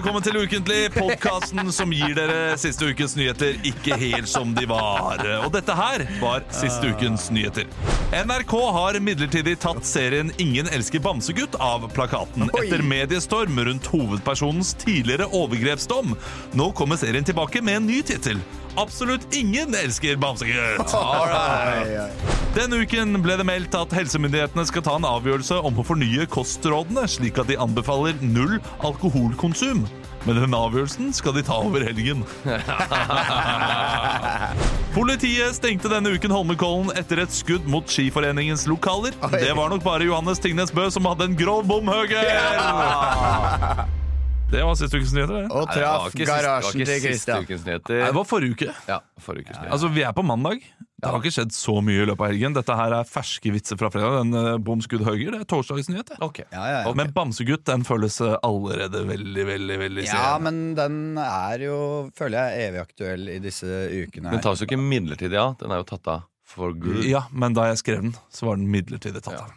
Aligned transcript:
Velkommen 0.00 0.24
til 0.24 0.36
Ukentlig, 0.40 0.86
podkasten 0.94 1.68
som 1.76 1.90
gir 1.92 2.14
dere 2.16 2.54
siste 2.56 2.86
ukens 2.88 3.12
nyheter 3.18 3.58
ikke 3.68 3.98
helt 4.00 4.30
som 4.32 4.54
de 4.56 4.62
var. 4.64 5.20
Og 5.42 5.50
dette 5.52 5.74
her 5.76 6.06
var 6.22 6.46
siste 6.56 6.94
ukens 6.94 7.26
nyheter. 7.28 7.68
NRK 8.16 8.54
har 8.78 8.96
midlertidig 9.04 9.58
tatt 9.60 9.84
serien 9.84 10.32
Ingen 10.40 10.72
elsker 10.72 11.04
bamsegutt 11.04 11.58
av 11.60 11.84
plakaten 11.92 12.48
etter 12.48 12.80
mediestorm 12.80 13.60
rundt 13.68 13.90
hovedpersonens 13.92 14.72
tidligere 14.80 15.28
overgrepsdom. 15.36 16.16
Nå 16.56 16.70
kommer 16.80 16.96
serien 16.96 17.28
tilbake 17.28 17.60
med 17.60 17.82
en 17.82 17.92
ny 17.92 18.00
tittel. 18.00 18.40
Absolutt 18.78 19.34
ingen 19.34 19.74
elsker 19.74 20.16
bamsegutt. 20.16 20.94
Denne 22.56 22.80
uken 22.82 23.18
ble 23.22 23.36
det 23.38 23.46
meldt 23.46 23.74
at 23.78 23.92
helsemyndighetene 23.94 24.64
skal 24.66 24.82
ta 24.86 24.96
en 24.98 25.06
avgjørelse 25.06 25.60
om 25.66 25.78
å 25.78 25.84
fornye 25.86 26.26
kostrådene, 26.30 27.04
slik 27.10 27.38
at 27.38 27.50
de 27.50 27.58
anbefaler 27.60 28.14
null 28.22 28.58
alkoholkonsum. 28.86 29.84
Men 30.26 30.36
den 30.36 30.54
avgjørelsen 30.54 31.12
skal 31.16 31.32
de 31.36 31.42
ta 31.46 31.56
over 31.64 31.80
helgen. 31.86 32.24
Politiet 34.96 35.54
stengte 35.56 35.88
denne 35.92 36.12
uken 36.12 36.34
Holmenkollen 36.34 36.92
etter 36.98 37.22
et 37.24 37.32
skudd 37.32 37.64
mot 37.70 37.86
Skiforeningens 37.88 38.66
lokaler. 38.68 39.12
Det 39.32 39.54
var 39.56 39.68
nok 39.72 39.84
bare 39.86 40.04
Johannes 40.10 40.42
Tingnes 40.42 40.74
Bø 40.74 40.90
som 40.92 41.08
hadde 41.08 41.24
en 41.30 41.38
grov 41.38 41.64
bomhøger! 41.70 42.26
Det 44.50 44.62
var 44.66 44.74
siste 44.74 44.98
ukens 44.98 45.12
nyheter. 45.14 45.34
det. 45.36 45.50
Og 45.54 45.66
Nei, 45.68 45.74
det 45.76 45.82
var 45.86 45.98
traff 46.00 46.06
ikke 46.10 46.18
sist- 46.18 46.26
det 46.26 46.34
var 46.34 46.42
garasjen 46.42 46.80
ikke 46.80 46.86
til 46.86 46.94
siste 47.00 47.08
Christian. 47.08 47.44
ukens 47.46 47.64
Nei, 47.64 47.70
nyheter. 47.72 48.00
Det 48.06 48.14
var 48.16 48.24
forrige 48.24 48.54
uke. 48.56 48.68
Ja, 48.88 48.98
forrige 49.20 49.44
ukes 49.46 49.56
nyheter. 49.60 49.72
Altså, 49.76 49.88
Vi 49.94 50.02
er 50.02 50.12
på 50.12 50.24
mandag. 50.26 50.62
Det 51.00 51.08
har 51.08 51.18
ikke 51.22 51.32
skjedd 51.32 51.52
så 51.56 51.74
mye 51.80 52.02
i 52.02 52.06
løpet 52.10 52.20
av 52.20 52.28
helgen. 52.28 52.52
Dette 52.58 52.74
her 52.76 52.92
er 52.92 53.04
ferske 53.08 53.52
vitser 53.54 53.78
fra 53.80 53.88
fredag. 53.88 54.18
Den 54.20 54.34
uh, 54.36 54.58
Bom 54.58 54.82
skudd 54.84 55.00
høyre, 55.06 55.30
det 55.32 55.40
er 55.40 55.48
torsdagens 55.48 55.88
nyhet. 55.88 56.10
det. 56.10 56.18
Ok. 56.20 56.40
Ja, 56.52 56.64
ja, 56.66 56.82
ja. 56.84 56.92
Men 56.98 57.12
Bamsegutt 57.16 57.64
den 57.64 57.84
føles 57.88 58.20
eh, 58.20 58.36
allerede 58.44 59.06
veldig, 59.08 59.46
veldig 59.48 59.78
veldig 59.80 60.04
ja, 60.04 60.34
sen. 60.36 60.42
men 60.44 60.58
den 60.76 60.98
er 61.22 61.58
jo, 61.64 62.10
føler 62.18 62.50
jeg, 62.50 62.68
evig 62.68 62.80
aktuell 62.82 63.28
i 63.32 63.38
disse 63.38 63.64
ukene 63.64 64.28
Den 64.28 64.34
her. 64.40 64.42
tas 64.44 64.60
jo 64.60 64.66
ikke 64.68 64.76
midlertidig 64.82 65.38
av. 65.40 65.56
Den 65.62 65.70
er 65.72 65.80
jo 65.80 65.88
tatt 65.94 66.06
av 66.12 66.26
for 66.44 66.72
good. 66.74 67.04
Ja, 67.08 67.22
men 67.32 67.54
da 67.56 67.70
jeg 67.70 67.78
skrev 67.80 68.02
den, 68.02 68.12
så 68.28 68.50
var 68.50 68.56
den 68.60 68.68
midlertidig 68.68 69.22
tatt 69.22 69.38
Ja. 69.38 69.46
av. 69.46 69.56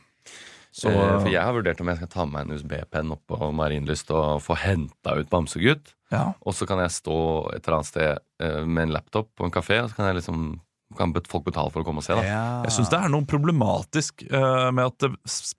Så, 0.73 0.89
Så 0.89 0.93
for 1.21 1.29
jeg 1.29 1.37
har 1.45 1.53
vurdert 1.53 1.81
om 1.83 1.91
jeg 1.91 1.99
skal 2.01 2.09
ta 2.09 2.25
med 2.25 2.33
meg 2.33 2.47
en 2.47 2.57
USB-penn 2.57 3.13
opp 3.13 3.21
på 3.29 3.49
Marienlyst 3.53 4.09
og 4.15 4.41
få 4.41 4.57
henta 4.57 5.13
ut 5.19 5.29
Bamsegutt. 5.29 5.93
ja. 6.09 6.31
Og 6.41 6.55
så 6.57 6.65
kan 6.65 6.81
jeg 6.81 6.95
stå 6.95 7.17
et 7.53 7.61
eller 7.61 7.77
annet 7.77 7.91
sted 7.91 8.23
eh, 8.41 8.63
med 8.65 8.87
en 8.87 8.95
laptop 8.97 9.29
på 9.37 9.45
en 9.45 9.53
kafé, 9.53 9.83
og 9.83 9.91
så 9.91 9.99
kan 9.99 10.09
jeg 10.09 10.23
liksom 10.23 10.55
kan 10.97 11.13
folk 11.29 11.45
betale 11.45 11.71
for 11.73 11.81
å 11.81 11.85
komme 11.87 12.01
og 12.01 12.05
se. 12.05 12.13
da 12.17 12.23
Ja. 12.25 12.45
Jeg 12.67 12.73
syns 12.75 12.91
det 12.91 12.99
er 12.99 13.09
noe 13.09 13.25
problematisk 13.25 14.25
uh, 14.29 14.69
med 14.69 14.85
at 14.85 14.97
det 15.01 15.09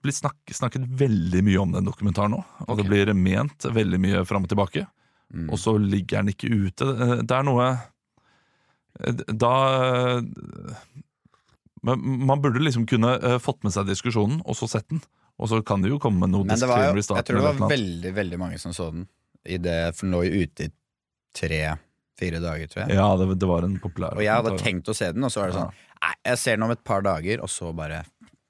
blir 0.03 0.15
snak 0.15 0.37
snakket 0.51 0.85
veldig 0.87 1.41
mye 1.43 1.59
om 1.59 1.73
den 1.75 1.87
dokumentaren 1.89 2.35
nå. 2.37 2.43
Og 2.67 2.77
det 2.79 2.87
blir 2.87 3.11
ment 3.13 3.67
veldig 3.67 3.99
mye 3.99 4.23
fram 4.27 4.47
og 4.47 4.53
tilbake. 4.53 4.85
Mm. 5.33 5.49
Og 5.49 5.59
så 5.59 5.75
ligger 5.81 6.21
den 6.23 6.33
ikke 6.35 6.51
ute. 6.53 6.85
Eh, 6.85 7.15
Det 7.25 7.35
er 7.35 7.45
noe 7.47 7.65
eh, 9.01 9.23
Da 9.33 9.53
eh, 9.75 10.21
men 11.85 12.25
Man 12.25 12.41
burde 12.43 12.61
liksom 12.63 12.87
kunne 12.89 13.15
eh, 13.19 13.37
fått 13.41 13.61
med 13.65 13.75
seg 13.75 13.87
diskusjonen, 13.89 14.41
og 14.45 14.57
så 14.57 14.69
sett 14.71 14.87
den. 14.91 15.03
Og 15.35 15.49
så 15.51 15.59
kan 15.67 15.83
det 15.83 15.91
jo 15.91 15.99
komme 15.99 16.29
noe 16.31 16.47
Men 16.47 16.59
det 16.59 16.67
var 16.69 16.85
jo, 16.87 16.95
jeg 16.95 17.27
tror 17.27 17.41
det 17.41 17.45
var 17.45 17.71
veldig, 17.71 18.11
veldig 18.15 18.37
mange 18.39 18.59
som 18.61 18.73
så 18.75 18.87
den. 18.93 19.07
I 19.45 19.59
det, 19.61 19.75
for 19.93 20.07
den 20.07 20.15
lå 20.15 20.21
jo 20.25 20.45
ute 20.45 20.69
i 20.69 20.71
tre-fire 21.37 22.39
dager, 22.41 22.69
tror 22.71 22.85
jeg. 22.85 22.95
Ja, 22.97 23.09
det, 23.19 23.27
det 23.41 23.49
var 23.49 23.67
en 23.67 23.75
populær 23.83 24.15
Og 24.15 24.23
jeg 24.25 24.33
hadde 24.33 24.55
tenkt 24.61 24.89
å 24.89 24.95
se 24.97 25.11
den, 25.13 25.27
og 25.27 25.33
så 25.33 25.43
var 25.43 25.51
det 25.51 25.59
sånn 25.59 25.73
Nei, 26.05 26.13
jeg 26.29 26.39
ser 26.41 26.57
den 26.57 26.65
om 26.67 26.73
et 26.73 26.83
par 26.85 27.03
dager, 27.05 27.41
og 27.43 27.51
så 27.51 27.71
bare 27.75 28.03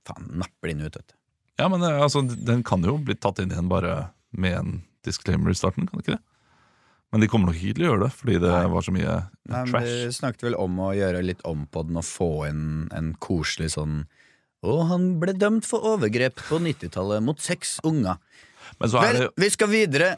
Faen, 0.06 0.28
napper 0.38 0.69
den 0.69 0.85
ut, 0.85 0.94
vet 0.94 1.07
du. 1.09 1.16
Ja, 1.57 1.68
men 1.72 1.81
eh, 1.81 2.01
altså, 2.03 2.22
den 2.22 2.62
kan 2.68 2.84
jo 2.85 2.97
bli 3.01 3.16
tatt 3.18 3.40
inn 3.41 3.53
igjen 3.53 3.72
bare 3.72 4.12
med 4.35 4.57
en 4.59 4.74
disclaimer 5.07 5.50
i 5.50 5.57
starten, 5.57 5.88
kan 5.90 5.97
det 5.97 6.06
ikke 6.06 6.18
det? 6.18 6.24
Men 7.16 7.24
de 7.24 7.28
kommer 7.31 7.48
nok 7.48 7.56
ikke 7.62 7.78
til 7.78 7.86
å 7.86 7.92
gjøre 7.94 8.02
det, 8.02 8.12
fordi 8.12 8.34
det 8.44 8.50
Nei. 8.52 8.64
var 8.74 8.84
så 8.84 8.92
mye 8.92 9.12
Nei, 9.16 9.59
men 9.62 9.70
trash. 9.72 9.92
Vi 10.03 10.16
snakket 10.18 10.42
vel 10.50 10.56
om 10.59 10.80
å 10.84 10.90
gjøre 10.98 11.22
litt 11.24 11.44
om 11.48 11.62
på 11.72 11.84
den 11.88 12.00
og 12.02 12.03
få 12.03 12.28
inn 12.50 12.66
en 12.92 13.14
koselig 13.24 13.70
sånn 13.78 14.02
Og 14.68 14.81
han 14.90 15.06
ble 15.22 15.31
dømt 15.40 15.64
for 15.64 15.86
overgrep 15.94 16.42
på 16.50 16.59
90-tallet 16.59 17.24
mot 17.24 17.40
seks 17.40 17.78
unger. 17.88 18.20
Men 18.81 18.92
så 18.92 19.00
er 19.00 19.08
Vel, 19.08 19.20
det, 19.22 19.30
vi 19.46 19.50
skal 19.54 19.72
videre! 19.72 20.09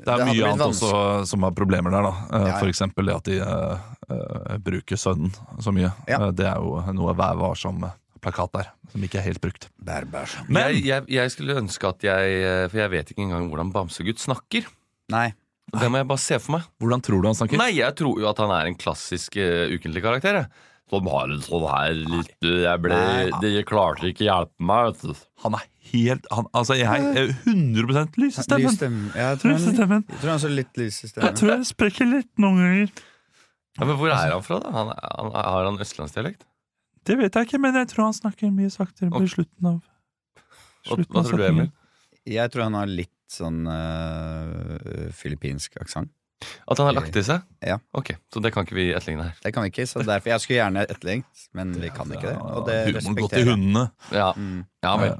det 0.00 0.08
er 0.08 0.24
det 0.24 0.26
mye 0.32 0.48
annet 0.48 0.64
vanskelig. 0.64 0.90
også 0.96 1.30
som 1.30 1.46
har 1.46 1.54
problemer 1.54 1.94
der, 1.94 2.08
da. 2.08 2.12
Eh, 2.18 2.40
Ja, 2.40 2.48
ja. 2.48 2.58
For 2.58 2.72
eksempel 2.72 3.06
det 3.06 3.14
at 3.14 3.30
de 3.30 3.38
uh, 3.44 4.56
bruker 4.64 4.98
sønnen 4.98 5.30
så 5.62 5.70
mye. 5.76 5.92
Ja. 6.10 6.18
Det 6.32 6.48
er 6.48 6.56
jo 6.58 6.80
noe 6.96 7.14
Vær 7.14 7.38
varsom-plakat 7.38 8.56
der, 8.56 8.72
som 8.90 9.04
ikke 9.06 9.20
er 9.20 9.28
helt 9.28 9.42
brukt. 9.44 9.68
Bærbæsj. 9.86 10.40
Men 10.48 10.72
jeg, 10.72 10.82
jeg, 10.88 11.06
jeg 11.14 11.36
skulle 11.36 11.60
ønske 11.62 11.94
at 11.94 12.08
jeg 12.08 12.42
For 12.72 12.82
jeg 12.82 12.94
vet 12.96 13.14
ikke 13.14 13.28
engang 13.28 13.46
hvordan 13.52 13.70
Bamsegutt 13.76 14.18
snakker. 14.18 14.66
Nei. 15.14 15.28
Det 15.70 15.90
må 15.92 16.00
jeg 16.00 16.08
bare 16.10 16.22
se 16.22 16.38
for 16.40 16.56
meg. 16.56 16.66
hvordan 16.82 17.04
tror 17.04 17.22
du 17.22 17.28
han 17.30 17.38
snakker? 17.38 17.60
Nei, 17.60 17.70
jeg 17.78 17.94
tror 17.98 18.18
jo 18.22 18.28
at 18.30 18.42
han 18.42 18.52
er 18.56 18.70
en 18.70 18.76
klassisk 18.78 19.38
uh, 19.38 19.70
ukentlig 19.70 20.02
karakter. 20.04 20.40
jeg. 20.40 20.48
har 20.90 21.34
en 21.34 21.42
sånn 21.44 21.66
her 21.70 21.92
litt 21.94 22.32
uh, 22.42 22.56
Jeg 22.64 22.82
ble 22.82 22.96
De 23.44 23.52
klarte 23.68 24.10
ikke 24.10 24.26
hjelpe 24.26 24.70
meg, 24.70 24.90
vet 24.90 25.04
du. 25.12 25.22
Han 25.44 25.58
er 25.60 25.68
helt 25.92 26.26
han, 26.34 26.48
Altså, 26.56 26.78
jeg 26.80 27.12
er 27.12 27.30
100 27.46 28.18
lys 28.18 28.40
i 28.40 28.46
stemmen! 28.46 29.12
Jeg 29.14 29.38
tror 29.42 29.54
han, 29.54 30.02
jeg 30.10 30.18
tror 30.18 30.32
han 30.32 30.42
så 30.42 30.50
litt 30.50 30.82
lys 30.82 31.04
i 31.04 31.12
Jeg 31.12 31.38
tror 31.38 31.54
jeg 31.54 31.70
sprekker 31.70 32.10
litt 32.10 32.30
noen 32.42 32.60
ganger. 32.62 33.06
Ja, 33.78 33.86
men 33.86 33.96
hvor 33.96 34.10
er 34.10 34.34
han 34.34 34.42
fra, 34.44 34.58
da? 34.60 34.72
Han, 34.74 34.90
han, 34.98 35.30
har 35.36 35.68
han 35.70 35.78
østlandsdialekt? 35.80 36.42
Det 37.06 37.16
vet 37.16 37.36
jeg 37.38 37.48
ikke, 37.48 37.60
men 37.62 37.78
jeg 37.78 37.88
tror 37.94 38.10
han 38.10 38.16
snakker 38.16 38.50
mye 38.52 38.70
saktere 38.72 39.08
på 39.14 39.22
slutten 39.30 39.70
av 39.70 39.78
slutten 40.86 41.14
hva 41.14 41.22
av 41.22 41.28
tror 41.28 41.38
du, 41.40 41.44
setningen. 41.44 41.70
Emil? 41.70 42.34
Jeg 42.34 42.52
tror 42.52 42.66
han 42.66 42.76
har 42.76 42.90
litt 42.90 43.14
sånn 43.30 43.62
uh, 43.70 45.10
filippinsk 45.16 45.78
aksent. 45.80 46.10
At 46.40 46.78
han 46.80 46.88
har 46.88 46.96
lagt 46.96 47.16
i 47.16 47.22
seg? 47.24 47.42
Ja. 47.60 47.76
Ok, 47.92 48.14
Så 48.32 48.40
det 48.40 48.52
kan 48.54 48.64
ikke 48.64 48.78
vi 48.78 48.86
etterligne 48.96 49.28
her. 49.28 49.40
Det 49.44 49.52
kan 49.52 49.66
vi 49.66 49.72
ikke, 49.74 49.84
så 49.90 50.00
derfor 50.06 50.32
jeg 50.32 50.44
skulle 50.44 50.60
gjerne 50.62 50.86
etterlignet, 50.88 51.46
men 51.52 51.74
vi 51.76 51.90
kan 51.92 52.08
ikke 52.08 52.30
det. 52.30 52.36
Og 52.40 52.68
det 52.68 52.78
Humoren 52.88 53.18
gått 53.20 53.36
til 53.36 53.50
hundene. 53.52 53.90
Ja, 54.14 54.32
Mm. 54.36 54.64
ja 54.84 54.96
vel. 54.96 55.18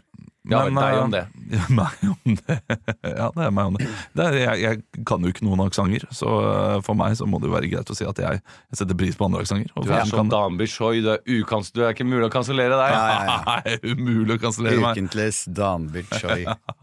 Ja, 0.49 0.63
vel, 0.65 0.73
Men, 0.73 0.81
deg 0.81 0.95
eh, 0.95 1.03
om 1.05 1.11
det. 1.13 1.27
Ja, 1.53 1.67
meg 1.69 1.97
om 2.09 2.37
det. 2.39 2.57
Ja, 3.21 3.27
det 3.37 3.45
er 3.45 3.51
meg 3.53 3.67
om 3.69 3.75
det. 3.77 3.89
det 4.17 4.25
er, 4.25 4.37
jeg, 4.41 4.63
jeg 4.65 5.05
kan 5.07 5.21
jo 5.21 5.33
ikke 5.35 5.45
noen 5.45 5.61
aksenter, 5.67 6.07
så 6.17 6.31
eh, 6.49 6.77
for 6.87 6.97
meg 6.97 7.19
så 7.21 7.29
må 7.29 7.43
det 7.43 7.51
jo 7.51 7.55
være 7.59 7.69
greit 7.69 7.93
å 7.93 7.97
si 7.99 8.07
at 8.09 8.23
jeg, 8.25 8.41
jeg 8.41 8.81
setter 8.81 8.97
pris 8.97 9.19
på 9.21 9.29
andre 9.29 9.45
aksenter. 9.45 9.69
Du 9.77 9.93
er 9.93 10.09
som 10.09 10.31
Danby 10.33 10.33
Dan 10.33 10.57
Bishoy, 10.63 11.03
du 11.05 11.11
er 11.13 11.21
ukans... 11.29 11.69
Du 11.77 11.83
er 11.85 11.93
ikke 11.93 12.09
mulig 12.09 12.31
å 12.31 12.33
kansellere 12.33 12.81
deg. 12.81 12.97
Ja, 12.97 13.05
ja, 13.05 13.21
ja. 13.29 13.39
Nei, 13.53 13.77
umulig 13.93 14.39
å 14.39 14.43
kansellere 14.47 14.81
meg. 14.81 14.97
Ukentligs 14.97 15.45
Danby 15.61 16.07
Choi. 16.17 16.41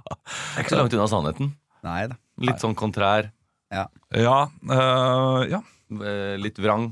Det 0.07 0.59
er 0.59 0.63
ikke 0.66 0.73
så 0.75 0.79
langt 0.81 0.95
unna 0.97 1.09
sannheten. 1.12 1.51
Nei 1.88 2.00
da. 2.12 2.18
Litt 2.47 2.63
sånn 2.63 2.75
kontrær. 2.78 3.31
Ja, 3.73 3.88
eh, 4.16 5.41
ja. 5.51 5.59
eh, 5.91 6.38
Litt 6.40 6.59
vrang. 6.63 6.91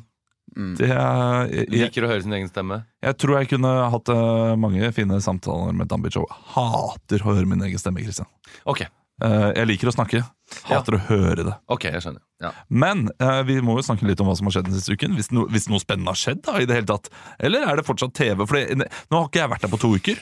Mm. 0.55 0.73
Det 0.79 0.87
er, 0.87 1.49
jeg, 1.51 1.65
jeg, 1.67 1.81
Liker 1.89 2.05
å 2.05 2.09
høre 2.13 2.23
sin 2.23 2.35
egen 2.37 2.47
stemme. 2.47 2.77
jeg 3.03 3.17
tror 3.19 3.41
jeg 3.41 3.49
kunne 3.51 3.71
hatt 3.91 4.11
eh, 4.13 4.53
mange 4.61 4.87
fine 4.95 5.17
samtaler 5.23 5.73
med 5.75 5.89
Dambi 5.91 6.11
Show. 6.13 6.27
Hater 6.53 7.25
å 7.25 7.33
høre 7.35 7.49
min 7.49 7.63
egen 7.67 7.81
stemme, 7.81 8.03
Christian. 8.05 8.29
Ok, 8.63 8.85
jeg 9.23 9.67
liker 9.69 9.87
å 9.87 9.93
snakke, 9.95 10.19
hater 10.67 10.97
å 10.97 10.99
høre 11.07 11.45
det. 11.47 11.53
ok, 11.71 11.85
jeg 11.87 12.03
skjønner. 12.03 12.21
Ja. 12.43 12.49
Men 12.67 13.05
eh, 13.15 13.41
vi 13.47 13.55
må 13.63 13.77
jo 13.79 13.85
snakke 13.87 14.07
litt 14.09 14.19
om 14.19 14.27
hva 14.27 14.35
som 14.35 14.49
har 14.49 14.57
skjedd 14.57 14.67
den 14.67 14.75
siste 14.75 14.97
uken. 14.97 15.15
Hvis, 15.15 15.31
no, 15.31 15.45
hvis 15.51 15.69
noe 15.71 15.79
spennende 15.79 16.11
har 16.11 16.19
skjedd 16.19 16.43
da, 16.43 16.57
i 16.59 16.67
det 16.67 16.75
hele 16.75 16.89
tatt. 16.89 17.07
Eller 17.39 17.63
er 17.63 17.79
det 17.79 17.87
fortsatt 17.87 18.15
TV? 18.17 18.43
For 18.43 18.59
det, 18.59 18.89
nå 19.09 19.21
har 19.21 19.29
ikke 19.29 19.41
jeg 19.41 19.53
vært 19.55 19.65
der 19.65 19.71
på 19.71 19.81
to 19.81 19.93
uker. 19.95 20.19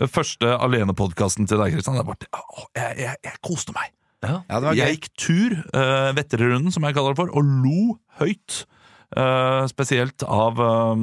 Eh, 0.00 0.10
Første 0.10 0.56
alenepodkasten 0.56 1.50
til 1.50 1.60
deg, 1.60 1.76
Kristian. 1.76 2.00
Jeg, 2.00 2.40
jeg, 2.80 2.98
jeg, 3.04 3.22
jeg 3.28 3.42
koste 3.44 3.76
meg. 3.76 3.92
Ja. 4.24 4.40
Ja, 4.48 4.56
det 4.56 4.66
var 4.66 4.76
Jeg 4.76 4.98
gikk 4.98 5.08
tur, 5.16 5.54
uh, 5.72 6.10
Vetterrunden, 6.16 6.72
som 6.72 6.84
jeg 6.84 6.96
kaller 6.96 7.14
det 7.14 7.20
for, 7.22 7.32
og 7.36 7.54
lo 7.64 8.00
høyt. 8.20 8.64
Eh, 9.16 9.66
spesielt 9.66 10.22
av, 10.22 10.60
eh, 10.60 10.96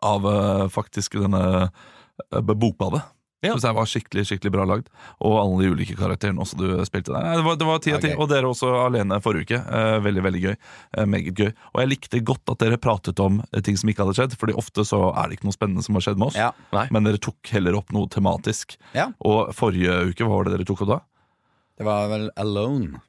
av 0.00 0.26
eh, 0.26 0.68
faktisk 0.72 1.18
denne 1.20 1.42
uh, 1.68 2.40
Bokbadet. 2.40 3.02
Ja. 3.42 3.52
Synes 3.56 3.64
jeg 3.66 3.74
var 3.74 3.88
skikkelig 3.90 4.22
skikkelig 4.28 4.52
bra 4.54 4.64
lagd. 4.70 4.86
Og 5.26 5.32
alle 5.40 5.64
de 5.64 5.70
ulike 5.74 5.96
karakterene 5.98 6.38
også 6.44 6.56
du 6.60 6.66
spilte 6.86 7.10
der. 7.10 7.24
Nei, 7.26 7.36
Det 7.40 7.44
var, 7.48 7.56
det 7.58 7.66
var 7.66 7.78
ti 7.82 7.90
av 7.90 7.96
Ja, 7.96 8.02
ti. 8.04 8.12
gøy. 8.12 8.18
Og 8.22 8.28
dere 8.30 8.50
også 8.52 8.70
alene 8.86 9.18
forrige 9.24 9.42
uke. 9.48 9.58
Eh, 9.66 9.98
veldig, 10.04 10.22
veldig 10.28 10.42
gøy. 10.44 10.56
Eh, 10.96 11.06
meget 11.10 11.34
gøy. 11.34 11.50
Og 11.74 11.80
jeg 11.82 11.90
likte 11.90 12.22
godt 12.22 12.54
at 12.54 12.58
dere 12.62 12.78
pratet 12.78 13.18
om 13.24 13.40
eh, 13.52 13.60
ting 13.66 13.76
som 13.76 13.90
ikke 13.90 14.04
hadde 14.06 14.14
skjedd, 14.20 14.36
Fordi 14.38 14.54
ofte 14.54 14.84
så 14.86 15.00
er 15.16 15.28
det 15.28 15.38
ikke 15.40 15.50
noe 15.50 15.58
spennende 15.58 15.82
som 15.82 15.94
har 15.98 16.06
skjedd 16.06 16.18
med 16.22 16.30
oss. 16.30 16.38
Ja. 16.38 16.52
Men 16.94 17.04
dere 17.10 17.18
tok 17.18 17.50
heller 17.50 17.74
opp 17.82 17.90
noe 17.92 18.06
tematisk. 18.08 18.76
Ja. 18.94 19.10
Og 19.26 19.50
forrige 19.58 20.12
uke, 20.12 20.22
hva 20.22 20.36
var 20.38 20.44
det 20.46 20.54
dere 20.58 20.68
tok 20.70 20.82
opp 20.86 20.94
da? 20.94 21.00
Det 21.78 21.84
var 21.88 22.06
vel 22.14 22.30
Alone. 22.38 23.00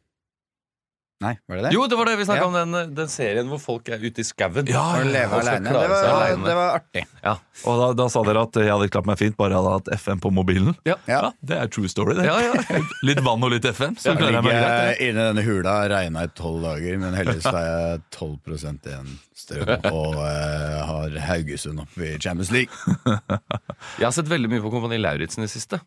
Nei, 1.24 1.32
var 1.48 1.60
det 1.60 1.64
det? 1.66 1.72
Jo, 1.76 1.86
det 1.88 1.98
var 2.00 2.10
det 2.10 2.16
vi 2.20 2.26
snakka 2.28 2.44
Ja. 2.44 2.48
om, 2.50 2.56
den, 2.74 2.94
den 2.98 3.08
serien 3.12 3.48
hvor 3.50 3.62
folk 3.64 3.88
er 3.96 4.02
ute 4.04 4.22
i 4.22 4.26
skauen. 4.28 4.68
Ja, 4.68 4.84
Og 5.00 5.08
leve 5.08 5.40
skal 5.40 5.48
alene. 5.54 5.72
klare 5.72 5.88
Det 5.88 5.94
var, 5.94 6.16
alene. 6.18 6.48
det 6.50 6.56
var 6.60 6.74
artig. 6.80 7.04
Ja. 7.24 7.34
Og 7.70 7.80
da, 7.80 7.88
da 8.04 8.08
sa 8.12 8.24
dere 8.28 8.44
at 8.48 8.60
jeg 8.60 8.72
hadde 8.74 8.90
klart 8.92 9.08
meg 9.08 9.20
fint 9.22 9.38
bare 9.40 9.56
jeg 9.56 9.62
hadde 9.64 9.74
hatt 9.78 9.92
FM 10.04 10.22
på 10.26 10.32
mobilen. 10.36 10.76
Ja. 10.90 10.98
Ja. 11.08 11.22
Det 11.42 11.58
er 11.62 11.72
true 11.72 11.88
story, 11.92 12.18
det. 12.20 12.26
Ja, 12.28 12.36
ja. 12.44 12.80
Litt 13.08 13.22
vann 13.24 13.44
og 13.48 13.54
litt 13.56 13.66
FM, 13.70 13.96
så 14.02 14.18
klarer 14.20 14.40
jeg 14.40 14.48
meg 14.50 14.58
greit. 14.58 14.68
ligger 14.68 15.04
inni 15.08 15.28
denne 15.30 15.46
hula, 15.48 15.76
regna 15.96 16.26
i 16.28 16.34
tolv 16.38 16.62
dager, 16.68 17.00
men 17.02 17.16
heldigvis 17.18 17.48
har 17.50 17.64
jeg 17.70 18.04
12 18.18 18.60
igjen 18.84 19.14
strøm 19.44 19.74
og 20.04 20.20
eh, 20.28 20.78
har 20.92 21.18
Haugesund 21.30 21.82
oppe 21.84 22.12
i 22.12 22.18
Champions 22.20 22.52
League. 22.52 22.72
Jeg 24.00 24.06
har 24.08 24.14
sett 24.16 24.30
veldig 24.32 24.50
mye 24.52 24.62
på 24.64 24.70
Kompani 24.74 24.98
Lauritzen 25.02 25.44
i 25.44 25.48
det 25.48 25.52
siste. 25.54 25.80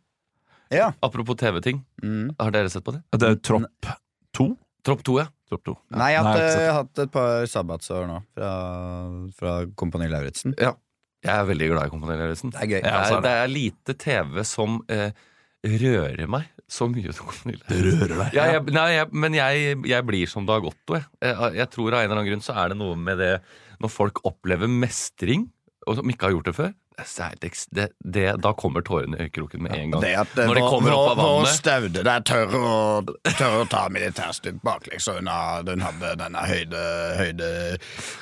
Ja. 0.72 0.90
Apropos 1.04 1.36
TV-ting. 1.38 1.80
Mm. 2.02 2.34
Har 2.40 2.50
dere 2.54 2.70
sett 2.72 2.84
på 2.84 2.92
det? 2.96 3.00
Det 3.14 3.28
er 3.28 3.36
jo 3.36 3.42
tropp, 3.46 3.88
to? 4.36 4.46
Tropp 4.86 5.02
to, 5.06 5.18
ja. 5.20 5.26
Tropp 5.50 5.62
to. 5.66 5.74
Nei, 5.94 6.12
jeg 6.14 6.22
har 6.26 6.74
hatt, 6.80 6.98
et 7.02 7.10
par 7.14 7.46
sabbatsår 7.50 8.06
nå, 8.10 8.20
fra, 8.36 8.50
fra 9.38 9.54
Kompani 9.78 10.08
Lauritzen. 10.12 10.54
ja. 10.62 10.74
Jeg 11.26 11.32
er 11.42 11.46
veldig 11.48 11.66
glad 11.72 11.88
i 11.88 11.90
Kompani 11.90 12.14
Lauritzen. 12.20 12.52
Det 12.54 12.60
er 12.62 12.68
gøy. 12.70 12.82
Det 12.84 12.90
er 13.16 13.22
det 13.24 13.32
lite 13.50 13.94
TV 13.98 14.44
som 14.46 14.76
eh, 14.92 15.08
rører 15.66 16.28
meg 16.30 16.44
så 16.70 16.86
mye 16.90 17.10
som 17.16 17.26
Kompani 17.26 17.56
Det 17.56 17.64
Lauritzen. 17.66 17.98
rører 18.04 18.20
deg. 18.20 18.36
Ja, 18.36 18.44
jeg, 18.52 18.62
nei, 18.76 18.84
jeg, 18.94 19.08
men 19.24 19.34
jeg, 19.34 19.72
jeg 19.90 20.06
blir 20.06 20.30
som 20.30 20.46
Dag 20.46 20.66
Otto. 20.68 20.94
Jeg. 21.00 21.08
Jeg, 21.24 21.50
jeg 21.58 21.68
tror 21.72 21.96
av 21.96 22.04
en 22.04 22.06
eller 22.06 22.20
annen 22.20 22.28
grunn 22.30 22.44
så 22.46 22.54
er 22.62 22.70
det 22.70 22.78
noe 22.78 22.98
med 23.00 23.18
det 23.22 23.32
når 23.82 23.92
folk 23.92 24.22
opplever 24.28 24.70
mestring, 24.70 25.48
og 25.88 25.98
som 25.98 26.12
ikke 26.14 26.28
har 26.28 26.36
gjort 26.36 26.52
det 26.52 26.54
før. 26.60 26.70
Eks- 26.96 27.66
det, 27.76 27.90
det, 28.00 28.22
da 28.40 28.52
kommer 28.56 28.81
tårene 28.81 29.19
i 29.19 29.26
øyekroken 29.26 29.60
med 29.66 29.75
en 29.76 29.90
gang. 29.93 30.02
Det 30.02 30.12
at 30.16 30.32
Når 30.37 30.54
de 30.54 30.62
kommer 30.64 30.94
opp 30.96 31.10
av 31.12 31.19
vannet. 31.20 31.52
staude 31.52 32.04
der 32.06 32.20
tør 32.25 32.54
å, 32.56 32.70
tør 33.37 33.56
å 33.60 33.66
ta 33.69 33.82
militærstunt 33.93 34.62
baklengs 34.64 35.08
unna 35.12 35.62
den 35.66 35.84
hadde 35.84 36.14
denne 36.22 36.44
høyde, 36.48 36.84
høyde, 37.20 37.50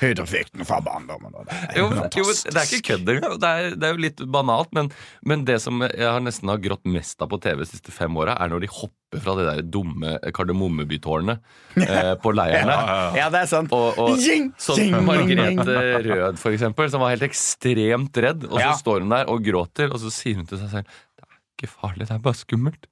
høydeeffekten 0.01 0.65
fra 0.67 0.81
barndommen. 0.83 1.31
Det 1.45 1.55
er 1.55 1.79
Jo, 1.79 1.87
jo 1.87 2.27
det 2.33 2.55
er 2.59 2.67
ikke 2.67 2.83
kødd 2.91 3.09
engang. 3.15 3.39
Det, 3.39 3.47
er- 3.63 3.75
det 3.79 3.87
er 3.89 3.95
jo 3.95 4.03
litt 4.09 4.25
banalt, 4.31 4.71
men, 4.75 4.91
men 5.23 5.45
det 5.47 5.61
som 5.63 5.79
jeg 5.87 6.03
har 6.05 6.19
nesten 6.23 6.49
har 6.51 6.57
grått 6.63 6.85
mest 6.85 7.21
av 7.23 7.31
på 7.31 7.39
TV 7.43 7.63
de 7.63 7.69
siste 7.71 7.91
fem 7.95 8.11
åra, 8.17 8.35
er 8.39 8.51
når 8.51 8.65
de 8.67 8.67
hopper 8.75 8.93
fra 9.23 9.35
det 9.39 9.45
der 9.47 9.61
dumme 9.73 10.15
Kardemommebytårnet 10.35 11.39
eh, 11.83 12.13
på 12.21 12.33
leirene. 12.35 12.75
Ja, 13.19 13.29
det 13.33 13.43
er 13.45 13.49
sant. 13.51 13.71
Og, 13.75 13.97
og 14.01 14.17
Jing, 14.25 14.49
sånn 14.61 14.81
jing, 14.81 14.95
Margrethe 15.07 15.77
Rød, 16.09 16.39
for 16.41 16.55
eksempel, 16.55 16.89
som 16.93 17.03
var 17.03 17.13
helt 17.15 17.25
ekstremt 17.27 18.17
redd. 18.25 18.47
Og 18.49 18.57
så 18.59 18.65
Ja. 18.65 18.73
står 18.79 19.05
hun 19.05 19.13
der 19.15 19.29
og 19.31 19.43
gråter, 19.45 19.91
og 19.93 20.01
så 20.01 20.11
sier 20.13 20.35
hun 20.41 20.45
til 20.49 20.59
seg 20.63 20.71
selv 20.79 20.85
Det 21.15 21.23
er 21.27 21.39
ikke 21.59 21.71
farlig, 21.71 22.07
det 22.09 22.15
er 22.17 22.23
bare 22.25 22.39
skummelt. 22.41 22.87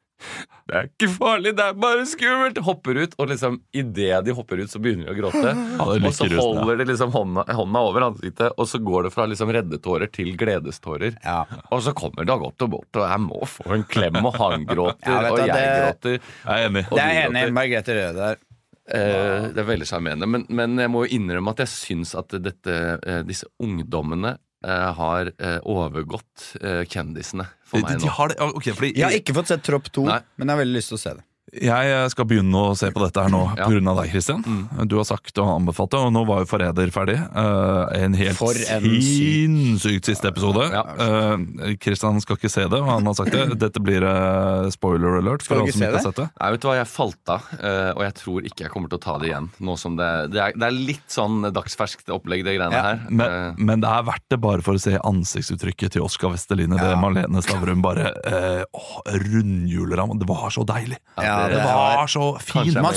Det 0.63 0.75
er 0.79 0.85
ikke 0.87 1.09
farlig, 1.11 1.51
det 1.57 1.63
er 1.69 1.73
bare 1.75 2.05
skummelt! 2.07 2.59
Hopper 2.63 2.99
ut, 3.03 3.15
og 3.19 3.27
liksom 3.33 3.57
idet 3.75 4.21
de 4.25 4.35
hopper 4.37 4.61
ut, 4.63 4.71
så 4.71 4.79
begynner 4.79 5.09
de 5.09 5.11
å 5.11 5.17
gråte. 5.19 5.51
Ja, 5.73 5.87
og 6.07 6.13
så 6.15 6.27
holder 6.31 6.79
de 6.79 6.85
liksom 6.87 7.11
hånda, 7.13 7.43
hånda 7.57 7.81
over 7.89 8.05
ansiktet, 8.07 8.53
og 8.57 8.69
så 8.71 8.79
går 8.79 9.09
det 9.09 9.11
fra 9.15 9.25
liksom 9.29 9.51
reddetårer 9.53 10.11
til 10.15 10.31
gledestårer. 10.39 11.17
Ja. 11.25 11.41
Og 11.73 11.83
så 11.83 11.91
kommer 11.97 12.25
Dag 12.29 12.41
Otto 12.47 12.69
bort, 12.71 12.89
og 12.95 13.03
jeg 13.09 13.23
må 13.25 13.41
få 13.49 13.67
en 13.75 13.83
klem, 13.91 14.21
og 14.23 14.39
han 14.39 14.63
gråter, 14.71 15.11
Ja, 15.11 15.33
og 15.33 15.43
jeg 15.43 15.51
det- 15.51 15.67
gråter. 15.83 16.17
Jeg 16.47 16.63
er 16.63 16.69
enig. 16.71 16.85
Det 16.93 17.03
er 17.09 17.21
enig. 17.27 17.45
Margrethe 17.59 17.99
Røde 17.99 18.17
der. 18.23 18.41
Eh, 18.83 19.45
det 19.55 19.61
er 19.63 19.67
veldig 19.67 19.85
sjarmerende. 19.87 20.27
Men, 20.27 20.41
men 20.51 20.73
jeg 20.81 20.91
må 20.91 21.05
jo 21.05 21.15
innrømme 21.19 21.53
at 21.53 21.61
jeg 21.63 21.71
syns 21.71 22.15
at 22.19 22.33
dette, 22.43 22.73
eh, 23.07 23.21
disse 23.27 23.47
ungdommene 23.63 24.33
har 24.71 25.31
eh, 25.37 25.59
overgått 25.69 26.53
eh, 26.61 26.83
kjendisene 26.87 27.45
for 27.67 27.79
De, 27.81 27.85
meg 27.87 27.99
de 28.03 28.11
har 28.15 28.31
det, 28.31 28.37
ok, 28.39 28.69
fordi 28.77 28.91
Jeg 28.95 29.05
har 29.07 29.17
ikke 29.17 29.35
fått 29.35 29.51
sett 29.51 29.63
Tropp 29.65 29.89
2, 29.91 30.05
Nei. 30.07 30.19
men 30.37 30.47
jeg 30.47 30.55
har 30.55 30.61
veldig 30.63 30.77
lyst 30.79 30.93
til 30.93 30.99
å 30.99 31.03
se 31.03 31.15
det. 31.19 31.25
Jeg 31.53 32.09
skal 32.11 32.25
begynne 32.25 32.55
å 32.57 32.71
se 32.77 32.89
på 32.91 33.01
dette 33.03 33.21
her 33.21 33.29
nå 33.29 33.43
Ja. 33.57 33.67
pga. 33.69 33.81
av 33.91 33.97
deg, 34.01 34.09
Christian. 34.11 34.41
Du 34.87 34.95
har 34.97 35.03
sagt 35.05 35.37
og 35.37 35.47
anbefalt 35.61 35.91
det, 35.91 35.99
og 35.99 36.11
nå 36.13 36.25
var 36.25 36.39
jo 36.41 36.45
Forræder 36.49 36.89
ferdig. 36.91 37.17
Uh, 37.35 37.85
en 37.93 38.13
helt 38.17 38.37
sinnssykt 38.37 40.05
siste 40.09 40.27
episode. 40.31 40.65
Ja. 40.73 40.83
Eh, 40.97 41.75
Christian 41.81 42.19
skal 42.23 42.37
ikke 42.39 42.49
se 42.51 42.65
det, 42.67 42.79
og 42.81 42.89
han 42.89 43.05
har 43.05 43.13
sagt 43.17 43.31
det. 43.35 43.45
Dette 43.61 43.81
blir 43.83 44.03
uh, 44.05 44.69
spoiler 44.73 45.19
alert 45.19 45.43
Skal 45.45 45.61
du 45.61 45.67
ikke 45.67 45.75
som 45.75 45.83
se 45.83 45.85
ikke 45.85 45.91
har 45.91 45.99
det? 45.99 46.03
sett 46.07 46.21
det. 46.21 46.27
Nei, 46.41 46.49
vet 46.55 46.61
du 46.63 46.67
hva, 46.69 46.75
Jeg 46.79 46.89
falt 46.93 47.33
av, 47.33 47.47
eh, 47.59 47.91
og 47.93 48.01
jeg 48.07 48.15
tror 48.19 48.47
ikke 48.49 48.65
jeg 48.65 48.73
kommer 48.73 48.89
til 48.91 48.99
å 48.99 49.03
ta 49.03 49.17
det 49.21 49.29
igjen. 49.31 49.49
Nå 49.63 49.77
som 49.79 49.95
Det, 49.99 50.09
det, 50.33 50.41
er, 50.41 50.55
det 50.57 50.67
er 50.67 50.77
litt 50.89 51.13
sånn 51.13 51.43
dagsferskt 51.53 52.09
opplegg, 52.13 52.43
det 52.47 52.55
greiene 52.57 52.73
Ja, 52.73 52.83
her. 52.93 53.03
Men, 53.09 53.23
Eh, 53.33 53.53
men 53.57 53.79
det 53.81 53.89
er 53.89 54.03
verdt 54.03 54.25
det 54.33 54.39
bare 54.43 54.61
for 54.65 54.75
å 54.77 54.81
se 54.81 54.97
ansiktsuttrykket 54.99 55.93
til 55.95 56.03
Oskar 56.05 56.33
Vesteline, 56.33 56.75
Det 56.77 56.89
Ja. 56.93 56.97
Marlene 56.99 57.41
Stavrum 57.45 57.81
bare 57.81 58.11
uh, 58.27 58.63
rundhjuler 59.07 59.97
ham. 60.01 60.17
Det 60.19 60.27
var 60.27 60.49
så 60.53 60.65
deilig! 60.67 60.97
Ja, 61.17 61.42
Det 61.51 61.59
var 61.65 62.07
så 62.11 62.27
fint! 62.39 62.77
Man 62.79 62.95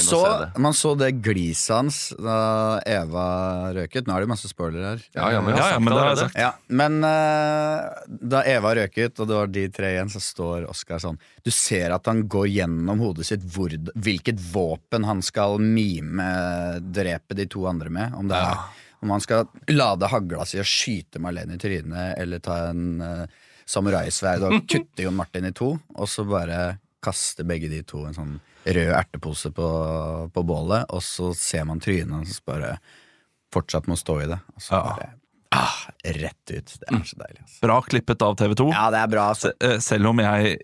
man 0.62 0.74
så 0.76 0.94
det 0.98 1.10
gliset 1.24 1.74
hans 1.74 1.98
da 2.18 2.36
Eva 2.86 3.26
røket. 3.76 4.06
Nå 4.06 4.14
er 4.16 4.24
det 4.24 4.30
masse 4.30 4.50
spoiler 4.50 4.84
her. 4.92 5.04
Ja, 5.16 5.32
ja, 5.34 5.42
men 5.42 5.56
Ja, 5.56 5.68
ja, 5.72 5.80
men 5.82 5.92
det 5.92 6.00
har 6.00 6.10
jeg 6.12 6.20
sagt. 6.22 6.38
Ja, 6.40 6.52
men 6.68 6.98
uh, 7.04 8.06
da 8.06 8.44
Eva 8.48 8.74
røket, 8.78 9.18
og 9.20 9.30
det 9.30 9.38
var 9.40 9.52
de 9.52 9.66
tre 9.74 9.92
igjen, 9.96 10.12
så 10.12 10.22
står 10.22 10.68
Oskar 10.70 11.02
sånn 11.02 11.18
Du 11.44 11.52
ser 11.54 11.94
at 11.94 12.06
han 12.10 12.24
går 12.30 12.48
gjennom 12.52 13.02
hodet 13.04 13.28
sitt 13.28 13.44
hvor, 13.54 13.72
hvilket 13.94 14.40
våpen 14.52 15.06
han 15.08 15.22
skal 15.24 15.60
mime 15.62 16.30
drepe 16.80 17.36
de 17.38 17.48
to 17.50 17.66
andre 17.70 17.92
med. 17.92 18.16
Om 18.16 18.32
det 18.32 18.40
er 18.40 18.58
om 19.04 19.10
han 19.12 19.20
skal 19.20 19.44
lade 19.68 20.08
hagla 20.08 20.46
si 20.48 20.58
og 20.58 20.66
skyte 20.66 21.20
Marlene 21.22 21.56
i 21.56 21.60
trynet, 21.60 22.16
eller 22.16 22.40
ta 22.42 22.56
en 22.70 23.02
uh, 23.02 23.44
samuraisverd 23.68 24.46
og 24.48 24.58
kutte 24.70 25.04
Jon 25.04 25.16
Martin 25.18 25.48
i 25.48 25.54
to, 25.56 25.74
og 25.76 26.10
så 26.10 26.24
bare 26.28 26.78
kaste 27.04 27.44
begge 27.46 27.68
de 27.70 27.82
to 27.86 28.04
en 28.06 28.16
sånn 28.16 28.34
rød 28.66 28.92
ertepose 28.96 29.52
på, 29.54 29.68
på 30.34 30.42
bålet, 30.46 30.88
og 30.90 31.02
så 31.04 31.32
ser 31.36 31.66
man 31.68 31.80
trynet 31.82 32.14
hans 32.14 32.40
bare 32.46 32.76
fortsatt 33.54 33.86
må 33.90 33.96
stå 33.98 34.20
i 34.24 34.28
det. 34.32 34.40
Og 34.56 34.62
så 34.62 34.74
Ja. 34.74 34.82
bare 34.90 35.12
ah, 35.54 35.78
rett 36.04 36.50
ut. 36.50 36.76
Det 36.80 36.88
er 36.90 37.04
så 37.06 37.18
deilig. 37.22 37.40
Altså. 37.42 37.58
Bra 37.62 37.80
klippet 37.82 38.22
av 38.22 38.36
TV 38.36 38.54
2. 38.58 38.70
Ja, 38.74 38.90
det 38.90 39.02
er 39.04 39.10
bra. 39.12 39.28
Altså. 39.32 39.52
Eh, 39.60 39.78
Selv 39.78 40.10
om 40.10 40.18
jeg 40.18 40.58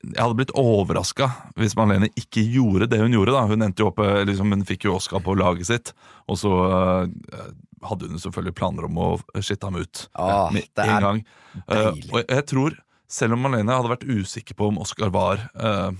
jeg 0.00 0.16
hadde 0.16 0.36
blitt 0.38 0.52
overraska 0.56 1.26
hvis 1.60 1.74
Malene 1.76 2.08
ikke 2.16 2.40
gjorde 2.40 2.88
det 2.88 3.02
hun 3.02 3.12
gjorde. 3.12 3.34
da 3.36 3.42
Hun 3.50 3.66
opp, 3.84 3.98
eh, 4.00 4.22
liksom, 4.24 4.52
hun 4.54 4.64
fikk 4.64 4.86
jo 4.88 4.96
Oscar 4.96 5.20
på 5.20 5.36
laget 5.36 5.68
sitt, 5.68 5.92
og 6.26 6.38
så 6.40 6.48
uh, 6.48 7.50
hadde 7.84 8.08
hun 8.08 8.22
selvfølgelig 8.22 8.56
planer 8.56 8.88
om 8.88 8.96
å 8.96 9.08
skitte 9.40 9.68
ham 9.68 9.76
ut 9.76 10.06
Åh, 10.16 10.52
med 10.56 10.64
en 10.86 11.04
gang. 11.04 11.20
Uh, 11.68 11.92
og 12.14 12.24
jeg 12.24 12.46
tror, 12.48 12.78
selv 13.10 13.34
om 13.34 13.42
Marlene 13.44 13.74
hadde 13.74 13.90
vært 13.90 14.06
usikker 14.06 14.56
på 14.58 14.70
om 14.70 14.78
Oscar 14.82 15.10
var, 15.14 15.42
eh, 15.58 15.90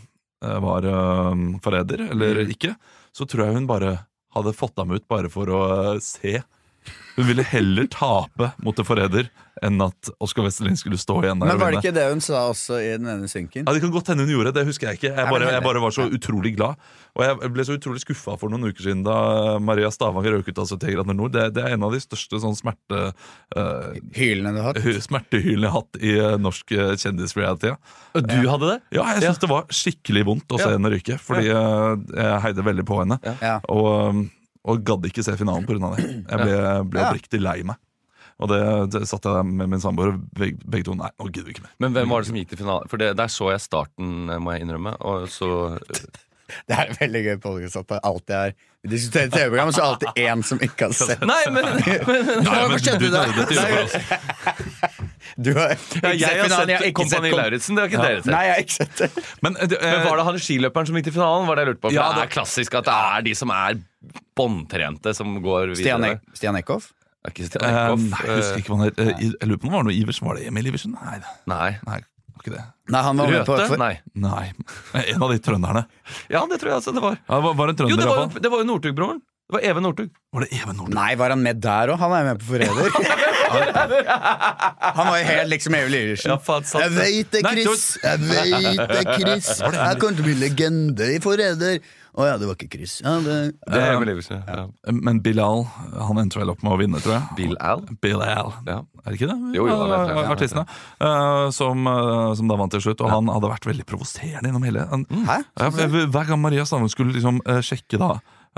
var 0.62 0.86
uh, 0.86 1.34
forræder 1.64 2.06
eller 2.10 2.44
Mm. 2.44 2.52
ikke, 2.54 2.76
så 3.12 3.26
tror 3.28 3.44
jeg 3.46 3.58
hun 3.58 3.66
bare 3.68 4.06
hadde 4.34 4.54
fått 4.54 4.78
ham 4.78 4.94
ut 4.94 5.06
bare 5.10 5.28
for 5.28 5.50
å 5.50 5.62
se. 6.00 6.38
Hun 7.16 7.26
ville 7.28 7.44
heller 7.44 7.86
tape 7.92 8.52
mot 8.64 8.78
en 8.80 8.86
forræder 8.86 9.26
enn 9.60 9.76
at 9.84 10.08
Oskar 10.24 10.46
Westerlin 10.46 10.78
skulle 10.78 10.96
stå 10.96 11.18
igjen 11.20 11.40
der 11.42 11.50
Men 11.50 11.58
var 11.60 11.74
det 11.74 11.82
ikke 11.82 11.92
det 11.92 12.04
hun 12.08 12.22
sa 12.24 12.46
også 12.48 12.78
i 12.80 12.94
den 12.96 13.10
ene 13.12 13.28
synken? 13.28 13.66
Ja, 13.66 13.74
Det 13.76 13.82
kan 13.82 13.90
godt 13.92 14.08
hende 14.08 14.24
hun 14.24 14.30
gjorde 14.32 14.54
det, 14.56 14.62
husker 14.64 14.88
jeg 14.88 14.96
ikke. 15.00 15.10
Jeg 15.18 15.28
bare, 15.28 15.50
jeg 15.52 15.62
bare 15.66 15.82
var 15.82 15.92
så 15.92 16.06
utrolig 16.08 16.54
glad. 16.56 16.80
Og 17.18 17.24
jeg 17.26 17.50
ble 17.52 17.66
så 17.68 17.76
utrolig 17.76 18.00
skuffa 18.00 18.38
for 18.40 18.48
noen 18.48 18.70
uker 18.70 18.86
siden 18.86 19.02
da 19.04 19.58
Maria 19.60 19.90
Stavanger 19.92 20.38
røk 20.38 20.48
ut 20.48 20.62
av 20.62 20.70
70 20.70 20.94
grader 20.94 21.18
nord. 21.18 21.34
Det, 21.36 21.44
det 21.58 21.66
er 21.66 21.76
en 21.76 21.84
av 21.90 21.92
de 21.92 22.00
største 22.00 22.40
sånn 22.40 22.56
smerte, 22.56 23.02
Uh, 23.50 23.96
Hylene 24.14 24.52
du 24.54 24.60
har 24.62 24.76
hatt? 24.78 25.02
smertehylene 25.10 25.66
jeg 25.66 25.72
har 25.74 25.80
hatt 25.82 25.96
i 26.06 26.12
uh, 26.22 26.36
norsk 26.40 26.70
uh, 26.78 26.92
kjendisreality. 26.94 27.72
Og 28.14 28.28
du 28.30 28.36
hadde 28.46 28.68
det? 28.70 28.76
Ja, 28.94 29.08
jeg 29.18 29.24
syns 29.26 29.40
det 29.42 29.50
var 29.50 29.66
skikkelig 29.74 30.22
vondt 30.30 30.54
å 30.54 30.60
se 30.62 30.68
Ja. 30.70 30.76
henne 30.78 30.92
ryke, 30.94 31.18
fordi 31.20 31.50
uh, 31.50 31.98
jeg 32.14 32.44
heide 32.46 32.64
veldig 32.70 32.86
på 32.86 33.00
henne. 33.02 33.18
Ja. 33.42 33.56
Og, 33.68 33.88
um, 34.14 34.28
og 34.68 34.82
gadd 34.84 35.06
ikke 35.08 35.24
se 35.24 35.36
finalen 35.40 35.64
pga. 35.68 35.94
det. 35.96 36.08
Jeg 36.28 36.42
ble, 36.42 36.56
ble 36.92 37.06
oppriktig 37.06 37.40
lei 37.40 37.60
meg. 37.64 37.80
Og 38.40 38.48
det, 38.48 38.60
det 38.94 39.02
satt 39.08 39.26
jeg 39.28 39.44
med 39.44 39.68
min 39.68 39.82
samboer, 39.82 40.14
og 40.14 40.22
begge, 40.36 40.62
begge 40.64 40.86
to 40.88 40.94
Nei, 40.96 41.10
nå 41.20 41.28
gidder 41.28 41.50
vi 41.50 41.54
ikke 41.58 41.66
mer. 41.66 41.74
Men 41.84 41.92
hvem 41.96 42.08
var 42.12 42.22
det 42.24 42.30
som 42.30 42.38
gikk 42.40 42.52
til 42.54 42.62
finalen? 42.62 42.88
For 42.88 43.00
det, 43.00 43.10
der 43.20 43.28
så 43.32 43.50
jeg 43.52 43.60
starten, 43.60 44.30
må 44.40 44.54
jeg 44.56 44.64
innrømme. 44.64 44.94
Og 45.04 45.26
så 45.32 45.50
Det 46.66 46.74
er 46.74 46.88
veldig 46.98 47.20
gøy 47.22 47.36
podcast 47.42 47.76
at 47.78 47.88
det 47.92 47.98
alltid 48.08 48.34
er 48.34 48.54
Vi 48.82 48.90
diskuterer 48.94 49.28
TV-program, 49.30 49.70
så 49.76 49.82
er 49.82 49.84
det 49.84 49.90
alltid 49.92 50.22
én 50.24 50.42
som 50.48 50.62
ikke 50.66 50.88
har 50.88 50.96
sett. 50.96 51.22
Nei, 51.28 51.42
men, 51.52 51.68
men 52.08 52.08
men, 52.08 52.30
Nei, 52.46 52.56
men 52.72 52.80
du- 52.80 52.90
du, 52.98 53.06
gjorde 53.06 53.44
Nei, 53.54 53.68
vi 53.70 53.82
også. 53.84 54.00
Du 55.44 55.50
har 55.54 55.72
ja, 55.72 55.76
ikke 55.76 56.14
jeg 56.16 56.26
har 56.26 56.46
finalen, 56.46 56.54
sett 56.56 56.68
jeg 56.72 56.78
har 56.80 56.86
ikke 56.90 56.98
Kompani 57.02 57.30
Lauritzen. 57.34 57.76
Det 57.76 57.82
har 57.84 57.90
ikke 57.92 58.04
dere 58.06 58.22
sett. 58.22 58.32
Nei, 58.34 58.42
jeg 58.46 58.54
har 58.54 58.62
ikke 58.64 58.76
sett 58.78 59.02
det. 59.02 59.10
Men, 59.46 59.58
du, 59.60 59.74
uh, 59.76 59.84
Men 59.84 60.06
Var 60.08 60.20
det 60.22 60.26
han 60.30 60.38
skiløperen 60.46 60.90
som 60.90 60.98
gikk 61.00 61.08
til 61.10 61.16
finalen? 61.18 61.48
Var 61.50 61.60
det 61.60 61.64
jeg 61.66 61.70
lurte 61.72 61.82
på? 61.84 61.88
For 61.90 61.96
Ja, 61.98 62.06
det 62.10 62.16
det- 62.20 62.26
er 62.28 62.32
klassisk 62.38 62.78
at 62.80 62.88
det 62.88 62.96
er 62.96 63.26
de 63.28 63.34
som 63.42 63.52
er 63.54 63.80
båndtrente, 64.40 65.14
som 65.16 65.36
går 65.44 65.74
videre. 65.74 65.82
Stian, 65.82 66.20
Stian 66.40 66.56
Eckhoff? 66.60 66.90
Ikke 67.28 67.44
Stian 67.48 67.64
Eh, 67.66 67.74
Eckhoff? 67.82 68.06
nei, 68.10 68.22
jeg 68.26 68.36
husker 68.40 68.62
ikke 68.62 68.72
hva 68.72 68.78
han 68.80 68.86
het. 68.88 68.98
Eh, 68.98 69.26
Jeg 69.40 69.48
lurer 69.50 69.60
på 69.60 69.68
om 69.68 69.74
det 69.74 69.76
var 69.80 69.84
noe 69.90 69.96
Iversen. 69.96 70.26
Var 70.30 70.36
det 70.40 70.46
Emil 70.48 70.70
Iversen? 70.72 70.96
Nei, 70.96 71.18
Nei. 71.46 71.70
nei. 71.86 72.00
Nei, 72.88 73.02
han 73.04 73.18
var 73.20 73.28
Røte? 73.28 73.44
på 73.44 73.56
for, 73.68 73.76
Nei. 73.76 74.00
Nei, 74.16 74.46
En 75.12 75.22
av 75.22 75.28
de 75.30 75.38
trønderne. 75.44 75.82
Ja, 76.32 76.40
det 76.48 76.56
tror 76.62 76.70
jeg 76.72 76.76
altså 76.80 76.94
det 76.96 77.02
var. 77.04 77.18
Ja, 77.28 77.34
det 77.36 77.44
var, 77.44 77.54
var 77.58 77.68
en 77.68 77.76
Jo, 77.76 77.84
trønder, 77.84 78.00
det 78.00 78.06
var, 78.08 78.40
det 78.40 78.50
var 78.54 78.62
jo 78.62 78.64
Northug-broren. 78.70 79.20
Det 79.50 79.56
var 79.58 79.64
Even 79.66 79.82
Northug. 79.82 80.10
Var 80.32 80.44
det 80.46 80.50
Even 80.60 80.76
Northug? 80.78 80.94
Nei, 80.94 81.08
var 81.18 81.32
han 81.34 81.40
med 81.42 81.58
der 81.64 81.90
òg? 81.90 81.98
Han 82.04 82.12
er 82.14 82.28
med 82.28 82.38
på 82.38 82.52
Forræder. 82.52 82.90
Han 84.94 85.06
var 85.08 85.16
jo 85.18 85.24
helt 85.26 85.50
liksom 85.50 85.74
Evil 85.74 85.94
Iversen. 85.98 86.30
Ja, 86.30 86.38
Jeg 86.38 86.90
det. 86.90 86.98
veit 87.00 87.32
det, 87.34 87.40
Nei, 87.42 87.54
Chris! 87.56 87.86
Jeg 88.04 88.20
veit 88.28 88.82
det, 88.94 89.00
Chris! 89.16 89.48
Jeg 89.58 89.98
kommer 89.98 90.18
til 90.20 90.22
å 90.22 90.28
bli 90.28 90.36
legende 90.38 91.08
i 91.16 91.18
Forræder! 91.24 91.80
Å 92.10 92.24
ja, 92.26 92.36
det 92.42 92.46
var 92.46 92.56
ikke 92.58 92.68
Chris. 92.76 92.96
Ja, 93.02 93.16
det... 93.22 93.34
Det 93.70 93.80
er 93.80 93.92
Even 93.96 94.10
Iversen. 94.10 94.40
Ja. 94.46 94.64
Men 94.94 95.20
Bilal 95.22 95.64
han 95.70 96.18
endte 96.22 96.40
vel 96.40 96.50
opp 96.54 96.62
med 96.66 96.74
å 96.74 96.78
vinne, 96.80 96.98
tror 97.02 97.16
jeg. 97.16 97.36
Bill 97.38 97.54
Al. 97.62 97.84
Bilal. 98.02 98.50
Ja. 98.66 98.78
Er 99.04 99.06
det 99.14 99.18
ikke 99.20 99.28
det? 99.30 99.36
Jo, 99.58 99.66
jo, 99.70 99.76
han 99.82 99.94
er- 99.98 100.30
Artistene. 100.34 100.64
Eh, 101.02 101.46
som, 101.54 101.86
eh, 101.90 102.32
som 102.38 102.50
da 102.50 102.58
vant 102.58 102.74
til 102.74 102.82
slutt. 102.86 103.02
Og 103.06 103.10
han 103.14 103.30
hadde 103.30 103.50
vært 103.52 103.66
veldig 103.70 103.86
provoserende 103.90 104.50
gjennom 104.50 104.66
hele 104.66 104.86
Hæ? 105.30 105.38
Hver- 106.10 106.30
gang 106.30 106.42
Maria 106.42 106.66
Stavang 106.66 106.90
skulle 106.92 107.14
liksom 107.18 107.38
eh, 107.46 107.62
sjekke 107.66 107.98
da 108.02 108.10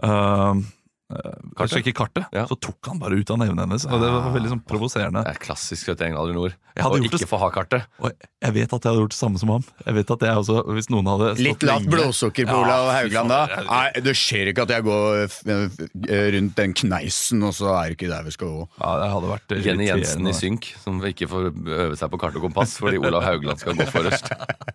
eh, 0.03 0.65
uh, 1.13 1.79
ikke 1.79 1.93
kartet, 1.95 2.25
Ja. 2.33 2.47
så 2.51 2.57
tok 2.61 2.89
han 2.91 2.99
bare 2.99 3.19
ut 3.21 3.31
av 3.31 3.39
nevene 3.39 3.67
hennes. 3.67 3.85
Og 3.87 4.01
det 4.01 4.09
var 4.13 4.33
veldig 4.35 4.51
sånn 4.55 4.63
provoserende. 4.67 5.23
Det 5.27 5.35
er 5.37 5.41
klassisk 5.45 5.89
vet 5.93 5.99
du, 6.01 6.05
Englander 6.09 6.35
Nord. 6.35 6.55
Jeg 6.75 6.85
hadde 6.87 6.97
Å 6.97 7.03
det- 7.03 7.11
ikke 7.21 7.29
få 7.29 7.39
ha 7.43 7.51
kartet. 7.53 7.85
Og 8.01 8.13
jeg 8.43 8.53
vet 8.57 8.73
at 8.73 8.83
jeg 8.83 8.91
hadde 8.93 9.03
gjort 9.03 9.13
det 9.13 9.19
samme 9.19 9.39
som 9.39 9.49
ham. 9.53 9.65
Jeg 9.87 9.95
vet 9.95 10.11
at 10.11 10.21
jeg 10.25 10.37
også, 10.41 10.57
Hvis 10.73 10.89
noen 10.91 11.07
hadde 11.11 11.27
stått 11.37 11.45
Litt 11.45 11.63
lavt 11.69 11.87
blodsukker 11.93 12.47
på 12.49 12.57
Olav 12.63 12.87
ja, 12.89 12.95
Haugland 13.01 13.29
da. 13.29 13.41
Nei, 13.69 13.91
det 14.01 14.15
skjer 14.17 14.49
ikke 14.53 14.63
at 14.65 14.73
jeg 14.73 14.83
går 14.87 15.25
f- 15.29 15.43
rundt 15.47 16.55
den 16.57 16.73
kneisen, 16.75 17.43
og 17.45 17.53
så 17.55 17.69
er 17.77 17.91
det 17.93 17.99
ikke 17.99 18.09
der 18.13 18.23
vi 18.25 18.31
skal 18.35 18.49
gå. 18.49 18.69
Ja, 18.81 18.93
det 19.03 19.11
hadde 19.13 19.33
vært 19.35 19.53
eh, 19.59 19.63
Jenny 19.67 19.87
Jensen 19.91 20.27
i 20.27 20.33
synk, 20.33 20.71
som 20.83 20.99
ikke 21.05 21.29
får 21.29 21.51
øve 21.53 21.97
seg 22.01 22.11
på 22.11 22.19
kart 22.23 22.37
og 22.41 22.43
kompass 22.49 22.79
fordi 22.81 22.99
Olav 23.03 23.23
Haugland 23.27 23.61
skal 23.61 23.77
gå 23.77 23.87
forrest. 23.93 24.33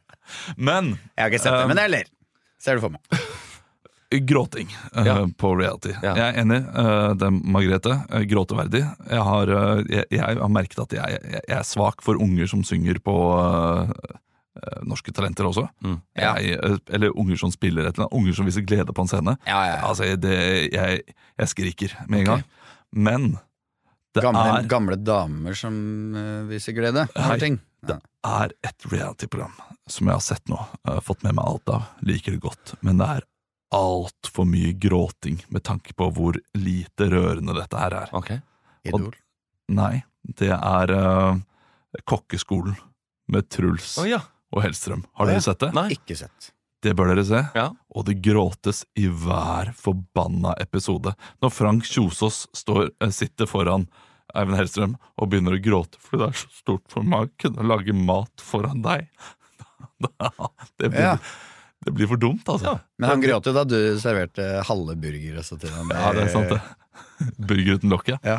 Men 0.58 0.98
Jeg 1.18 1.24
har 1.24 1.30
ikke 1.32 1.42
sett 1.42 1.54
det, 1.56 1.64
Um, 1.64 1.68
men 1.74 1.78
jeg 1.78 1.90
ler. 1.90 2.10
Ser 2.60 2.76
du 2.76 2.82
for 2.82 2.90
meg. 2.94 3.02
Gråting 4.10 4.76
eh, 4.96 5.06
Ja. 5.06 5.28
på 5.38 5.56
reality. 5.56 5.92
Ja. 6.02 6.16
Jeg 6.16 6.36
er 6.36 6.42
enig. 6.42 6.62
Uh, 6.72 7.14
det 7.18 7.28
er 7.28 7.32
Margrethe. 7.32 7.96
Uh, 8.14 8.22
gråteverdig. 8.30 8.84
Jeg 9.10 9.26
har, 9.30 9.52
jeg, 9.90 10.06
jeg 10.12 10.22
har 10.40 10.54
merket 10.54 10.80
at 10.80 10.96
jeg, 10.96 11.20
jeg, 11.34 11.44
er 11.58 11.66
svak 11.68 12.02
for 12.06 12.20
unger 12.22 12.48
som 12.48 12.64
synger 12.64 13.02
på 13.04 13.18
Norske 14.88 15.14
Talenter 15.14 15.46
også. 15.46 15.68
Mm. 15.86 16.00
Ja. 16.18 16.32
Eller 16.90 17.12
unger 17.14 17.38
som 17.38 17.52
spiller 17.54 17.86
et 17.86 17.94
eller 17.94 18.08
annet. 18.08 18.16
Unger 18.18 18.34
som 18.40 18.48
viser 18.48 18.66
glede 18.66 18.94
på 18.96 19.04
en 19.04 19.12
scene. 19.12 19.36
Ja, 19.46 19.60
ja, 19.68 19.76
ja. 19.76 19.84
Altså, 19.86 20.08
det, 20.18 20.38
jeg, 20.74 21.04
skriker 21.52 21.94
med 22.08 22.24
en 22.24 22.32
gang. 22.32 22.44
Men 22.92 23.28
det 24.16 24.24
Gamle, 24.24 24.48
er, 24.50 24.66
gamle 24.72 24.98
damer 24.98 25.54
som 25.54 25.76
viser 26.48 26.74
glede 26.74 27.04
Nei, 27.14 27.36
det 27.86 28.00
er 28.26 28.54
et 28.66 28.88
reality-program 28.90 29.54
som 29.86 30.10
jeg 30.10 30.18
har 30.18 30.24
sett 30.26 30.50
nå. 30.50 30.58
Fått 31.06 31.22
med 31.28 31.38
meg 31.38 31.46
alt 31.46 31.76
av. 31.76 31.92
Liker 32.08 32.34
det 32.34 32.42
godt. 32.48 32.74
Men 32.82 32.98
det 32.98 33.12
er 33.20 33.28
altfor 33.76 34.48
mye 34.48 34.74
gråting 34.80 35.42
med 35.54 35.64
tanke 35.68 35.94
på 35.98 36.10
hvor 36.16 36.38
lite 36.58 37.10
rørende 37.12 37.56
dette 37.58 37.80
her 37.80 37.96
er. 38.04 38.14
Ok. 38.16 38.32
Idol. 38.88 39.16
Nei, 39.76 40.04
det 40.40 40.54
er 40.56 40.94
uh, 40.96 41.40
Kokkeskolen 42.08 42.78
med 43.28 43.50
Truls 43.52 43.98
oh, 44.00 44.08
ja. 44.08 44.22
og 44.56 44.64
Hellstrøm. 44.64 45.04
Har 45.20 45.28
ja. 45.28 45.36
dere 45.36 45.48
sett 45.50 45.66
det? 45.66 45.74
Nei. 45.76 45.90
Ikke 45.98 46.16
sett. 46.20 46.52
Det 46.84 46.94
bør 46.96 47.12
dere 47.12 47.26
se. 47.28 47.42
Ja. 47.58 47.72
Og 47.98 48.06
det 48.08 48.20
gråtes 48.24 48.84
i 49.00 49.08
hver 49.10 49.74
forbanna 49.76 50.54
episode. 50.62 51.16
Når 51.44 51.52
Frank 51.52 51.88
Kjosås 51.90 52.46
står, 52.56 52.92
eh, 53.02 53.12
sitter 53.12 53.50
foran 53.50 53.88
Eivind 54.36 54.60
Hellstrøm 54.60 54.96
og 55.18 55.32
begynner 55.32 55.56
å 55.58 55.64
gråte 55.64 56.00
fordi 56.04 56.22
det 56.22 56.30
er 56.30 56.40
så 56.42 56.50
stort 56.62 56.86
for 56.92 57.08
meg 57.08 57.28
å 57.28 57.34
kunne 57.42 57.68
lage 57.68 57.96
mat 57.96 58.44
foran 58.44 58.84
deg. 58.86 59.08
Det 60.78 60.92
blir, 60.92 61.02
Ja. 61.02 61.18
Det 61.88 61.94
blir 61.96 62.10
for 62.12 62.20
dumt, 62.20 62.44
altså. 62.52 62.76
Ja. 62.76 62.80
Men 63.00 63.10
han 63.14 63.22
gråt 63.24 63.48
jo 63.48 63.54
da 63.56 63.64
du 63.68 63.78
serverte 64.02 64.50
halve 64.68 64.98
burger 65.00 65.40
også 65.42 65.56
til 65.62 65.72
ham. 65.72 65.90
Ja, 65.96 66.12
det 66.18 66.28
er 66.28 66.34
sant, 66.36 66.52
det. 66.52 66.60
Burger 67.38 67.78
uten 67.80 67.92
lokk, 67.94 68.08
ja. 68.12 68.18
Ja. 68.26 68.36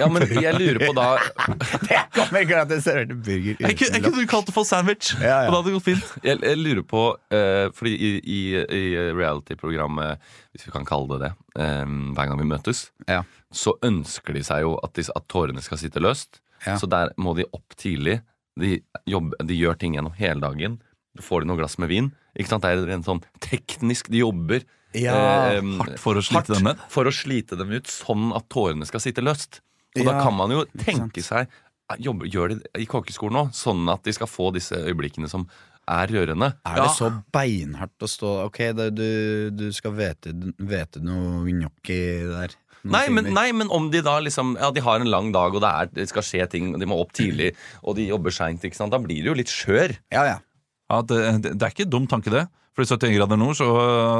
ja, 0.00 0.06
men 0.12 0.24
jeg 0.28 0.52
lurer 0.56 0.80
på 0.82 0.92
da 0.96 1.04
Det 1.88 1.98
kommer 2.16 2.42
ikke 2.44 2.58
at 2.62 2.72
jeg 2.72 2.82
serverte 2.84 3.16
burger 3.24 3.56
uten 3.56 3.68
lokk. 3.68 3.82
jeg 3.84 4.02
kunne 4.04 4.24
kalt 4.28 4.48
det 4.50 4.54
for 4.56 4.68
sandwich, 4.68 5.10
Ja, 5.20 5.44
ja. 5.44 5.48
og 5.48 5.52
det 5.52 5.58
hadde 5.60 5.74
gått 5.76 5.86
fint. 5.86 6.10
Jeg, 6.24 6.40
jeg 6.44 6.60
lurer 6.60 6.82
på 6.88 7.02
uh, 7.16 7.66
Fordi 7.76 7.92
i, 7.94 8.10
i, 8.24 8.40
i 8.80 8.82
reality-programmet, 9.16 10.24
hvis 10.52 10.66
vi 10.68 10.74
kan 10.74 10.88
kalle 10.88 11.08
det 11.14 11.20
det, 11.28 11.32
um, 11.60 12.10
hver 12.16 12.28
gang 12.32 12.40
vi 12.42 12.48
møtes, 12.48 12.86
Ja. 13.08 13.22
så 13.54 13.76
ønsker 13.84 14.36
de 14.36 14.44
seg 14.44 14.64
jo 14.66 14.74
at, 14.84 14.92
de, 14.98 15.06
at 15.14 15.28
tårene 15.32 15.62
skal 15.64 15.80
sitte 15.80 16.02
løst. 16.04 16.40
Ja. 16.66 16.76
Så 16.80 16.88
der 16.90 17.12
må 17.20 17.36
de 17.38 17.46
opp 17.54 17.76
tidlig. 17.78 18.18
De, 18.58 18.80
jobber, 19.06 19.38
de 19.46 19.54
gjør 19.56 19.76
ting 19.78 19.94
gjennom 19.94 20.16
hele 20.18 20.40
dagen. 20.42 20.80
Får 21.24 21.42
de 21.44 21.50
noe 21.50 21.58
glass 21.60 21.78
med 21.82 21.88
vin. 21.90 22.10
Ikke 22.38 22.48
sant? 22.52 22.62
Det 22.66 22.72
er 22.88 22.92
en 22.94 23.02
sånn 23.06 23.22
teknisk 23.44 24.10
De 24.12 24.20
jobber 24.22 24.62
Ja, 24.96 25.14
eh, 25.52 25.62
Hardt 25.80 25.98
for 26.00 26.16
å 26.18 26.22
slite 26.24 26.54
hardt 26.62 26.84
for 26.92 27.08
å 27.10 27.12
slite 27.12 27.58
dem 27.58 27.72
ut, 27.74 27.86
sånn 27.90 28.30
at 28.36 28.46
tårene 28.48 28.86
skal 28.88 29.02
sitte 29.04 29.24
løst. 29.24 29.60
Og 29.98 30.04
da 30.06 30.18
kan 30.22 30.36
man 30.36 30.50
jo 30.54 30.62
tenke 30.78 31.20
seg 31.24 31.48
eh, 31.48 31.96
jobbe, 31.98 32.28
Gjør 32.30 32.54
de 32.54 32.60
i 32.84 32.86
kokkeskolen 32.88 33.42
òg, 33.46 33.50
sånn 33.56 33.88
at 33.92 34.04
de 34.04 34.14
skal 34.16 34.30
få 34.30 34.52
disse 34.54 34.76
øyeblikkene 34.78 35.28
som 35.28 35.48
er 35.88 36.06
rørende. 36.12 36.52
Er 36.68 36.74
det 36.82 36.84
Ja. 36.84 36.94
så 36.94 37.10
beinhardt 37.32 38.04
å 38.04 38.08
stå 38.08 38.32
Ok, 38.46 38.58
det, 38.76 38.90
du, 38.94 39.50
du 39.56 39.68
skal 39.72 39.92
vete, 39.96 40.32
vete 40.60 41.00
noe 41.00 41.44
gnocchi 41.48 42.00
der. 42.28 42.56
Nei 42.88 43.08
men, 43.10 43.32
nei, 43.34 43.50
men 43.52 43.68
om 43.74 43.88
de 43.90 44.00
da 44.06 44.18
liksom 44.22 44.52
Ja, 44.60 44.70
de 44.70 44.80
har 44.84 45.00
en 45.00 45.10
lang 45.10 45.32
dag, 45.34 45.52
og 45.56 45.60
det, 45.64 45.68
er, 45.68 45.88
det 45.96 46.08
skal 46.12 46.22
skje 46.22 46.46
ting, 46.52 46.74
og 46.74 46.80
de 46.80 46.86
må 46.86 46.98
opp 47.02 47.12
tidlig, 47.16 47.54
og 47.82 47.96
de 47.98 48.06
jobber 48.08 48.30
seint. 48.30 48.62
Da 48.62 49.00
blir 49.02 49.24
det 49.24 49.32
jo 49.32 49.34
litt 49.34 49.50
skjør. 49.52 49.96
Ja, 50.14 50.24
ja. 50.28 50.36
Ja, 50.88 51.02
det, 51.04 51.18
det, 51.44 51.56
er 51.60 51.72
ikke 51.74 51.84
en 51.86 51.92
dum 51.92 52.06
tanke, 52.10 52.32
det. 52.32 52.46
For 52.76 52.84
i 52.84 52.88
71 52.88 53.16
grader 53.16 53.40
nord 53.40 53.56
så, 53.58 53.66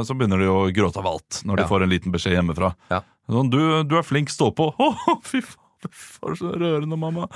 så 0.05 0.17
begynner 0.19 0.41
de 0.43 0.49
å 0.51 0.67
gråte 0.75 0.99
av 1.01 1.07
alt 1.09 1.41
når 1.47 1.61
de 1.61 1.65
Ja. 1.65 1.69
får 1.71 1.85
en 1.87 1.93
liten 1.93 2.13
beskjed 2.15 2.35
hjemmefra. 2.37 2.73
Ja. 2.91 3.01
Sånn, 3.31 3.51
du, 3.53 3.61
du 3.87 3.95
er 4.01 4.05
flink, 4.07 4.33
stå 4.33 4.51
på. 4.57 4.67
Å, 4.83 5.15
fy 5.25 5.41
faen, 5.45 5.93
faen, 5.93 6.37
så 6.41 6.53
rørende, 6.57 6.99
mamma. 6.99 7.29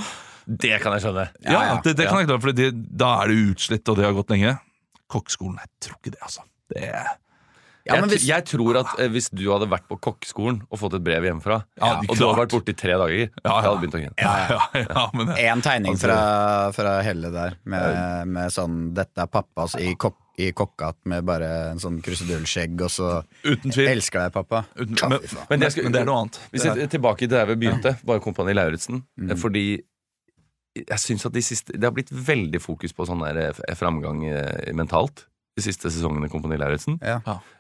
Det 0.45 0.75
kan 0.83 0.97
jeg 0.97 1.05
skjønne. 1.07 1.29
Ja, 1.47 1.61
ja. 1.69 1.81
Det, 1.85 1.95
det 2.01 2.09
kan 2.11 2.19
jeg 2.23 2.29
klare, 2.33 2.43
for 2.43 2.53
da 3.05 3.11
er 3.23 3.31
det 3.33 3.41
utslitt, 3.53 3.87
og 3.93 4.01
det 4.01 4.09
har 4.09 4.17
gått 4.17 4.33
lenge. 4.35 4.57
Kokkeskolen, 5.12 5.61
jeg 5.62 5.71
tror 5.87 6.01
ikke 6.01 6.15
det, 6.17 6.23
altså. 6.27 6.45
Det 6.73 6.89
er 6.89 7.12
ja 7.83 7.97
jeg, 7.97 8.03
men 8.05 8.11
hvis, 8.12 8.25
jeg 8.29 8.45
tror 8.47 8.79
at 8.79 8.91
eh, 9.03 9.09
hvis 9.11 9.27
du 9.35 9.43
hadde 9.51 9.67
vært 9.71 9.89
på 9.91 9.97
kokkeskolen 10.07 10.61
og 10.69 10.79
fått 10.79 10.95
et 10.99 11.05
brev 11.05 11.25
hjemmefra, 11.27 11.61
Ja, 11.81 11.97
og 11.99 12.12
du 12.15 12.23
hadde 12.23 12.39
vært 12.39 12.55
borte 12.55 12.75
i 12.75 12.79
tre 12.79 12.95
dager, 13.01 13.23
Ja, 13.27 13.27
ja. 13.43 13.55
jeg 13.57 13.67
hadde 13.67 13.81
begynt 13.83 13.97
å 13.99 14.03
grine. 14.03 14.17
Ja, 14.23 14.33
ja, 14.53 14.83
ja, 14.87 15.05
men 15.19 15.33
En 15.43 15.65
tegning 15.65 15.99
fra, 15.99 16.19
fra 16.77 16.97
Helle 17.03 17.33
der, 17.35 17.57
med, 17.65 18.29
med 18.31 18.55
sånn 18.55 18.81
'Dette 18.95 19.25
er 19.27 19.31
pappas' 19.33 19.75
i, 19.83 19.95
kok, 19.99 20.17
i 20.39 20.53
kokkehatt 20.57 21.01
med 21.11 21.27
bare 21.27 21.49
en 21.73 21.83
sånn 21.83 21.99
krusedullskjegg, 22.05 22.79
og 22.87 22.93
så 22.93 23.09
Uten 23.43 23.75
tvil. 23.75 23.91
'Elsker 23.91 24.27
deg, 24.27 24.35
pappa'. 24.39 24.62
Uten, 24.79 24.95
men, 25.03 25.19
men, 25.19 25.29
faen. 25.35 25.47
Men, 25.51 25.93
det 25.93 26.05
er 26.05 26.09
noe 26.09 26.21
annet. 26.25 26.39
Hvis 26.53 26.62
Det 26.69 26.77
jeg, 26.85 26.93
tilbake 26.97 27.27
til 27.27 27.35
der 27.35 27.51
vi 27.51 27.59
begynte, 27.67 27.97
bare 28.07 28.23
Kompani 28.23 28.55
Lauritzen. 28.55 29.03
Mm. 29.19 29.31
eh, 29.35 29.37
Fordi 29.37 29.67
jeg 30.73 30.99
syns 31.03 31.27
at 31.29 31.35
de 31.35 31.43
siste 31.45 31.75
Det 31.77 31.85
har 31.85 31.93
blitt 31.93 32.09
veldig 32.12 32.61
fokus 32.62 32.95
på 32.97 33.05
sånn 33.05 33.21
der 33.27 33.51
eh, 33.51 33.75
framgang 33.77 34.23
eh, 34.31 34.71
mentalt 34.73 35.27
de 35.52 35.62
siste 35.64 35.90
sesongene 35.92 36.28
i 36.28 36.32
Kompani 36.32 36.56
Lauritzen. 36.56 36.97
Ja. 37.04 37.18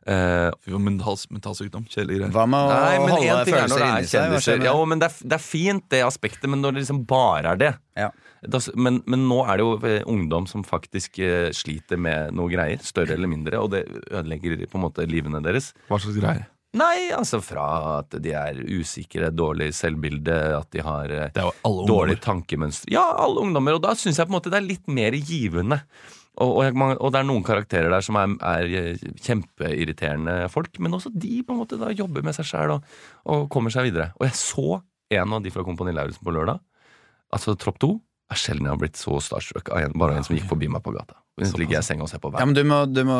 Eh, 0.08 0.48
Fy, 0.64 0.72
mental, 0.80 1.18
mentalsykdom. 1.34 1.84
Kjedelige 1.92 2.22
greier. 2.22 2.32
Hva 2.32 2.46
med 2.48 2.64
å 2.64 2.70
Nei, 2.72 2.92
men 3.02 3.12
holde 3.12 3.34
en 3.34 3.42
ting 3.44 3.56
er 3.58 3.66
når 3.68 3.74
følelser 3.74 3.82
det 3.82 3.86
er 3.86 3.90
inni 3.92 4.08
seg? 4.08 4.22
Hva 4.22 4.40
kjendiser. 4.40 4.64
Ja, 4.64 4.76
men 4.88 5.02
det 5.02 5.08
er, 5.10 5.18
det 5.28 5.36
er 5.36 5.44
fint, 5.44 5.84
det 5.92 6.00
aspektet, 6.06 6.46
men 6.48 6.64
når 6.64 6.76
det 6.76 6.84
liksom 6.86 7.02
bare 7.10 7.52
er 7.52 7.60
det. 7.60 7.72
Ja. 8.00 8.08
Da, 8.54 8.62
men, 8.74 9.02
men 9.12 9.26
nå 9.28 9.42
er 9.44 9.60
det 9.60 9.66
jo 9.66 9.74
eh, 9.90 9.98
ungdom 10.08 10.48
som 10.50 10.64
faktisk 10.66 11.20
eh, 11.20 11.50
sliter 11.54 12.00
med 12.00 12.32
noe 12.38 12.48
greier, 12.50 12.80
større 12.86 13.18
eller 13.18 13.30
mindre, 13.30 13.60
og 13.60 13.74
det 13.76 13.84
ødelegger 14.08 14.64
på 14.64 14.80
en 14.80 14.86
måte 14.86 15.06
livene 15.06 15.44
deres. 15.44 15.74
Hva 15.90 16.00
slags 16.00 16.16
greier? 16.16 16.48
Nei, 16.80 17.10
altså 17.12 17.42
fra 17.44 17.66
at 17.98 18.14
de 18.24 18.32
er 18.32 18.56
usikre, 18.80 19.28
dårlig 19.36 19.68
selvbilde, 19.76 20.38
at 20.56 20.70
de 20.72 20.80
har 20.80 21.12
eh, 21.12 21.44
dårlig 21.60 22.16
tankemønster. 22.24 22.88
Ja, 22.94 23.04
alle 23.20 23.44
ungdommer, 23.44 23.76
og 23.76 23.84
da 23.84 23.92
syns 23.92 24.16
jeg 24.16 24.24
på 24.24 24.32
en 24.32 24.38
måte 24.38 24.52
det 24.52 24.62
er 24.62 24.70
litt 24.70 24.88
mer 24.88 25.12
givende. 25.20 25.82
Og, 26.40 26.48
og, 26.48 26.62
jeg, 26.64 26.76
og 26.96 27.10
det 27.12 27.18
er 27.20 27.26
noen 27.28 27.44
karakterer 27.44 27.92
der 27.92 28.04
som 28.04 28.16
er, 28.16 28.30
er 28.48 28.70
eh, 28.78 29.02
kjempeirriterende 29.20 30.36
folk, 30.52 30.78
men 30.80 30.96
også 30.96 31.12
de 31.12 31.42
på 31.44 31.52
en 31.52 31.60
måte 31.60 31.76
da 31.80 31.90
jobber 31.92 32.24
med 32.24 32.36
seg 32.36 32.48
sjæl 32.48 32.72
og, 32.78 32.86
og 33.28 33.50
kommer 33.52 33.74
seg 33.74 33.90
videre. 33.90 34.10
Og 34.16 34.24
jeg 34.30 34.38
så 34.40 34.78
en 35.12 35.36
av 35.36 35.42
de 35.44 35.52
fra 35.52 35.64
Kompani 35.66 35.92
Lauritzen 35.92 36.24
på 36.24 36.32
lørdag, 36.32 36.62
altså 37.36 37.56
Tropp 37.60 37.82
2. 37.84 37.92
Er 38.32 38.40
sjelden 38.40 38.64
jeg 38.64 38.72
har 38.72 38.80
blitt 38.80 38.96
så 38.96 39.18
starstruck 39.20 39.68
av 39.74 39.82
en, 39.82 39.98
bare 40.00 40.16
en 40.16 40.24
som 40.24 40.32
gikk 40.32 40.46
forbi 40.48 40.70
meg 40.72 40.80
på 40.84 40.94
gata. 40.94 41.18
Så 41.42 41.58
ligger 41.60 41.78
jeg 41.78 41.84
i 41.84 41.88
senga 41.90 42.06
og 42.06 42.08
ser 42.12 42.20
på 42.22 42.30
Ja, 42.32 42.44
men 42.48 42.56
du 42.56 42.62
må, 42.64 42.82
du, 42.88 43.02
må, 43.08 43.18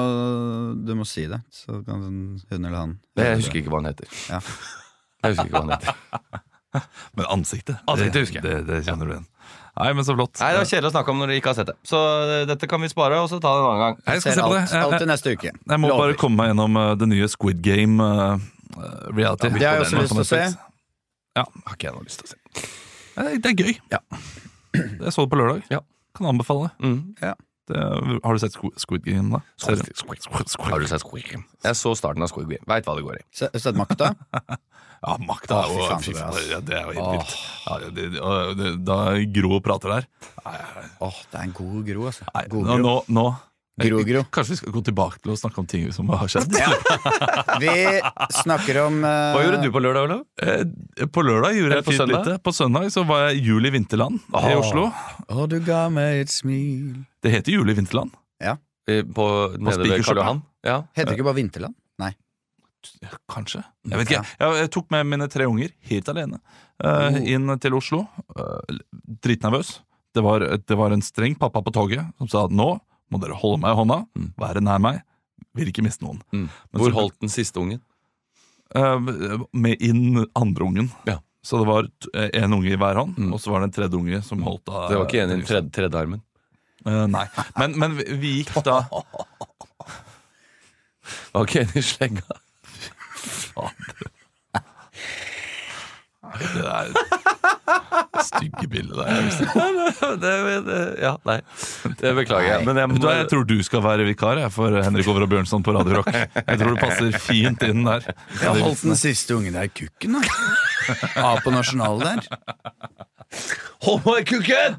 du 0.85 0.95
må 0.97 1.05
si 1.09 1.27
det, 1.29 1.43
så 1.53 1.83
kan 1.85 2.01
hun 2.05 2.17
eller 2.49 2.79
han 2.79 2.97
Jeg 3.21 3.43
husker 3.43 3.61
ikke 3.61 3.73
hva 3.73 3.83
han 3.83 3.91
heter. 3.91 4.09
Ja. 4.33 4.41
Jeg 5.21 5.35
husker 5.35 5.51
ikke 5.51 5.59
hva 5.59 5.65
han 5.67 5.75
heter. 5.77 6.41
Men 7.19 7.27
ansiktet, 7.29 7.77
Ansiktet 7.85 8.33
det, 8.33 8.43
det, 8.47 8.55
det 8.71 8.79
kjenner 8.87 9.09
du 9.09 9.13
igjen. 9.13 9.27
Nei, 9.73 9.89
men 9.97 10.05
så 10.05 10.13
flott. 10.13 10.37
Nei, 10.43 10.51
Det 10.53 10.59
var 10.61 10.67
kjedelig 10.69 10.89
å 10.91 10.93
snakke 10.93 11.13
om 11.15 11.21
når 11.23 11.31
dere 11.33 11.41
ikke 11.41 11.49
har 11.53 11.57
sett 11.57 11.71
det. 11.71 11.77
Så 11.89 11.99
eh, 12.29 12.43
dette 12.51 12.69
kan 12.69 12.83
vi 12.85 12.91
spare, 12.93 13.21
og 13.25 13.31
så 13.33 13.39
ta 13.41 13.55
det 13.57 13.63
en 13.63 13.69
annen 13.71 13.81
gang. 13.83 13.95
Jeg 14.05 14.21
skal 14.21 14.35
se 14.37 14.43
på 14.45 14.51
det. 14.53 14.59
alt, 14.67 14.75
alt 14.83 14.93
jeg, 14.93 15.01
til 15.01 15.09
neste 15.13 15.33
uke. 15.33 15.53
jeg 15.73 15.81
må 15.81 15.89
Lover. 15.89 16.03
bare 16.13 16.19
komme 16.21 16.37
meg 16.43 16.51
gjennom 16.53 16.77
uh, 16.77 16.91
det 17.01 17.09
nye 17.09 17.29
Squid 17.33 17.63
Game 17.65 17.97
uh, 18.05 18.37
reality. 19.17 19.49
reality. 19.49 19.49
Det 19.57 19.65
har 19.69 19.79
jeg 19.81 19.87
også 19.87 20.03
lyst 20.03 20.13
til 20.13 20.25
å 20.25 20.29
se. 20.29 20.43
Ja, 21.41 21.47
Har 21.65 21.79
ikke 21.79 21.89
jeg 21.89 21.97
noe 21.97 22.05
lyst 22.05 22.21
til 22.21 22.29
å 22.29 22.35
se. 22.35 22.69
Nei, 23.17 23.31
Det 23.41 23.55
er 23.55 23.57
gøy. 23.65 23.73
Ja. 23.95 24.03
Jeg 24.77 25.13
så 25.17 25.25
det 25.25 25.33
på 25.33 25.41
lørdag. 25.41 25.65
Ja. 25.73 25.81
Kan 26.17 26.29
anbefale. 26.35 26.69
Mm. 26.85 26.99
Det, 27.21 27.33
har 27.71 28.33
du 28.35 28.39
sett 28.43 28.53
Squid- 28.57 28.79
Squid 28.83 29.05
Game, 29.05 29.31
da? 29.31 29.41
Squid- 29.57 29.79
Serien? 29.95 30.71
Har 30.73 30.81
du 30.81 30.87
sett 30.91 31.01
Squid 31.05 31.25
Game? 31.31 31.45
Jeg 31.65 31.77
så 31.79 31.95
starten 31.97 32.23
av 32.23 32.29
Squid 32.33 32.49
Game. 32.49 32.65
Veit 32.67 32.85
hva 32.87 32.97
det 32.99 33.05
går 33.07 33.21
i. 33.21 33.25
Har 33.41 33.51
du 33.55 33.59
Sett 33.59 33.77
makta? 33.79 34.15
Ja, 35.03 35.17
makta 35.19 35.57
er 35.65 35.71
jo 35.75 35.97
fy 35.99 36.13
faen, 36.15 36.37
ja, 36.47 36.61
Det 36.63 36.77
er 36.79 36.85
jo 36.87 36.93
helt 36.95 37.09
vilt. 37.17 37.33
Ja, 37.67 37.79
det, 37.91 38.05
det, 38.61 38.69
da 38.87 38.99
Gro 39.35 39.59
prater 39.59 39.97
der 39.97 40.05
Åh, 41.03 41.17
det 41.33 41.41
er 41.41 41.43
en 41.43 41.55
god 41.57 41.81
gro, 41.89 42.05
altså. 42.07 42.27
Nei, 42.37 42.45
God 42.53 42.69
nå, 42.69 42.77
gro. 42.79 42.85
nå, 42.87 42.93
nå 43.19 43.25
Gro-gro. 43.81 44.25
Kanskje 44.29 44.53
vi 44.53 44.57
skal 44.61 44.73
gå 44.75 44.83
tilbake 44.85 45.21
til 45.23 45.33
å 45.33 45.37
snakke 45.41 45.63
om 45.63 45.67
ting 45.69 45.87
som 45.97 46.11
har 46.13 46.29
skjedd? 46.29 46.53
Vi 47.63 47.71
snakker 48.43 48.83
om 48.83 48.99
uh... 49.01 49.33
Hva 49.33 49.45
gjorde 49.47 49.61
du 49.63 49.71
på 49.73 49.81
lørdag, 49.81 50.09
Olav? 50.11 50.25
Eh, 50.45 51.07
På 51.09 51.25
lørdag 51.25 51.57
gjorde 51.57 51.79
jeg 51.79 51.87
på 51.87 51.95
fint 51.95 52.13
lite. 52.13 52.35
På 52.45 52.53
søndag 52.53 52.91
så 52.93 53.07
var 53.09 53.31
jeg 53.31 53.47
Jul 53.47 53.69
i 53.69 53.73
Vinterland 53.73 54.21
i 54.29 54.53
Oslo. 54.59 54.91
Oslo. 54.91 55.33
oh, 55.33 55.47
du 55.49 55.57
ga 55.65 55.87
meg 55.93 56.27
et 56.27 56.35
smil 56.35 57.01
Det 57.25 57.33
heter 57.33 57.57
Jul 57.57 57.73
i 57.73 57.79
Vinterland. 57.81 58.13
Eh, 58.43 59.03
På, 59.07 59.27
på 59.57 60.17
Johan? 60.19 60.43
Ja. 60.67 60.83
Heter 60.93 61.13
det 61.13 61.17
ikke 61.17 61.31
bare 61.31 61.39
Vinterland? 61.39 61.77
Nei. 62.03 62.13
Kanskje. 63.31 63.63
Jeg 63.89 64.01
vet 64.01 64.11
ikke. 64.11 64.23
Jeg, 64.37 64.61
jeg 64.67 64.71
tok 64.75 64.89
med 64.93 65.09
mine 65.15 65.29
tre 65.31 65.47
unger, 65.47 65.71
helt 65.89 66.09
alene, 66.11 66.41
uh, 66.83 67.15
inn 67.23 67.47
til 67.63 67.77
Oslo. 67.79 68.05
Uh, 68.35 68.59
dritnervøs. 69.23 69.77
Det 70.13 70.25
var, 70.25 70.45
det 70.61 70.77
var 70.77 70.93
en 70.93 71.05
streng 71.05 71.39
pappa 71.39 71.63
på 71.65 71.73
toget 71.73 72.11
som 72.19 72.29
sa 72.29 72.49
nå 72.51 72.75
må 73.13 73.21
dere 73.23 73.37
holde 73.39 73.61
meg 73.63 73.75
i 73.75 73.79
hånda, 73.83 73.99
være 74.41 74.63
nær 74.65 74.81
meg, 74.83 75.03
vil 75.57 75.69
ikke 75.69 75.85
miste 75.85 76.05
noen. 76.07 76.23
Mm. 76.33 76.47
Hvor 76.81 76.95
holdt 76.97 77.19
den 77.21 77.33
siste 77.33 77.61
ungen? 77.61 77.83
Eh, 78.75 78.99
med 79.53 79.83
inn 79.85 80.23
andre 80.39 80.65
ungen. 80.65 80.89
Ja. 81.09 81.19
Så 81.45 81.59
det 81.59 81.67
var 81.67 81.89
én 82.15 82.45
en 82.45 82.53
unge 82.55 82.71
i 82.71 82.77
hver 82.79 82.95
hånd, 83.01 83.17
Mm. 83.19 83.33
og 83.35 83.41
så 83.43 83.51
var 83.51 83.61
det 83.61 83.67
en 83.69 83.75
tredje 83.75 83.99
unge 83.99 84.23
som 84.23 84.43
holdt 84.47 84.69
av 84.71 84.89
Det 84.91 84.99
var 84.99 85.07
ikke 85.09 85.23
en 85.25 85.41
i 85.41 85.43
tredje, 85.43 85.71
tredje 85.75 85.99
armen. 85.99 86.23
Uh, 86.87 87.07
nei. 87.11 87.27
Men, 87.59 87.75
men 87.79 87.97
vi, 87.99 88.43
gikk 88.43 88.55
da 88.67 88.81
Det 91.03 91.35
var 91.35 91.47
ikke 91.47 91.63
en 91.67 91.77
i 91.79 91.83
slegga. 91.83 92.23
Det 96.39 96.63
der 96.63 97.22
stygge 98.43 98.69
bildet 98.69 98.99
der. 98.99 99.07
jeg 99.07 100.19
det, 100.23 100.33
det, 100.67 100.81
ja, 101.03 101.13
nei. 101.29 101.39
Det 102.01 102.13
beklager 102.19 102.49
jeg. 102.49 102.67
Men 102.67 102.81
jeg, 102.83 102.91
må, 102.93 102.99
jeg 103.15 103.29
tror 103.31 103.47
du 103.49 103.57
skal 103.65 103.85
være 103.85 104.07
vikar 104.09 104.41
jeg, 104.43 104.53
for 104.55 104.75
Henrik 104.83 105.09
Over 105.13 105.27
og 105.27 105.33
Bjørnson 105.33 105.65
på 105.67 105.75
Radio 105.77 106.01
Rock. 106.01 106.11
Jeg 106.13 106.59
tror 106.61 106.75
du 106.75 106.81
passer 106.81 107.19
fint 107.23 107.63
inn 107.67 107.87
der. 107.87 108.11
Jeg 108.41 108.51
holdt 108.59 108.85
den 108.85 108.99
siste 108.99 109.37
ungen 109.39 109.57
der 109.59 109.71
kukken, 109.71 110.19
da. 110.19 110.23
A 111.29 111.37
på 111.43 111.55
nasjonalet 111.55 112.03
der. 112.09 112.21
Hold 113.83 114.05
meg 114.07 114.23
i 114.23 114.27
kukken! 114.35 114.77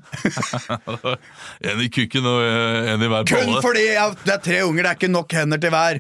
En 1.72 1.82
i 1.82 1.90
kukken 1.92 2.28
og 2.28 2.44
eh, 2.44 2.92
en 2.94 3.04
i 3.04 3.10
hver 3.12 3.26
Kun 3.28 3.58
fordi 3.64 3.84
jeg, 3.88 4.16
det 4.24 4.34
er 4.36 4.44
tre 4.46 4.60
unger, 4.68 4.84
det 4.84 4.92
er 4.92 5.00
ikke 5.00 5.12
nok 5.12 5.36
hender 5.36 5.62
til 5.64 5.74
hver. 5.74 6.00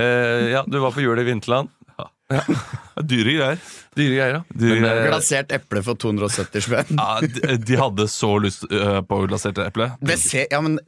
uh, 0.00 0.44
ja, 0.52 0.64
du 0.66 0.78
var 0.82 0.94
på 0.96 1.04
jul 1.04 1.20
i 1.20 1.26
Vinterland. 1.28 1.70
Dyre 3.10 3.32
greier. 3.36 3.60
Dyre 3.96 4.14
greier, 4.16 4.32
ja. 4.34 4.40
Dyre 4.50 4.76
greier. 4.80 5.00
eh, 5.04 5.08
Glasert 5.10 5.52
eple 5.54 5.82
for 5.86 5.98
270 6.02 6.64
spenn. 6.66 6.98
Ja, 6.98 7.20
de, 7.22 7.56
de 7.68 7.78
hadde 7.80 8.06
så 8.10 8.32
lyst 8.42 8.66
eh, 8.70 9.00
på 9.06 9.20
glasert 9.30 9.60
eple. 9.62 9.90
Det 10.02 10.16
ser, 10.22 10.48
ja, 10.52 10.60
men, 10.64 10.78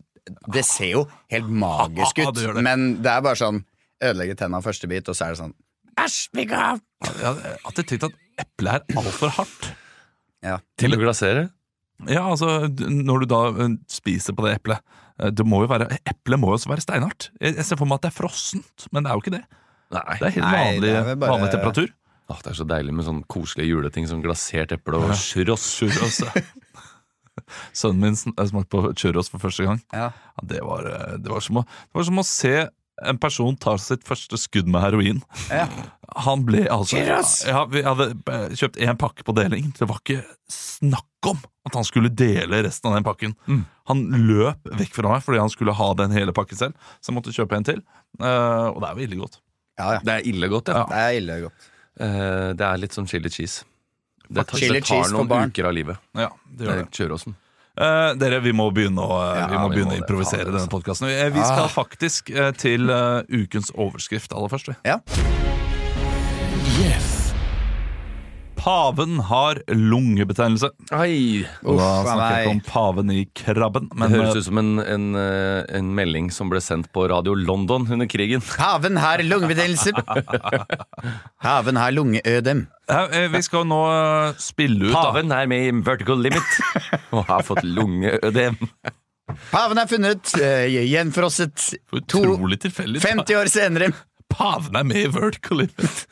det 0.55 0.65
ser 0.69 0.91
jo 0.97 1.05
helt 1.33 1.49
magisk 1.49 2.19
Ja, 2.21 2.29
ut, 2.33 2.41
det 2.41 2.55
det. 2.59 2.65
men 2.67 2.89
det 3.05 3.13
er 3.15 3.23
bare 3.25 3.39
sånn 3.39 3.63
ødelegge 4.05 4.37
tenna 4.39 4.61
første 4.65 4.91
bit, 4.91 5.09
og 5.11 5.17
så 5.19 5.29
er 5.29 5.35
det 5.37 5.41
sånn 5.45 5.55
Æsj, 5.99 6.19
stikk 6.29 6.53
av! 6.55 6.83
Jeg 7.19 7.55
hadde 7.65 7.85
tenkt 7.91 8.05
at 8.07 8.19
eple 8.45 8.75
er 8.77 8.99
altfor 9.01 9.33
hardt. 9.35 9.71
Ja. 10.47 10.61
til 10.79 10.95
å 10.95 10.99
glasere. 11.01 11.49
Ja, 12.07 12.21
altså, 12.31 12.69
Når 12.79 13.25
du 13.25 13.27
da 13.33 13.41
eh, 13.65 13.73
spiser 13.91 14.37
på 14.39 14.45
det 14.47 14.53
eplet 14.61 14.79
eh, 15.19 15.33
det 15.35 15.43
må 15.47 15.65
jo 15.65 15.71
være, 15.73 15.89
Eplet 16.07 16.39
må 16.39 16.53
jo 16.53 16.59
også 16.61 16.71
være 16.71 16.85
steinhardt. 16.85 17.31
Jeg 17.43 17.65
ser 17.67 17.81
for 17.81 17.91
meg 17.91 17.99
at 17.99 18.07
det 18.07 18.13
er 18.13 18.19
frossent, 18.21 18.87
men 18.95 19.03
det 19.03 19.11
er 19.11 19.19
jo 19.19 19.25
ikke 19.25 19.35
det. 19.35 19.43
Nei. 19.95 20.17
Det 20.21 20.27
er 20.29 20.35
helt 20.37 20.45
Nei, 20.45 20.59
vanlig, 20.65 20.83
det 20.89 20.97
er 20.99 21.07
vel 21.09 21.17
bare- 21.23 21.33
vanlig 21.37 21.51
temperatur. 21.55 21.93
Åh, 22.29 22.41
det 22.45 22.51
er 22.51 22.57
så 22.59 22.67
deilig 22.69 22.93
med 22.93 23.07
sånn 23.07 23.23
koselige 23.25 23.71
juleting 23.71 24.07
som 24.11 24.21
glasert 24.21 24.73
eple 24.77 24.99
og 25.01 25.15
churros. 25.17 25.65
Churros. 25.79 26.19
ja. 26.27 26.43
Sønnen 27.79 28.03
min 28.03 28.17
sn- 28.19 28.35
smakte 28.51 28.69
på 28.75 28.91
churros 28.99 29.31
for 29.33 29.41
første 29.41 29.65
gang. 29.65 29.79
Ja. 29.95 30.11
Ja, 30.13 30.43
det, 30.51 30.59
var, 30.67 30.85
eh, 30.91 31.15
det, 31.23 31.31
var 31.33 31.41
som 31.45 31.63
å, 31.63 31.65
det 31.65 31.97
var 32.01 32.05
som 32.11 32.21
å 32.21 32.27
se 32.27 32.53
en 33.09 33.19
person 33.23 33.55
ta 33.63 33.77
sitt 33.79 34.03
første 34.05 34.37
skudd 34.43 34.67
med 34.69 34.83
heroin. 34.83 35.21
Ja. 35.55 35.69
Han 36.27 36.43
ble 36.49 36.65
altså 36.73 36.99
Churros! 36.99 37.35
ja, 37.47 37.61
Vi 37.71 37.85
hadde 37.87 38.09
eh, 38.27 38.49
kjøpt 38.59 38.81
én 38.83 38.99
pakke 38.99 39.25
på 39.25 39.35
deling. 39.39 39.71
Det 39.79 39.87
var 39.89 40.01
ikke 40.03 40.21
snakk 40.53 41.31
om 41.31 41.39
at 41.69 41.77
han 41.79 41.87
skulle 41.87 42.11
dele 42.11 42.61
resten 42.67 42.91
av 42.91 42.97
den 42.99 43.07
pakken. 43.07 43.37
Mm. 43.47 43.63
Han 43.93 44.03
løp 44.29 44.67
vekk 44.83 44.99
fra 44.99 45.15
meg 45.15 45.25
fordi 45.25 45.41
han 45.41 45.53
skulle 45.53 45.75
ha 45.79 45.89
den 46.03 46.13
hele 46.17 46.35
pakken 46.37 46.59
selv. 46.59 46.91
Så 47.01 47.13
jeg 47.13 47.19
måtte 47.21 47.35
kjøpe 47.37 47.57
en 47.57 47.67
til. 47.71 47.81
Eh, 48.19 48.67
og 48.75 48.83
det 48.83 48.91
er 48.91 48.99
veldig 49.05 49.21
godt. 49.25 49.41
Ja, 49.79 49.93
ja. 49.95 50.01
Det 50.05 50.15
er 50.19 50.29
ille 50.29 50.49
godt, 50.49 50.69
ja. 50.75 50.85
Det 50.91 51.03
er 51.03 51.19
ille 51.21 51.41
godt. 51.47 51.69
Eh, 52.01 52.53
det 52.59 52.67
er 52.67 52.77
litt 52.83 52.93
som 52.93 53.07
chili 53.07 53.31
cheese. 53.31 53.65
Det 54.29 54.47
tar, 54.47 54.59
Chili 54.59 54.75
det 54.81 54.85
tar 54.85 54.97
cheese 54.97 55.11
for 55.11 55.17
noen 55.19 55.29
barn. 55.29 55.49
uker 55.51 55.65
av 55.65 55.73
livet. 55.73 55.97
Ja, 56.15 56.29
det 56.51 56.67
gjør 56.67 56.75
det. 56.83 56.85
Det 56.91 57.35
Eh, 57.79 58.15
dere, 58.19 58.41
vi 58.43 58.51
må 58.53 58.67
begynne 58.75 58.99
å, 58.99 59.15
eh, 59.23 59.39
Ja, 59.39 59.47
vi 59.47 59.55
må 59.57 59.69
vi 59.71 59.77
begynne 59.77 59.87
må 59.87 59.93
å 59.93 59.95
det. 59.95 60.03
improvisere 60.03 60.43
Faen, 60.45 60.53
denne 60.53 60.67
altså. 60.67 60.73
podkasten. 60.75 61.33
Vi 61.33 61.45
skal 61.47 61.65
Ah. 61.65 61.69
faktisk 61.69 62.31
eh, 62.35 62.51
til 62.53 62.91
eh, 62.91 63.23
ukens 63.31 63.71
overskrift 63.71 64.33
aller 64.35 64.49
først. 64.49 64.67
vi. 64.69 64.75
Ja. 64.85 64.99
Paven 68.59 69.21
har 69.23 69.61
lungebetennelse. 69.71 70.71
Oi. 70.97 71.45
Uff, 71.63 71.79
da 71.79 71.91
snakker 72.03 72.35
jeg 72.35 72.45
ikke 72.45 72.55
om 72.57 72.63
paven 72.67 73.13
i 73.15 73.23
krabben, 73.39 73.89
det 73.95 74.11
høres 74.13 74.35
eh, 74.35 74.41
ut 74.41 74.49
som 74.49 74.61
en, 74.61 74.73
en, 74.83 75.07
eh, 75.21 75.61
en 75.79 75.93
melding 75.95 76.33
som 76.35 76.51
ble 76.51 76.61
sendt 76.65 76.91
på 76.95 77.07
Radio 77.13 77.37
London 77.39 77.87
under 77.87 78.11
krigen. 78.11 78.43
Paven 78.59 78.99
har 78.99 79.23
lungebetennelse. 79.23 79.95
Paven 81.45 81.79
har 81.81 81.95
lungeødem. 81.95 82.67
eh, 82.91 83.29
vi 83.33 83.43
skal 83.47 83.69
nå 83.71 83.81
spille 84.43 84.89
ut 84.89 84.93
da. 84.93 85.09
Paven 85.09 85.35
er 85.39 85.51
med 85.51 85.69
i 85.69 85.75
Vertical 85.87 86.23
Limit 86.27 86.59
og 87.15 87.29
har 87.31 87.47
fått 87.47 87.63
lungeødem. 87.67 88.59
Paven 89.53 89.77
er 89.77 89.89
funnet 89.91 90.31
uh, 90.41 90.65
gjenfrosset 90.73 91.57
to, 92.09 92.23
Utrolig 92.25 92.57
tilfeldig. 92.65 93.03
50 93.05 93.37
år 93.37 93.51
senere. 93.53 93.91
Paven 94.29 94.77
er 94.77 94.85
med 94.87 94.99
i 95.01 95.09
Vertical 95.11 95.63
Limit. 95.63 96.03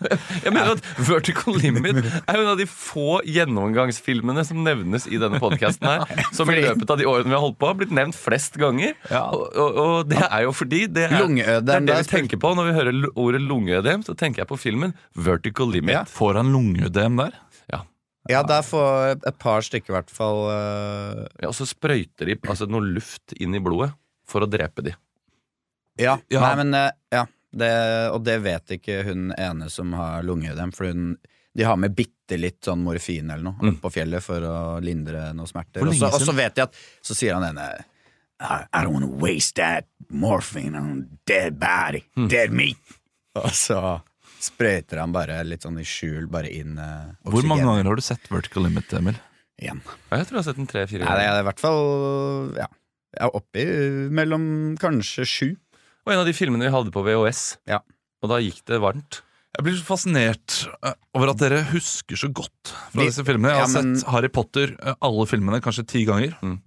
Jeg 0.43 0.53
mener 0.55 0.77
at 0.77 0.87
Vertical 1.05 1.59
Limit 1.61 1.99
er 2.01 2.39
en 2.41 2.49
av 2.49 2.57
de 2.59 2.65
få 2.69 3.21
gjennomgangsfilmene 3.29 4.45
som 4.49 4.63
nevnes 4.65 5.07
i 5.11 5.21
denne 5.21 5.41
podkasten 5.43 5.87
her. 5.87 6.25
Som 6.37 6.51
i 6.53 6.57
løpet 6.63 6.91
av 6.93 7.01
de 7.01 7.07
årene 7.09 7.29
vi 7.29 7.37
har 7.37 7.45
holdt 7.45 7.59
på, 7.61 7.69
har 7.69 7.77
blitt 7.79 7.93
nevnt 7.95 8.17
flest 8.19 8.57
ganger. 8.61 8.97
Og, 9.11 9.45
og, 9.53 9.81
og 9.83 10.11
det 10.11 10.23
er 10.25 10.47
jo 10.47 10.55
fordi 10.57 10.87
det 10.89 11.07
er 11.11 11.29
det, 11.29 11.77
er 11.77 11.87
det 11.87 12.01
vi 12.01 12.11
tenker 12.15 12.41
på 12.41 12.55
når 12.57 12.71
vi 12.71 12.77
hører 12.79 13.01
ordet 13.13 13.43
lungeødem. 13.45 14.07
Så 14.07 14.17
tenker 14.19 14.45
jeg 14.45 14.51
på 14.51 14.61
filmen 14.65 14.97
Vertical 15.13 15.71
Limit. 15.77 15.99
Ja. 15.99 16.05
Får 16.09 16.41
han 16.41 16.55
lungeødem 16.57 17.21
der? 17.21 17.39
Ja. 17.73 17.85
Ja, 18.33 18.43
der 18.49 18.65
får 18.67 19.21
et 19.21 19.41
par 19.43 19.63
stykker 19.63 19.93
i 19.93 19.99
hvert 20.01 20.11
fall 20.11 20.47
uh... 20.49 21.25
Ja, 21.39 21.53
og 21.53 21.57
så 21.59 21.69
sprøyter 21.69 22.33
de 22.33 22.41
altså, 22.49 22.67
noe 22.71 22.83
luft 22.97 23.37
inn 23.37 23.55
i 23.55 23.63
blodet 23.63 23.93
for 24.27 24.43
å 24.43 24.51
drepe 24.51 24.89
de. 24.89 24.97
Ja, 26.01 26.19
Ja. 26.33 26.43
Nei, 26.43 26.55
men 26.65 26.75
uh, 26.77 26.91
ja 27.15 27.29
det, 27.53 28.11
Og 28.13 28.23
det 28.25 28.41
vet 28.43 28.67
ikke 28.79 29.05
hun 29.05 29.33
ene 29.39 29.69
som 29.71 29.93
har 29.93 30.23
lungeødem, 30.23 30.73
for 30.75 30.87
hun 30.87 31.17
de 31.57 31.65
har 31.65 31.77
med 31.81 31.95
bitte 31.97 32.37
litt 32.39 32.61
sånn 32.61 32.83
morfin 32.85 33.31
eller 33.31 33.43
noe 33.43 33.57
Mm. 33.63 33.77
på 33.81 33.89
fjellet 33.91 34.21
for 34.23 34.41
å 34.41 34.79
lindre 34.83 35.33
noen 35.33 35.47
smerter. 35.49 35.81
Og 35.87 35.95
så- 35.95 36.13
Og 36.13 36.21
så 36.21 36.35
vet 36.35 36.55
jeg 36.57 36.63
at 36.65 36.75
Så 37.03 37.15
sier 37.15 37.33
han 37.35 37.45
ene 37.45 37.85
I, 38.39 38.67
I 38.75 38.85
don't 38.85 38.93
wanna 38.93 39.07
waste 39.07 39.55
that 39.55 39.87
morphine 40.11 40.75
on 40.77 41.19
dead 41.25 41.59
body, 41.59 42.05
Mm. 42.17 42.29
dead 42.29 42.53
meat. 42.53 42.77
Og 43.35 43.51
så 43.53 44.03
sprøyter 44.39 44.99
han 45.01 45.13
bare 45.13 45.43
litt 45.45 45.63
sånn 45.63 45.79
i 45.81 45.85
skjul 45.85 46.27
bare 46.31 46.51
inn 46.53 46.79
uh, 46.79 47.13
Hvor 47.25 47.43
mange 47.43 47.65
ganger 47.65 47.85
har 47.85 47.97
du 47.97 48.03
sett 48.03 48.29
Vertical 48.29 48.65
Limit, 48.65 48.93
Emil? 48.93 49.15
igjen? 49.59 49.81
Ja, 50.13 50.19
Jeg 50.19 50.27
tror 50.27 50.37
jeg 50.37 50.45
har 50.45 50.49
sett 50.53 50.57
den 50.57 50.67
tre-fire 50.67 50.99
Nei, 50.99 51.17
det 51.17 51.25
ganger. 51.25 51.33
er 51.33 51.41
i 51.41 51.45
hvert 51.49 51.59
fall 51.61 52.55
Ja. 52.57 52.67
Jeg 53.17 53.23
er 53.23 53.31
oppe 53.31 54.11
mellom 54.13 54.77
kanskje 54.77 55.25
sju. 55.25 55.57
Og 56.07 56.13
en 56.15 56.21
av 56.23 56.27
de 56.29 56.35
filmene 56.37 56.69
vi 56.69 56.73
hadde 56.75 56.93
på 56.95 57.03
VHS. 57.07 57.45
Ja. 57.69 57.81
Og 58.23 58.31
da 58.31 58.39
gikk 58.43 58.61
det 58.71 58.79
varmt. 58.83 59.21
Jeg 59.57 59.65
blir 59.65 59.77
så 59.79 59.87
fascinert 59.89 60.57
eh, 60.85 60.93
over 61.17 61.33
at 61.33 61.41
dere 61.41 61.63
husker 61.71 62.19
så 62.21 62.29
godt 62.29 62.73
fra 62.93 63.07
disse 63.09 63.25
filmene. 63.25 63.55
Jeg 63.55 63.63
har 63.63 63.71
Ja, 63.71 63.83
men- 63.83 63.97
sett 63.97 64.09
Harry 64.13 64.29
Potter, 64.29 64.77
eh, 64.83 64.95
alle 65.01 65.25
filmene, 65.27 65.63
kanskje 65.65 65.87
ti 65.89 66.05
ganger. 66.05 66.37
Mm. 66.45 66.59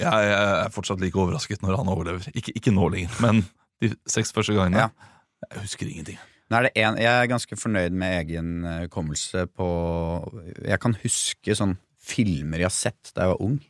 Jeg, 0.00 0.08
jeg 0.10 0.64
er 0.66 0.70
fortsatt 0.74 1.00
like 1.00 1.14
overrasket 1.20 1.62
når 1.62 1.76
han 1.78 1.90
overlever. 1.92 2.26
Ikke, 2.34 2.52
ikke 2.58 2.72
nå 2.74 2.88
lenger, 2.90 3.14
men 3.22 3.44
de 3.80 3.92
seks 4.10 4.32
første 4.32 4.54
gangene. 4.56 4.76
Ja. 4.88 4.88
Jeg 5.52 5.62
husker 5.68 5.86
ingenting. 5.90 6.18
Nå 6.50 6.62
det 6.66 6.72
en, 6.76 6.96
jeg 7.00 7.08
er 7.08 7.30
ganske 7.30 7.56
fornøyd 7.56 7.94
med 7.96 8.26
egen 8.26 8.64
eh, 8.68 8.80
hukommelse 8.86 9.46
på 9.56 9.68
Jeg 10.66 10.80
kan 10.82 10.94
huske 11.02 11.54
sånn 11.56 11.76
filmer 12.02 12.58
jeg 12.58 12.68
har 12.68 12.74
sett 12.74 13.12
da 13.14 13.22
jeg 13.28 13.32
var 13.36 13.42
ung. 13.46 13.60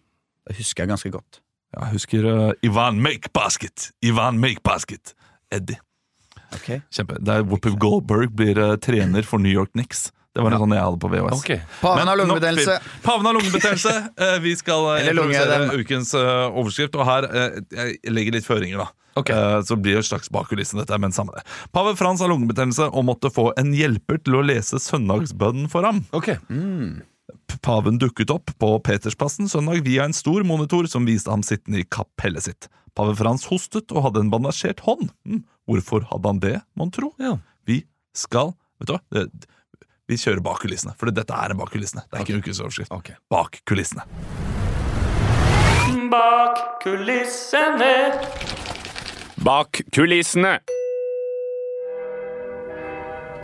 Det 0.49 0.57
husker 0.59 0.83
jeg 0.87 0.91
ganske 0.95 1.13
godt. 1.15 1.41
Jeg 1.73 1.93
husker 1.95 2.27
uh, 2.29 2.53
Ivan 2.67 3.01
Make 3.03 3.31
Basket. 3.33 3.91
Ivan 4.05 4.39
Make 4.43 4.61
Basket. 4.63 5.15
Eddie. 5.53 5.79
Ok 6.53 6.69
Kjempe. 6.93 7.17
Der 7.25 7.45
Whoopi 7.49 7.73
Goldberg 7.81 8.35
blir 8.37 8.59
uh, 8.61 8.75
trener 8.77 9.25
for 9.25 9.41
New 9.41 9.53
York 9.53 9.73
Knicks. 9.73 10.11
Det 10.33 10.41
var 10.41 10.55
en 10.55 10.63
sånn 10.63 10.73
jeg 10.73 10.81
hadde 10.85 11.01
på 11.01 11.09
VHS. 11.13 11.41
Ok 11.43 11.51
Paven 11.83 12.09
har 12.09 12.17
lungebetennelse. 12.17 12.79
Paven 13.05 13.27
har 13.29 13.37
lungebetennelse. 13.37 13.93
Eh, 14.17 14.39
Vi 14.41 14.55
skal 14.57 14.87
introdusere 15.03 15.77
ukens 15.77 16.15
overskrift, 16.17 16.97
og 16.97 17.05
her 17.05 17.27
jeg 17.69 17.99
legger 18.09 18.39
litt 18.39 18.47
føringer, 18.49 18.81
da. 18.81 18.87
Ok. 19.21 19.29
Eh, 19.29 19.59
Så 19.69 19.77
blir 19.77 19.99
det 19.99 20.07
et 20.07 20.09
slags 20.09 20.31
bak 20.33 20.49
kulissene, 20.49 20.87
dette, 20.87 20.97
men 21.05 21.13
samme 21.13 21.37
det. 21.37 21.45
Pave 21.77 21.93
Frans 22.01 22.25
har 22.25 22.33
lungebetennelse 22.33 22.89
og 22.89 23.05
måtte 23.11 23.29
få 23.29 23.51
en 23.61 23.75
hjelper 23.77 24.23
til 24.25 24.39
å 24.41 24.45
lese 24.49 24.81
søndagsbønnen 24.81 25.69
for 25.69 25.85
ham. 25.85 26.01
Ok 26.17 26.33
Paven 27.63 27.99
dukket 28.03 28.31
opp 28.35 28.51
på 28.59 28.69
Petersplassen 28.83 29.49
søndag 29.51 29.85
via 29.87 30.05
en 30.05 30.15
stor 30.17 30.43
monitor 30.47 30.89
som 30.91 31.07
viste 31.07 31.31
ham 31.31 31.45
sittende 31.47 31.83
i 31.83 31.87
kapellet 31.87 32.47
sitt. 32.49 32.69
Pave 32.99 33.15
Frans 33.17 33.47
hostet 33.49 33.93
og 33.95 34.09
hadde 34.09 34.25
en 34.25 34.33
bandasjert 34.33 34.83
hånd. 34.87 35.13
Hm, 35.29 35.45
Hvorfor 35.71 36.03
hadde 36.11 36.29
han 36.29 36.41
det, 36.43 36.57
mon 36.75 36.91
tro? 36.91 37.13
Ja. 37.23 37.37
Vi 37.69 37.85
skal 38.17 38.53
Vet 38.83 38.89
du 38.91 38.97
hva? 38.97 39.01
Det, 39.15 39.47
vi 40.11 40.17
kjører 40.19 40.43
bak 40.43 40.59
kulissene, 40.65 40.93
for 40.99 41.07
dette 41.15 41.33
er 41.39 41.55
en 41.55 41.61
bak 41.61 41.71
kulissene. 41.71 42.03
Det 42.11 42.19
er 42.19 42.25
ikke 42.27 42.35
en 42.35 42.43
ukens 42.43 42.59
overskrift. 42.65 42.91
Ok. 42.91 43.13
Bak 43.31 43.61
kulissene. 43.71 44.03
Bak 46.11 46.59
kulissene. 46.83 47.93
Bak 49.47 49.85
kulissene. 49.95 50.57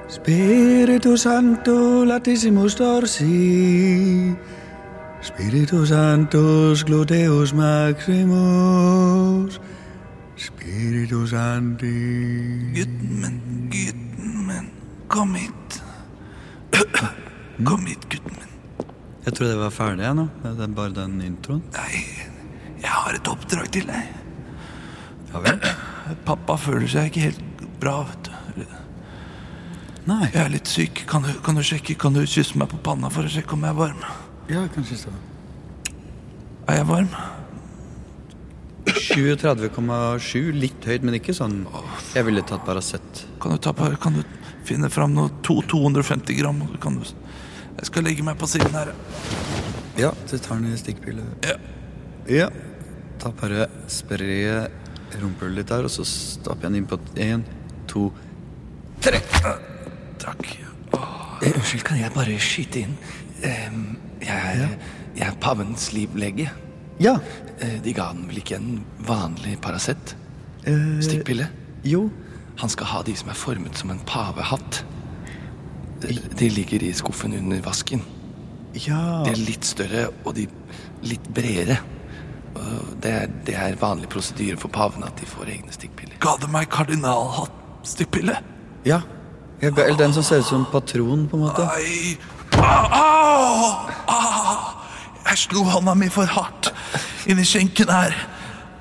Spiritu 0.08 1.16
Santo 1.16 2.04
latissimus 2.04 2.74
dorsi. 2.74 4.34
Spiritus 5.20 5.88
Sanctus 5.88 6.84
gluteus 6.84 7.52
maximus. 7.52 8.00
Spiritus 10.36 11.30
Sancti. 11.30 11.92
Gutten 12.72 13.20
min, 13.20 13.68
gutten 13.68 14.46
min, 14.46 14.70
kom 15.08 15.34
hit. 15.34 15.82
Kom 17.64 17.86
hit, 17.86 18.08
gutten 18.08 18.32
min. 18.38 18.52
Jeg 19.26 19.34
trodde 19.34 19.50
jeg 19.50 19.60
var 19.60 19.70
ferdig 19.74 20.04
jeg, 20.04 20.14
nå. 20.14 20.28
Det 20.44 20.62
er 20.62 20.74
bare 20.78 20.94
den 20.94 21.20
introen. 21.26 21.62
Nei, 21.74 22.00
jeg 22.80 22.92
har 22.94 23.12
et 23.18 23.28
oppdrag 23.28 23.66
til 23.74 23.84
deg. 23.90 24.04
Ja 25.34 25.38
vel? 25.44 25.58
Pappa 26.28 26.54
føler 26.56 26.88
seg 26.88 27.10
ikke 27.10 27.26
helt 27.26 27.42
bra, 27.82 27.96
vet 28.08 28.22
du. 28.27 28.27
Nei. 30.08 30.28
Jeg 30.32 30.40
er 30.46 30.52
litt 30.54 30.70
syk. 30.70 31.02
Kan 31.10 31.24
du, 31.26 31.32
kan 31.44 31.58
du 31.58 31.62
sjekke, 31.66 31.96
kan 32.00 32.14
du 32.16 32.22
kysse 32.24 32.56
meg 32.60 32.70
på 32.72 32.78
panna 32.86 33.10
for 33.12 33.26
å 33.28 33.32
sjekke 33.32 33.56
om 33.58 33.66
jeg 33.66 33.74
er 33.74 33.78
varm? 33.78 34.04
Ja, 34.48 34.62
jeg 34.64 34.70
kan 34.76 34.86
kysse 34.88 35.10
deg. 35.12 35.92
Er 36.68 36.78
jeg 36.80 36.86
varm? 36.88 37.10
37,7. 38.88 40.52
Litt 40.56 40.86
høyt, 40.88 41.04
men 41.04 41.16
ikke 41.18 41.34
sånn 41.36 41.58
Jeg 42.14 42.24
ville 42.28 42.42
tatt 42.46 42.64
Paracet. 42.66 43.24
Kan 43.42 43.52
du, 43.54 43.58
ta, 43.62 43.74
på- 43.76 43.90
kan 44.00 44.16
du 44.16 44.22
finne 44.68 44.88
fram 44.92 45.12
noe 45.16 45.30
to, 45.44 45.58
250 45.68 46.38
gram? 46.40 46.62
Kan 46.80 46.96
du, 47.00 47.04
jeg 47.78 47.88
skal 47.90 48.06
legge 48.08 48.24
meg 48.24 48.38
på 48.40 48.48
siden 48.48 48.72
her. 48.76 48.94
Ja, 49.98 50.12
så 50.30 50.38
tar 50.40 50.60
den 50.62 50.72
i 50.72 50.78
stikkpille. 50.80 51.24
Ja. 51.44 51.56
Ja. 52.28 52.48
Ta 53.18 53.32
bare 53.34 53.66
spre 53.90 54.68
rumpehullet 55.18 55.56
litt 55.62 55.70
der, 55.72 55.84
og 55.88 55.90
så 55.92 56.04
stapper 56.06 56.68
jeg 56.68 56.72
den 56.72 56.80
inn 56.82 56.88
på 56.90 56.98
én, 57.18 57.44
to 57.90 58.08
Tre. 59.02 59.20
Takk. 60.28 60.46
Eh, 61.42 61.52
Unnskyld, 61.54 61.84
kan 61.86 62.00
jeg 62.00 62.12
bare 62.14 62.38
skyte 62.42 62.82
inn? 62.84 62.94
Jeg, 63.40 64.34
er, 64.34 64.72
jeg 65.16 65.26
er 65.28 65.36
pavens 65.40 65.90
livlege. 65.94 66.48
Ja. 67.00 67.16
Eh, 67.62 67.76
de 67.84 67.92
ga 67.94 68.08
han 68.12 68.24
vel 68.28 68.40
ikke 68.42 68.56
en 68.58 68.80
vanlig 69.06 69.56
Paracet? 69.62 70.14
eh, 70.66 70.98
Stikkpille? 71.04 71.46
Jo. 71.86 72.08
Han 72.58 72.68
skal 72.72 72.90
ha 72.90 73.02
de 73.06 73.14
som 73.16 73.30
er 73.30 73.38
formet 73.38 73.78
som 73.78 73.92
en 73.94 74.00
pavehatt. 74.06 74.80
De 76.02 76.48
ligger 76.50 76.82
i 76.86 76.92
skuffen 76.94 77.34
under 77.38 77.62
vasken. 77.62 78.02
Ja. 78.74 79.22
De 79.26 79.30
er 79.32 79.38
litt 79.40 79.64
større, 79.66 80.08
og 80.26 80.34
de 80.36 80.44
litt 81.06 81.24
bredere. 81.34 81.78
Det 83.02 83.10
er, 83.14 83.30
det 83.46 83.54
er 83.54 83.76
vanlig 83.78 84.08
prosedyre 84.10 84.58
for 84.58 84.70
pavene 84.74 85.06
at 85.06 85.18
de 85.20 85.26
får 85.30 85.50
egne 85.54 85.70
stikkpiller. 85.74 86.18
Ga 86.22 86.34
du 86.42 86.48
meg 86.50 86.66
kardinalhatt-stikkpille? 86.74 88.34
ja. 88.86 89.00
Ga, 89.60 89.70
eller 89.84 89.98
den 89.98 90.12
som 90.14 90.22
ser 90.22 90.42
ut 90.42 90.46
som 90.46 90.66
patron, 90.70 91.26
på 91.28 91.36
en 91.36 91.42
måte. 91.48 91.64
Ai. 91.74 92.16
Ah, 92.58 92.88
ah, 92.94 93.88
ah. 94.06 94.74
Jeg 95.28 95.38
slo 95.44 95.64
hånda 95.68 95.94
mi 95.98 96.08
for 96.12 96.26
hardt 96.30 96.70
inni 97.28 97.44
skjenken 97.44 97.90
her. 97.92 98.14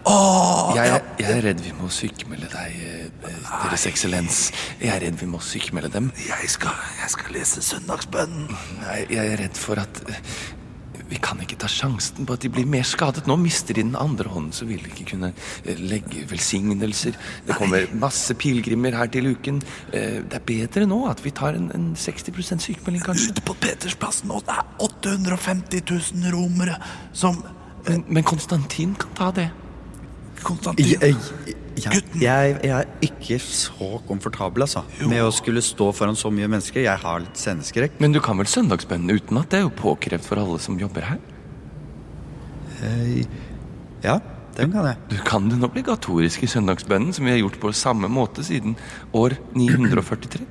Åh, 0.08 0.72
Jeg, 0.78 0.88
ja. 0.88 1.00
jeg 1.20 1.34
er 1.34 1.42
redd 1.50 1.60
vi 1.66 1.74
må 1.76 1.90
sykemelde 1.92 2.48
deg, 2.54 2.76
eh, 2.80 3.34
Deres 3.66 3.84
Eksellens. 3.90 4.38
Jeg 4.80 4.94
er 4.94 5.02
redd 5.04 5.18
vi 5.20 5.28
må 5.28 5.42
sykemelde 5.44 5.90
dem. 5.92 6.08
Jeg 6.30 6.48
skal, 6.54 6.72
jeg 7.02 7.12
skal 7.12 7.36
lese 7.36 7.64
søndagsbønnen. 7.66 8.48
Jeg, 8.86 9.10
jeg 9.18 9.34
er 9.34 9.42
redd 9.44 9.60
for 9.60 9.82
at 9.84 10.00
vi 11.10 11.20
kan 11.24 11.40
ikke 11.44 11.58
ta 11.62 11.70
sjansen 11.72 12.28
på 12.28 12.36
at 12.38 12.44
de 12.46 12.52
blir 12.54 12.68
mer 12.70 12.86
skadet. 12.88 13.28
Nå 13.28 13.38
mister 13.40 13.78
de 13.78 13.84
den 13.86 13.96
andre 14.00 14.30
hånden, 14.32 14.54
så 14.56 14.68
vil 14.70 14.82
de 14.84 14.92
ikke 14.92 15.12
kunne 15.14 15.34
eh, 15.64 15.80
legge 15.80 16.26
velsignelser. 16.30 17.18
Det 17.48 17.58
kommer 17.58 17.88
masse 18.00 18.36
pilegrimer 18.40 18.96
her 18.98 19.12
til 19.12 19.32
uken. 19.34 19.62
Eh, 19.94 20.24
Det 20.28 20.40
er 20.40 20.46
bedre 20.48 20.88
nå 20.90 21.04
at 21.10 21.24
vi 21.26 21.32
tar 21.32 21.56
en, 21.56 21.72
en 21.76 21.96
60 21.96 22.60
sykemelding, 22.60 23.04
kanskje. 23.04 23.32
Ute 23.32 23.42
på 23.46 23.56
Petersplassen, 23.62 24.32
og 24.32 24.44
det 24.48 24.58
er 24.58 24.66
850 24.84 25.86
000 25.90 26.34
romere 26.34 26.78
som 27.14 27.44
Men, 27.88 28.04
men 28.08 28.24
Konstantin 28.24 28.96
kan 29.00 29.12
ta 29.16 29.32
det. 29.32 29.46
Konstantin 30.44 30.86
Jeg, 30.86 31.16
jeg, 31.48 31.56
Gutten. 31.86 32.20
jeg, 32.22 32.58
jeg 32.64 32.72
er 32.72 32.86
ikke 33.02 33.38
så 33.40 34.02
komfortabel 34.08 34.62
altså, 34.66 34.84
med 35.08 35.22
å 35.22 35.32
skulle 35.32 35.62
stå 35.62 35.92
foran 35.94 36.16
så 36.18 36.32
mye 36.34 36.48
mennesker. 36.50 36.82
Jeg 36.84 36.98
har 37.04 37.20
litt 37.20 37.38
sceneskrekk. 37.38 38.00
Men 38.00 38.12
du 38.12 38.20
kan 38.20 38.38
vel 38.38 38.46
søndagsbønnen 38.50 39.12
uten 39.14 39.38
at 39.38 39.50
det 39.50 39.60
er 39.60 39.68
jo 39.68 39.70
påkrevd 39.70 40.26
for 40.26 40.42
alle 40.42 40.60
som 40.60 40.78
jobber 40.80 41.02
her? 41.02 41.20
Eh, 42.84 43.26
Ja, 44.04 44.20
den 44.58 44.72
kan 44.72 44.86
jeg. 44.86 44.98
Du 45.10 45.18
kan 45.26 45.50
den 45.50 45.64
obligatoriske 45.66 46.48
søndagsbønnen 46.50 47.14
som 47.14 47.26
vi 47.26 47.32
har 47.34 47.40
gjort 47.42 47.60
på 47.62 47.72
samme 47.74 48.10
måte 48.10 48.44
siden 48.46 48.76
år 49.14 49.38
943. 49.56 50.46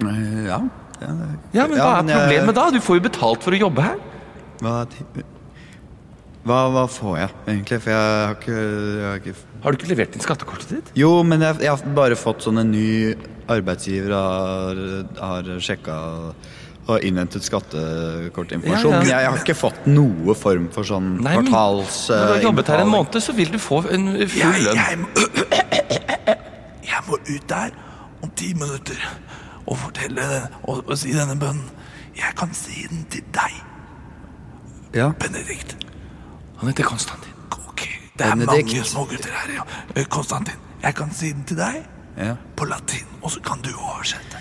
Eh, 0.00 0.46
Ja. 0.46 0.60
ja, 1.00 1.06
det- 1.06 1.38
Ja, 1.52 1.66
men 1.66 1.76
Ja, 1.78 1.84
hva 1.84 1.98
er 1.98 2.02
men 2.02 2.08
jeg- 2.08 2.18
problemet 2.18 2.54
da? 2.54 2.70
Du 2.70 2.80
får 2.80 2.94
jo 3.02 3.08
betalt 3.08 3.42
for 3.42 3.50
å 3.52 3.58
jobbe 3.58 3.82
her. 3.82 3.96
Hva, 4.60 4.86
hva, 6.44 6.58
hva 6.74 6.84
får 6.92 7.14
jeg 7.18 7.30
egentlig? 7.48 7.78
For 7.80 7.92
jeg 7.94 8.00
har 8.00 8.34
ikke, 8.36 8.56
jeg 8.56 9.06
har 9.08 9.22
ikke 9.22 9.34
Har 9.64 9.72
du 9.72 9.78
ikke 9.78 9.92
levert 9.94 10.16
inn 10.16 10.24
skattekortet 10.24 10.74
ditt? 10.74 10.90
Jo, 11.00 11.12
men 11.24 11.44
jeg, 11.44 11.62
jeg 11.64 11.72
har 11.72 11.94
bare 11.96 12.18
fått 12.20 12.44
sånn 12.44 12.60
en 12.60 12.72
ny 12.74 13.14
arbeidsgiver 13.50 14.12
har, 14.12 14.82
har 15.20 15.48
sjekka 15.64 15.96
og 16.84 17.00
innhentet 17.00 17.40
skattekortinformasjon. 17.46 18.92
Ja, 18.92 18.98
ja. 18.98 19.04
Jeg, 19.08 19.22
jeg 19.24 19.30
har 19.32 19.38
ikke 19.40 19.56
fått 19.56 19.86
noe 19.88 20.34
form 20.36 20.66
for 20.72 20.84
sånn 20.84 21.14
Nei, 21.16 21.38
men 21.38 21.48
kvartals... 21.48 22.00
Når 22.10 22.18
du 22.20 22.32
har 22.34 22.36
eh, 22.36 22.44
jobbet 22.44 22.72
her 22.74 22.82
en 22.82 22.90
måned, 22.92 23.16
så 23.24 23.34
vil 23.36 23.52
du 23.54 23.56
få 23.62 23.78
en 23.88 24.10
full 24.34 24.58
lønn. 24.66 24.82
jeg, 24.82 24.98
må, 25.00 25.08
jeg 26.90 27.06
må 27.08 27.20
ut 27.24 27.46
der 27.54 27.72
om 28.20 28.34
ti 28.36 28.50
minutter 28.52 29.00
og 29.64 29.78
fortelle 29.80 30.28
og, 30.68 30.84
og 30.84 30.92
si 31.00 31.16
denne 31.16 31.38
bønnen. 31.40 31.64
Jeg 32.14 32.36
kan 32.36 32.52
si 32.56 32.84
den 32.90 33.06
til 33.10 33.24
deg, 33.32 33.56
Ja. 34.94 35.08
Benedikt. 35.18 35.72
Han 36.60 36.68
heter 36.70 36.84
Konstantin. 36.84 37.32
Ok, 37.68 37.82
Det 38.18 38.26
er 38.26 38.30
Benedikt. 38.34 38.66
mange 38.74 38.84
smågutter 38.84 39.30
her. 39.30 39.54
ja. 39.54 39.62
Eh, 39.96 40.04
Konstantin, 40.06 40.54
jeg 40.82 40.94
kan 40.94 41.10
si 41.14 41.32
den 41.32 41.44
til 41.44 41.56
deg 41.56 41.82
ja. 42.18 42.34
på 42.56 42.64
latin, 42.64 43.06
og 43.22 43.30
så 43.30 43.40
kan 43.40 43.58
du 43.62 43.70
oversette. 43.78 44.36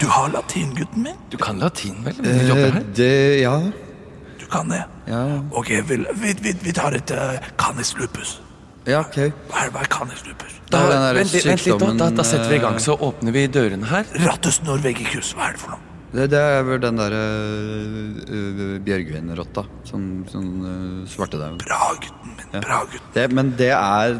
Du 0.00 0.06
har 0.06 0.28
latin, 0.28 0.74
gutten 0.76 1.02
min? 1.02 1.16
Du 1.32 1.36
kan 1.36 1.58
latin, 1.58 2.04
vel? 2.04 2.14
Du 2.16 2.30
jobber 2.48 2.66
Eh, 2.66 2.72
her. 2.72 2.82
det 2.96 3.40
Ja. 3.40 3.60
Du 4.40 4.46
kan 4.50 4.68
det? 4.70 4.82
Ja, 5.08 5.40
Ok, 5.52 5.68
vi, 5.88 5.96
vi, 6.14 6.34
vi, 6.42 6.52
vi 6.62 6.72
tar 6.72 6.90
et 6.94 7.10
uh, 7.10 7.38
canis 7.58 7.94
lupus. 7.98 8.40
ja 8.86 9.00
ok. 9.00 9.16
Hva 9.16 9.64
er, 9.66 9.70
hva 9.70 9.80
er 9.80 9.88
canis 9.90 10.22
lupus? 10.26 10.52
Det 10.70 10.78
er 10.80 10.90
den 10.90 11.02
der 11.02 11.14
vent, 11.14 11.32
litt- 11.32 11.46
vent 11.46 11.66
litt, 11.66 11.80
da, 11.80 11.92
da, 12.04 12.10
da 12.16 12.22
setter 12.22 12.48
vi 12.48 12.54
i 12.56 12.58
gang. 12.58 12.78
Så 12.80 12.94
åpner 13.00 13.32
vi 13.32 13.46
dørene 13.46 13.86
her. 13.86 14.04
Rattus 14.26 14.62
norvegicus, 14.62 15.32
hva 15.34 15.48
er 15.48 15.52
det 15.52 15.60
for 15.60 15.70
noe? 15.70 15.80
Det, 16.16 16.30
det 16.32 16.40
er 16.40 16.62
vel 16.64 16.80
den 16.80 16.96
derre 16.96 17.22
uh, 18.24 18.76
bjørgvinrotta. 18.86 19.66
Sånn, 19.84 20.06
sånn 20.32 20.50
uh, 20.64 21.06
svartedauden. 21.12 21.58
Bra, 21.60 21.90
gutten 22.00 22.36
min. 22.38 22.60
Bra, 22.64 22.78
gutten. 22.88 23.10
Det, 23.16 23.26
men 23.36 23.52
det 23.60 23.72
er 23.76 24.16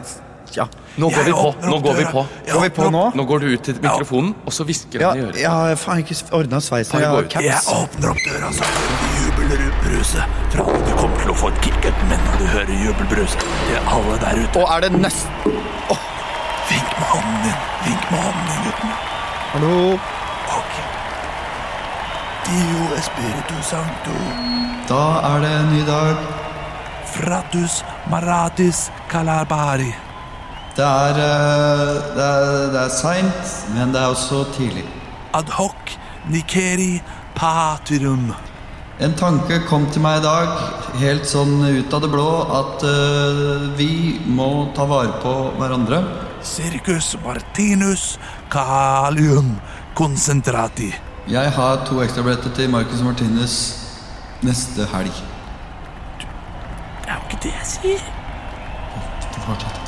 Ja. 0.55 0.69
Nå 1.01 1.09
går 1.11 1.25
vi 1.27 1.33
på. 1.35 1.49
Nå 1.67 1.79
går 1.85 1.97
vi 1.99 2.05
på. 2.13 2.21
Jeg 2.47 2.55
Går 2.55 2.63
vi 2.63 2.69
på 2.77 2.91
nå? 2.95 3.01
Nå 3.19 3.25
går 3.29 3.41
du 3.43 3.47
ut 3.51 3.65
til 3.67 3.81
mikrofonen, 3.83 4.35
og 4.47 4.55
så 4.55 4.65
hvisker 4.69 5.03
Ja, 5.03 5.09
han 5.11 5.19
i 5.19 5.25
øret. 5.27 5.41
jeg 5.41 5.51
har 5.51 5.81
faen 5.81 6.05
ikke 6.05 6.17
ordna 6.39 6.61
sveisen. 6.63 7.01
Jeg. 7.03 7.43
Jeg 7.49 7.59
åpner 7.75 8.13
opp 8.13 8.23
døra, 8.29 8.53
så 8.55 8.69
jubelbruset. 9.25 10.37
Fra 10.55 10.69
du 10.87 10.93
kommer 11.01 11.19
til 11.25 11.33
å 11.33 11.39
få 11.41 11.51
et 11.51 11.59
kick-up 11.67 12.05
men 12.13 12.23
når 12.29 12.39
du 12.41 12.47
hører 12.53 12.85
jubelbruset. 12.85 13.49
Det 13.67 13.81
er 13.81 13.91
alle 13.97 14.21
der 14.23 14.43
ute. 14.45 14.63
Og 14.63 14.71
er 14.77 14.87
det 14.87 14.93
nesten 15.01 15.59
Vink 16.67 16.95
med 16.99 17.09
hånden 17.13 17.43
din. 17.45 17.59
Vink 17.87 18.07
med 18.11 18.23
hånden 18.25 18.47
din, 18.53 18.63
gutten. 18.67 18.95
Hallo? 19.53 19.77
Dio 22.47 22.83
espiritu 22.95 23.57
sancto. 23.67 24.13
Da 24.87 25.05
er 25.35 25.41
det 25.43 25.49
en 25.51 25.71
ny 25.73 25.81
dag. 25.87 26.19
Fratus 27.11 27.81
maratis 28.07 28.85
calabari. 29.11 29.89
Det 30.77 30.85
er, 30.85 31.19
eh, 31.25 31.95
det 32.15 32.27
er, 32.27 32.69
det 32.71 32.81
er 32.85 32.93
seint, 32.95 33.55
men 33.75 33.91
det 33.91 33.99
er 33.99 34.13
også 34.15 34.45
tidlig. 34.55 34.85
Ad 35.35 35.51
hoc 35.57 35.97
nikeri 36.31 37.01
patrum. 37.35 38.31
En 39.01 39.17
tanke 39.19 39.59
kom 39.67 39.89
til 39.91 40.05
meg 40.07 40.21
i 40.21 40.25
dag, 40.25 40.55
helt 41.01 41.27
sånn 41.27 41.59
ut 41.67 41.99
av 41.99 42.05
det 42.05 42.13
blå, 42.15 42.29
at 42.61 42.87
uh, 42.87 43.67
vi 43.77 44.21
må 44.39 44.71
ta 44.79 44.87
vare 44.87 45.19
på 45.25 45.35
hverandre. 45.59 45.99
Circus 46.47 47.17
martinus 47.27 48.07
calium 48.55 49.59
concentrati. 49.99 50.95
Jeg 51.27 51.51
har 51.51 51.81
to 51.89 51.97
ekstrabilletter 52.05 52.53
til 52.55 52.71
Marcus 52.71 53.01
Martinez 53.03 53.55
neste 54.47 54.85
helg. 54.93 55.11
Det 57.03 57.11
er 57.11 57.17
jo 57.17 57.25
ikke 57.25 57.41
det 57.43 57.51
jeg 57.51 57.67
sier. 57.73 58.05
Fortsett. 59.47 59.81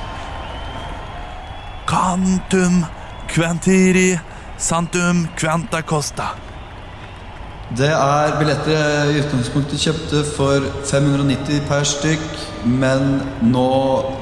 Cantum 1.86 2.82
quantiri 3.30 4.18
santum 4.58 5.28
quanta 5.38 5.80
costa. 5.86 6.32
Det 7.70 7.94
er 7.94 8.34
billetter 8.40 8.74
jeg 8.74 9.14
i 9.14 9.22
utgangspunktet 9.22 9.86
kjøpte 9.86 10.26
for 10.34 10.70
590 10.90 11.66
per 11.70 11.86
stykk, 11.86 12.30
men 12.66 13.20
nå 13.54 13.68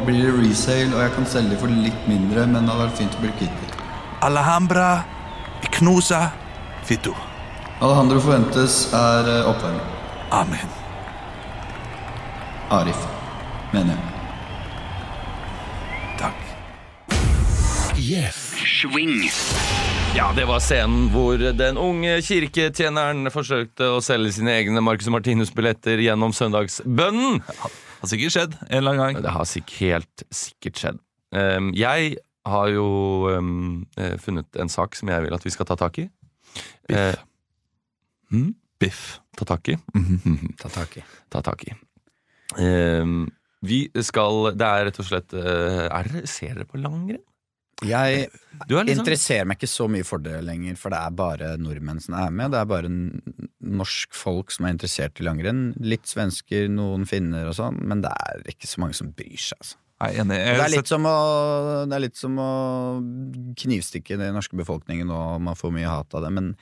blir 0.04 0.26
det 0.28 0.38
resale, 0.42 0.92
og 0.92 1.06
jeg 1.06 1.16
kan 1.16 1.34
selge 1.38 1.64
for 1.64 1.72
litt 1.72 2.08
mindre, 2.10 2.44
men 2.44 2.60
det 2.66 2.74
hadde 2.74 2.90
vært 2.90 2.98
fint 3.06 3.16
å 3.16 3.22
bli 3.24 3.36
kvitt. 3.40 3.78
Alhambra 4.26 4.90
Knosa 5.78 6.26
Fito. 6.86 7.10
Alejandro 7.82 8.20
Fuentes 8.22 8.92
er 8.94 9.26
eh. 9.42 9.78
Amen. 10.30 10.68
Arif, 12.70 13.00
mener 13.72 13.96
jeg. 13.96 14.04
Takk. 16.20 16.38
Yes. 17.98 18.38
Swing. 18.62 19.26
Ja, 20.14 20.30
det 20.36 20.46
var 20.46 20.62
scenen 20.62 21.08
hvor 21.10 21.42
den 21.42 21.76
unge 21.80 22.20
kirketjeneren 22.22 23.32
forsøkte 23.34 23.90
å 23.96 24.00
selge 24.04 24.36
sine 24.38 24.54
egne 24.60 24.82
Marcus 24.84 25.10
Martinus-billetter 25.10 25.98
gjennom 26.06 26.34
søndagsbønnen. 26.38 27.42
Det 27.42 27.56
Har 27.64 28.12
sikkert 28.12 28.36
skjedd 28.36 28.54
en 28.68 28.78
eller 28.78 28.94
annen 28.94 29.02
gang. 29.02 29.24
Det 29.26 29.34
har 29.34 29.50
sikkert, 29.50 29.80
helt 29.82 30.26
sikkert 30.30 30.84
skjedd. 30.84 31.02
Um, 31.34 31.72
jeg 31.74 32.14
har 32.46 32.70
jo 32.70 32.86
um, 33.34 33.88
eh, 33.98 34.14
funnet 34.22 34.62
en 34.62 34.70
sak 34.70 34.94
som 34.94 35.10
jeg 35.10 35.26
vil 35.26 35.34
at 35.34 35.42
vi 35.42 35.50
skal 35.50 35.66
ta 35.66 35.74
tak 35.78 35.98
i. 35.98 36.06
Eh, 36.88 37.14
hm? 38.30 38.54
Biff. 38.78 39.20
ta 39.36 39.44
tak 39.44 39.68
i. 39.72 39.76
Ta 40.60 40.68
tak 40.68 40.96
i. 40.96 41.04
ta 41.30 41.42
tak 41.42 41.64
i. 41.68 41.72
Um, 42.56 43.26
vi 43.66 43.88
skal 44.04 44.52
Det 44.54 44.66
er 44.66 44.84
rett 44.86 44.98
og 45.02 45.06
slett 45.08 45.32
eh, 45.34 45.88
Er 45.90 46.06
Ser 46.30 46.54
dere 46.54 46.68
på 46.68 46.78
langrenn? 46.78 47.24
Jeg 47.84 48.22
er 48.22 48.30
liksom- 48.70 49.02
interesserer 49.02 49.44
meg 49.44 49.58
ikke 49.58 49.68
så 49.68 49.88
mye 49.90 50.04
for 50.04 50.18
det 50.18 50.38
lenger, 50.44 50.76
for 50.80 50.88
det 50.90 50.98
er 50.98 51.10
bare 51.10 51.56
nordmenn 51.58 52.00
som 52.00 52.14
er 52.14 52.30
med. 52.30 52.50
Det 52.52 52.60
er 52.60 52.64
bare 52.64 52.88
norsk 53.60 54.14
folk 54.14 54.50
som 54.50 54.64
er 54.64 54.72
interessert 54.72 55.20
i 55.20 55.24
langrenn. 55.24 55.74
Litt 55.78 56.06
svensker, 56.08 56.70
noen 56.72 57.04
finner 57.06 57.46
og 57.50 57.54
sånn, 57.58 57.82
men 57.84 58.00
det 58.00 58.12
er 58.12 58.40
ikke 58.48 58.66
så 58.66 58.78
mange 58.80 58.94
som 58.94 59.12
bryr 59.12 59.36
seg, 59.36 59.58
altså. 59.60 59.76
Jeg 59.96 60.12
er 60.12 60.22
enig. 60.24 60.36
Det 60.36 60.64
er 60.66 60.72
litt 60.74 60.90
som 60.90 61.06
å, 61.08 61.16
det 61.88 61.96
er 61.96 62.02
litt 62.04 62.18
som 62.20 62.36
å 62.42 62.50
knivstikke 63.56 64.18
den 64.20 64.36
norske 64.36 64.58
befolkningen, 64.58 65.08
og 65.12 65.40
man 65.46 65.56
får 65.56 65.72
mye 65.72 65.88
hat 65.88 66.16
av 66.18 66.26
det, 66.26 66.32
men 66.36 66.52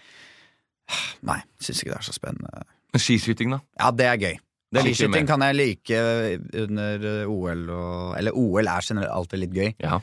nei, 1.27 1.41
syns 1.59 1.83
ikke 1.83 1.95
det 1.97 1.99
er 1.99 2.07
så 2.07 2.15
spennende. 2.15 2.65
Skiskyting, 2.95 3.57
da? 3.57 3.59
Ja, 3.81 3.91
det 3.91 4.07
er 4.07 4.21
gøy. 4.23 4.39
Skiskyting 4.75 5.27
kan 5.27 5.43
jeg 5.47 5.59
like 5.59 5.99
under 6.59 7.05
OL 7.31 7.61
og 7.71 8.17
Eller 8.19 8.35
OL 8.35 8.67
er 8.71 8.87
generelt 8.87 9.13
alltid 9.15 9.43
litt 9.45 9.55
gøy. 9.55 9.69
Ja. 9.83 10.01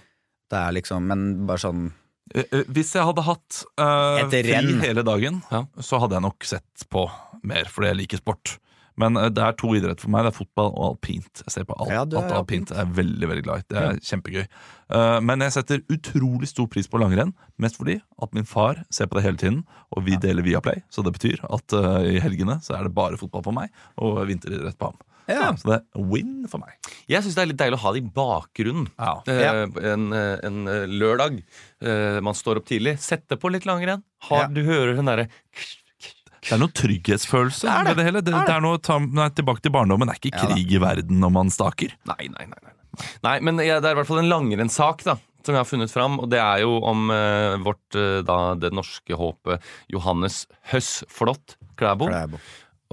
Det 0.52 0.60
er 0.60 0.76
liksom, 0.76 1.08
men 1.08 1.26
bare 1.48 1.64
sånn 1.64 1.90
Eh, 2.32 2.48
eh, 2.48 2.68
hvis 2.72 2.94
jeg 2.96 3.04
hadde 3.08 3.24
hatt 3.26 3.62
uh, 3.82 4.22
fri 4.32 4.54
hele 4.86 5.04
dagen, 5.04 5.42
Ja. 5.52 5.66
så 5.84 6.00
hadde 6.00 6.16
jeg 6.18 6.26
nok 6.28 6.48
sett 6.48 6.86
på 6.92 7.06
mer, 7.44 7.68
fordi 7.72 7.92
jeg 7.92 8.00
liker 8.04 8.22
sport. 8.22 8.58
Men 9.02 9.18
eh, 9.20 9.30
det 9.34 9.44
er 9.44 9.56
to 9.60 9.72
idretter 9.78 10.06
for 10.06 10.14
meg. 10.14 10.28
Det 10.28 10.32
er 10.34 10.38
fotball 10.38 10.72
og 10.72 10.86
alpint. 10.92 11.44
Jeg 11.46 11.56
ser 11.56 11.68
på 11.70 11.76
alt, 11.80 11.92
Ja, 11.94 12.04
er 12.06 12.22
alt 12.22 12.36
alpint. 12.40 12.74
Jeg 12.74 12.86
er 12.86 12.94
veldig 13.02 13.30
veldig 13.34 13.46
glad 13.48 13.64
i 13.64 13.68
Det 13.74 13.82
er 13.82 14.02
kjempegøy. 14.12 14.44
Eh, 14.92 15.20
men 15.28 15.46
jeg 15.48 15.56
setter 15.58 15.84
utrolig 15.96 16.50
stor 16.52 16.68
pris 16.72 16.90
på 16.92 17.02
langrenn. 17.02 17.34
Mest 17.62 17.80
fordi 17.82 18.00
at 18.22 18.36
min 18.38 18.48
far 18.50 18.84
ser 18.94 19.10
på 19.12 19.18
det 19.20 19.26
hele 19.28 19.42
tiden, 19.42 19.64
og 19.96 20.06
vi 20.08 20.18
deler 20.22 20.46
Viaplay. 20.46 20.84
Så 20.94 21.04
det 21.08 21.16
betyr 21.18 21.42
at 21.50 21.78
eh, 21.78 22.12
i 22.18 22.20
helgene 22.24 22.60
så 22.66 22.78
er 22.80 22.88
det 22.88 22.96
bare 22.98 23.20
fotball 23.22 23.46
på 23.48 23.56
meg, 23.56 23.72
og 24.02 24.22
vinteridrett 24.30 24.78
på 24.82 24.92
ham. 24.94 25.00
Ja. 25.30 25.52
Så 25.56 25.70
det 25.70 25.76
er 25.80 26.08
win 26.12 26.42
for 26.50 26.60
meg. 26.60 26.74
Jeg 27.08 27.24
syns 27.24 27.36
det 27.38 27.44
er 27.46 27.50
litt 27.52 27.60
deilig 27.62 27.78
å 27.78 27.84
ha 27.86 27.92
det 27.96 28.02
i 28.02 28.08
bakgrunnen. 28.18 28.88
Ja. 29.00 29.14
Eh, 29.32 29.92
en, 29.94 30.08
en 30.12 30.58
lørdag. 30.92 31.38
Eh, 31.80 32.18
man 32.26 32.36
står 32.36 32.60
opp 32.60 32.68
tidlig. 32.68 32.98
Setter 33.00 33.40
på 33.40 33.52
litt 33.54 33.68
langrenn. 33.70 34.04
Har, 34.28 34.48
Ja. 34.48 34.50
Du 34.52 34.60
hører 34.68 34.98
den 34.98 35.08
derre 35.08 35.30
Det 36.42 36.56
er 36.56 36.62
noe 36.62 36.74
trygghetsfølelse 36.74 37.68
Det 37.68 37.72
er 37.74 37.90
det. 37.90 37.96
det 38.00 38.06
hele. 38.08 38.22
Det, 38.26 38.34
det 38.34 38.54
er 38.56 38.64
noe 38.66 38.80
ta, 38.82 38.98
nei, 39.00 39.28
tilbake 39.38 39.62
til 39.66 39.74
barndommen. 39.76 40.10
Det 40.10 40.16
er 40.18 40.22
ikke 40.22 40.32
Ja 40.38 40.46
da. 40.48 40.54
krig 40.56 40.72
i 40.74 40.82
verden 40.82 41.20
når 41.22 41.34
man 41.38 41.52
staker. 41.54 41.94
Nei, 42.10 42.30
nei, 42.34 42.48
nei. 42.50 42.62
Nei, 42.66 42.74
nei 43.26 43.36
men 43.46 43.62
ja, 43.66 43.80
det 43.84 43.92
er 43.92 43.96
i 43.96 44.00
hvert 44.02 44.10
fall 44.10 44.24
en 44.24 44.32
langrennssak 44.32 45.06
da 45.08 45.18
som 45.42 45.56
jeg 45.56 45.62
har 45.64 45.66
funnet 45.66 45.90
fram, 45.90 46.20
og 46.22 46.28
det 46.30 46.38
er 46.38 46.60
jo 46.62 46.76
om 46.86 47.08
eh, 47.10 47.56
vårt 47.66 47.96
eh, 47.98 48.20
da, 48.28 48.54
det 48.62 48.70
norske 48.78 49.18
håpet 49.18 49.64
Johannes 49.90 50.44
Høsflot 50.70 51.56
Klæbo. 51.80 52.06
Klæbo. 52.12 52.38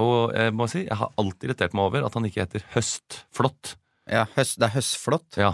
Og 0.01 0.33
jeg 0.33 0.55
må 0.57 0.69
si, 0.71 0.85
jeg 0.87 0.97
har 0.97 1.11
alltid 1.19 1.51
irritert 1.51 1.75
meg 1.77 1.89
over 1.91 2.07
at 2.07 2.15
han 2.17 2.25
ikke 2.29 2.45
heter 2.45 2.65
Høstflot. 2.73 3.75
Ja, 4.09 4.23
høst, 4.37 4.57
det 4.63 4.69
er 4.71 4.77
høstflott. 4.79 5.37
Ja, 5.37 5.51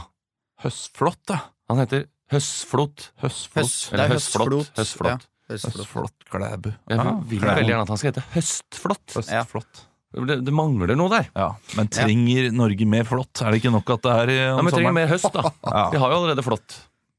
Høstflott, 0.62 1.22
da. 1.26 1.40
han 1.72 1.80
heter 1.82 2.04
Høsflot. 2.30 3.08
Høsflot. 3.24 3.64
Høs, 3.64 3.74
Eller 3.92 4.12
Høsflot. 4.14 4.52
høsflot. 4.52 4.78
Høstflot. 4.78 5.24
Ja, 5.26 5.33
høstflott. 5.50 5.80
Høstflott 5.82 6.28
Klæbu. 6.30 6.70
Jeg 6.88 6.98
Ja, 6.98 7.10
vil 7.28 7.40
Klæbu. 7.40 7.54
veldig 7.58 7.68
gjerne 7.72 7.82
at 7.82 7.92
han 7.94 8.00
skal 8.00 8.12
hete 8.12 8.24
Høstflott. 8.34 9.16
Høstflott. 9.18 9.82
Det, 10.14 10.36
det 10.46 10.52
mangler 10.54 10.94
noe 10.94 11.10
der. 11.10 11.26
Ja, 11.34 11.48
Men 11.76 11.88
trenger 11.90 12.52
Norge 12.54 12.86
mer 12.86 13.02
flott? 13.08 13.40
Er 13.42 13.50
det 13.50 13.58
ikke 13.64 13.72
nok 13.74 13.88
at 13.96 14.02
det 14.02 14.12
er 14.14 14.30
i- 14.30 14.36
Ja, 14.54 14.62
men 14.62 14.72
trenger 14.72 14.92
mer 14.94 15.08
høst, 15.10 15.26
da. 15.34 15.42
Ja. 15.66 15.90
Vi 15.90 15.98
har 15.98 16.10
jo 16.12 16.18
allerede 16.20 16.44
flott. 16.46 16.76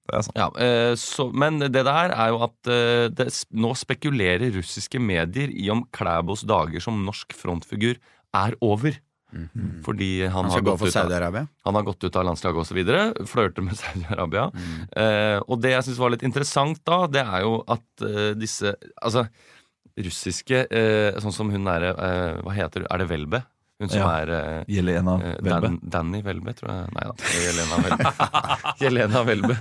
Det 0.08 0.16
er 0.16 0.22
sant. 0.22 0.38
Ja, 0.38 0.48
eh, 0.62 0.94
så, 0.96 1.26
men 1.34 1.60
det 1.60 1.74
der 1.74 2.14
er 2.14 2.30
jo 2.30 2.40
at 2.46 2.70
eh, 2.72 3.10
det, 3.10 3.28
nå 3.52 3.74
spekulerer 3.76 4.54
russiske 4.56 5.00
medier 5.02 5.50
i 5.52 5.68
om 5.74 5.84
Klæbos 5.92 6.46
dager 6.48 6.80
som 6.80 7.04
norsk 7.04 7.34
frontfigur 7.36 7.98
er 8.34 8.54
over. 8.62 8.96
Fordi 9.86 10.10
han, 10.26 10.46
Han 10.46 10.52
har 10.52 10.62
gått 10.62 10.86
ut 10.88 10.96
av, 10.96 11.12
han 11.66 11.76
har 11.76 11.84
gått 11.90 12.04
ut 12.04 12.16
av 12.16 12.26
landslaget 12.30 12.62
osv. 12.62 12.80
Flørter 13.32 13.66
med 13.66 13.78
Saudi-Arabia. 13.82 14.46
Eh, 14.96 15.40
og 15.46 15.60
det 15.64 15.74
jeg 15.76 15.88
syns 15.90 16.00
var 16.02 16.14
litt 16.16 16.24
interessant 16.28 16.80
da, 16.88 17.02
det 17.12 17.24
er 17.26 17.44
jo 17.46 17.58
at 17.68 18.06
eh, 18.08 18.32
disse 18.40 18.76
Altså, 19.02 19.26
russiske 19.96 20.66
eh, 20.68 21.20
Sånn 21.24 21.36
som 21.36 21.52
hun 21.54 21.68
derre 21.68 21.92
eh, 21.96 22.40
Hva 22.44 22.56
heter 22.56 22.84
hun? 22.84 22.90
Er 22.92 23.04
det 23.04 23.10
Welbe? 23.12 23.44
Hun 23.80 23.90
som 23.92 24.00
Ja. 24.00 24.10
er 24.22 24.30
uh, 24.32 24.64
Jelena 24.72 25.18
Eh, 25.20 25.34
Welbe. 25.44 25.68
Dan, 25.68 25.80
Danny 25.84 26.22
Welbe, 26.24 26.54
tror 26.56 26.70
jeg. 26.72 26.92
Nei 26.96 27.08
da. 27.10 27.16
Jelena 27.44 27.80
Welbe. 27.84 28.12
Jelena 28.82 29.24
Welbe, 29.28 29.58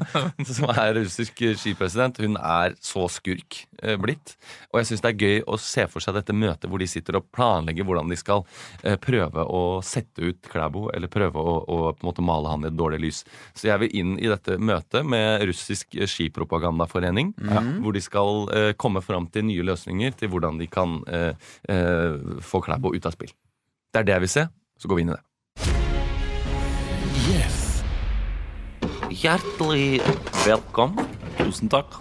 som 0.47 0.69
er 0.71 0.93
russisk 1.01 1.43
skipresident, 1.59 2.21
hun 2.23 2.37
er 2.39 2.77
så 2.79 3.09
skurk 3.11 3.59
uh, 3.83 3.97
blitt. 3.99 4.37
Og 4.71 4.79
jeg 4.79 4.87
syns 4.93 5.03
det 5.03 5.11
er 5.11 5.19
gøy 5.19 5.43
å 5.51 5.59
se 5.59 5.89
for 5.91 6.05
seg 6.05 6.15
dette 6.15 6.37
møtet 6.37 6.71
hvor 6.71 6.79
de 6.79 6.87
sitter 6.87 7.19
og 7.19 7.27
planlegger 7.35 7.89
hvordan 7.89 8.15
de 8.15 8.21
skal 8.21 8.45
uh, 8.47 8.95
prøve 9.03 9.49
å 9.51 9.65
sette 9.83 10.23
ut 10.31 10.47
Klæbo, 10.47 10.87
eller 10.95 11.11
prøve 11.11 11.43
å, 11.43 11.57
å 11.67 11.81
på 11.99 12.07
en 12.07 12.11
måte 12.13 12.23
male 12.31 12.55
han 12.55 12.63
i 12.63 12.71
et 12.71 12.79
dårlig 12.79 13.03
lys. 13.09 13.25
Så 13.59 13.67
jeg 13.73 13.83
vil 13.83 13.97
inn 13.99 14.15
i 14.23 14.31
dette 14.31 14.61
møtet 14.63 15.03
med 15.11 15.43
russisk 15.51 15.91
skipropagandaforening, 16.07 17.35
hvor 17.83 17.95
de 17.99 18.03
skal 18.05 18.47
komme 18.79 19.03
fram 19.03 19.27
til 19.35 19.49
nye 19.51 19.65
løsninger 19.67 20.15
til 20.23 20.31
hvordan 20.31 20.61
de 20.63 20.69
kan 20.71 21.01
få 22.45 22.63
Klæbo 22.65 22.95
ut 22.95 23.07
av 23.11 23.17
spill. 23.17 23.35
Det 23.95 24.01
er 24.01 24.07
det 24.09 24.15
jeg 24.17 24.23
vil 24.25 24.31
se. 24.33 24.43
Så 24.83 24.89
går 24.91 24.99
vi 24.99 25.03
inn 25.05 25.13
i 25.13 25.15
det. 25.15 25.23
Hjertelig 29.15 30.01
velkommen. 30.43 31.07
Tusen 31.39 31.71
takk. 31.71 31.95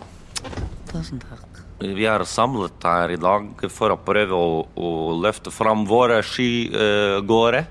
Vi 1.77 2.07
er 2.09 2.25
samlet 2.25 2.87
her 2.89 3.13
i 3.13 3.19
dag 3.21 3.61
for 3.69 3.93
å 3.93 3.99
prøve 4.01 4.33
å, 4.33 4.57
å 4.73 4.89
løfte 5.21 5.53
fram 5.53 5.85
våre 5.85 6.17
skigåere. 6.25 7.61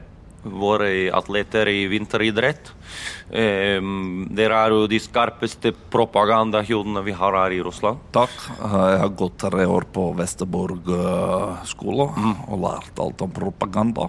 Våre 0.43 0.91
atleter 1.15 1.69
i 1.71 1.87
vinteridrett. 1.87 2.73
Um, 3.33 4.27
dere 4.35 4.59
er 4.67 4.75
jo 4.75 4.89
de 4.91 4.99
skarpeste 5.01 5.71
propagandahodene 5.93 7.05
vi 7.07 7.15
har 7.17 7.37
her 7.39 7.55
i 7.55 7.61
Russland. 7.65 8.03
Takk. 8.13 8.35
Jeg 8.59 8.99
har 9.05 9.15
gått 9.17 9.39
tre 9.45 9.67
år 9.71 9.87
på 9.95 10.09
Vesterborg 10.19 10.91
skole 11.69 11.83
skole 11.83 12.09
og 12.49 12.61
lært 12.63 13.01
alt 13.03 13.23
om 13.25 13.33
propaganda. 13.35 14.09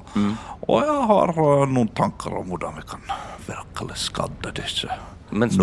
Og 0.68 0.84
jeg 0.84 1.08
har 1.10 1.34
eh, 1.34 1.66
noen 1.72 1.90
tanker 1.96 2.38
om 2.40 2.52
hvordan 2.52 2.78
vi 2.80 2.86
kan 2.88 3.02
virkelig 3.48 3.98
skadde 4.08 4.54
disse 4.56 4.90
Mens 5.34 5.56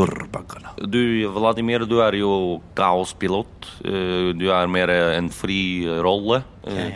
du, 0.91 0.99
Vladimir, 1.31 1.85
du 1.87 2.01
er 2.03 2.17
jo 2.19 2.61
kaospilot. 2.75 3.69
Eh, 3.85 4.33
Du 4.35 4.49
er 4.51 4.67
mer 4.67 4.91
en 4.91 5.29
fri 5.31 5.87
rolle. 6.03 6.43
Eh, 6.67 6.91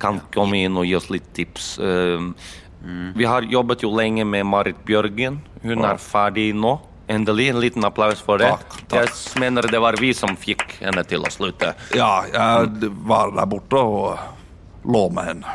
kan 0.00 0.20
komme 0.34 0.58
inn 0.64 0.76
og 0.80 0.86
gi 0.88 0.94
oss 0.98 1.10
litt 1.10 1.32
tips. 1.36 1.78
Eh, 1.78 2.30
Vi 3.16 3.24
har 3.26 3.42
jobbet 3.42 3.82
jo 3.82 3.90
lenge 3.96 4.24
med 4.24 4.46
Marit 4.46 4.78
Bjørgen. 4.86 5.40
Hun 5.64 5.84
er 5.84 5.96
ferdig 5.98 6.52
nå. 6.54 6.76
Endelig. 7.08 7.48
En 7.50 7.60
liten 7.60 7.84
applaus 7.86 8.20
for 8.22 8.38
det. 8.38 8.48
Takk, 8.50 8.76
takk. 8.90 9.10
Jeg 9.10 9.40
mener 9.42 9.62
det 9.70 9.80
var 9.82 9.94
vi 9.98 10.12
som 10.14 10.36
fikk 10.38 10.76
henne 10.80 11.02
til 11.06 11.22
å 11.26 11.30
slutte. 11.30 11.72
Ja, 11.94 12.22
jeg 12.30 12.90
var 13.06 13.30
der 13.34 13.46
borte 13.50 13.78
og 13.82 14.18
lå 14.86 15.04
med 15.14 15.24
henne. 15.32 15.54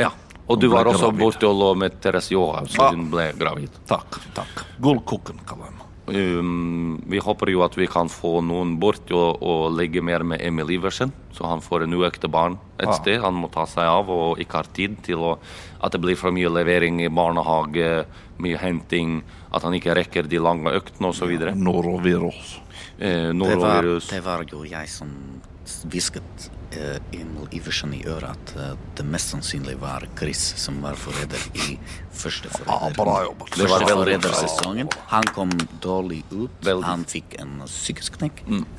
Ja. 0.00 0.10
Og 0.48 0.60
du 0.60 0.68
var 0.72 0.88
også 0.88 1.10
gravid. 1.10 1.20
borte 1.20 1.48
og 1.48 1.58
lå 1.60 1.70
med 1.76 1.98
Therese 2.00 2.32
Johaug, 2.32 2.68
så 2.72 2.90
hun 2.92 3.10
ble 3.12 3.30
gravid. 3.36 3.70
Takk, 3.88 4.16
takk. 4.36 4.62
Gullkokken 4.80 5.40
kaller 5.48 5.68
jeg 5.68 5.76
meg. 5.76 5.87
Um, 6.08 6.98
vi 7.06 7.20
håper 7.20 7.50
jo 7.52 7.62
at 7.66 7.76
vi 7.78 7.86
kan 7.90 8.08
få 8.12 8.38
noen 8.44 8.76
bort 8.80 9.10
og, 9.12 9.42
og 9.44 9.74
legge 9.76 10.02
mer 10.04 10.24
med 10.26 10.42
Emil 10.44 10.72
Iversen, 10.78 11.12
så 11.36 11.48
han 11.50 11.62
får 11.64 11.84
en 11.84 11.96
uekte 11.98 12.30
barn 12.32 12.58
et 12.78 12.88
ah. 12.88 12.96
sted. 12.96 13.20
Han 13.24 13.36
må 13.42 13.50
ta 13.52 13.66
seg 13.68 13.88
av 13.88 14.10
og 14.12 14.40
ikke 14.42 14.62
har 14.62 14.70
tid 14.76 14.98
til 15.06 15.24
å, 15.24 15.34
at 15.84 15.94
det 15.94 16.02
blir 16.02 16.18
for 16.18 16.34
mye 16.34 16.52
levering 16.52 17.02
i 17.04 17.10
barnehage, 17.12 18.06
mye 18.42 18.60
henting, 18.62 19.20
at 19.52 19.66
han 19.66 19.76
ikke 19.76 19.96
rekker 19.98 20.30
de 20.30 20.40
lange 20.42 20.72
øktene 20.80 21.12
osv. 21.12 21.34
Norovirus. 21.58 22.58
Eh, 22.98 23.30
Det 23.30 23.34
var, 23.34 23.34
norovirus. 23.34 24.10
det 24.10 24.24
var 24.24 24.46
jo 24.48 24.64
jeg 24.66 24.88
som 24.90 25.12
hvisket 25.88 26.50
eh, 26.78 27.20
Emil 27.20 27.48
Iversen 27.58 27.92
i 27.96 28.02
øret 28.08 28.30
at 28.30 28.52
eh, 28.56 28.76
det 28.98 29.06
mest 29.06 29.28
sannsynlig 29.34 29.76
var 29.82 30.06
Chris 30.18 30.42
som 30.62 30.80
var 30.82 30.94
forræder 30.98 31.42
i 31.54 31.78
første 32.12 32.48
forrædersesongen. 32.54 34.88
Han 35.12 35.24
kom 35.34 35.50
dårlig 35.84 36.22
ut. 36.30 36.50
Han 36.84 37.04
fikk 37.08 37.38
en 37.42 37.62
psykisk 37.66 38.12
knekk. 38.18 38.36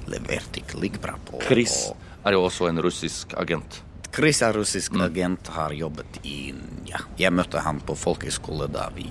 Leverte 0.10 0.60
ikke 0.64 0.80
like 0.82 1.00
bra 1.04 1.14
på 1.30 1.42
Chris 1.48 1.92
er 2.26 2.32
jo 2.36 2.44
også 2.48 2.68
en 2.70 2.82
russisk 2.84 3.34
agent. 3.40 3.82
Chris 4.16 4.42
er 4.42 4.54
russisk 4.58 4.96
agent, 5.00 5.48
har 5.56 5.72
jobbet 5.72 6.20
i 6.24 6.54
Ja, 6.90 6.98
jeg 7.20 7.30
møtte 7.34 7.62
han 7.62 7.80
på 7.86 7.94
folkehøyskole 7.94 8.66
da 8.74 8.88
vi, 8.96 9.06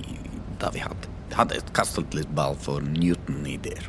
da 0.59 0.73
vi 0.75 0.81
hadde, 0.83 1.13
hadde 1.37 1.61
kastet 1.77 2.15
litt 2.19 2.33
ball 2.35 2.57
for 2.59 2.83
Newton-ideer 2.83 3.87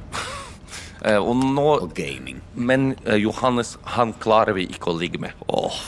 og 1.19 1.35
nå 1.39 1.65
og 1.77 1.93
gaming. 1.95 2.41
Men 2.55 2.93
eh, 3.05 3.15
Johannes, 3.23 3.77
han 3.95 4.13
klarer 4.19 4.53
vi 4.57 4.67
ikke 4.67 4.91
å 4.91 4.97
ligge 4.99 5.21
med. 5.21 5.31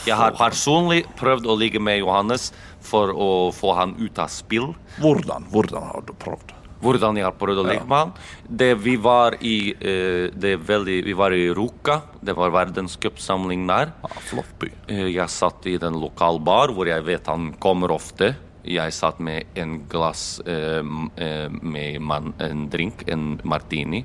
jeg 0.06 0.16
har 0.16 0.32
personlig 0.38 1.04
prøvd 1.20 1.46
å 1.46 1.56
ligge 1.58 1.80
med 1.80 2.00
Johannes 2.00 2.50
for 2.80 3.12
å 3.12 3.52
få 3.52 3.74
han 3.78 3.94
ut 4.00 4.18
av 4.18 4.28
spill. 4.32 4.72
Hvordan, 5.00 5.46
hvordan 5.52 5.82
har 5.92 6.02
du 6.06 6.12
prøvd? 6.12 6.54
Hvordan 6.82 7.14
jeg 7.20 7.22
har 7.28 7.36
prøvd 7.38 7.60
å 7.62 7.66
ligge 7.68 7.86
med 7.86 7.98
han. 7.98 8.12
Det, 8.48 8.72
vi 8.82 8.96
var 8.98 9.36
i 9.38 9.70
eh, 9.70 10.32
det 10.34 10.56
veldig, 10.66 11.04
Vi 11.06 11.12
var 11.14 11.30
i 11.36 11.44
Ruka. 11.54 12.00
Det 12.20 12.34
var 12.34 12.50
verdenscupsamling 12.50 13.66
der. 13.68 13.92
Ah, 14.02 14.16
flott 14.26 14.50
by. 14.58 14.70
Eh, 14.88 15.06
Jeg 15.14 15.30
satt 15.30 15.68
i 15.70 15.76
den 15.78 16.00
lokalbar 16.02 16.74
hvor 16.74 16.90
jeg 16.90 17.04
vet 17.06 17.30
han 17.30 17.52
kommer 17.62 17.94
ofte. 17.94 18.32
Jeg 18.66 18.94
satt 18.94 19.18
med 19.22 19.46
en 19.58 19.80
glass 19.90 20.40
eh, 20.46 20.82
eh, 21.16 21.48
med 21.50 22.00
man, 22.02 22.34
en 22.42 22.68
drink, 22.70 23.02
en 23.10 23.40
martini. 23.44 24.04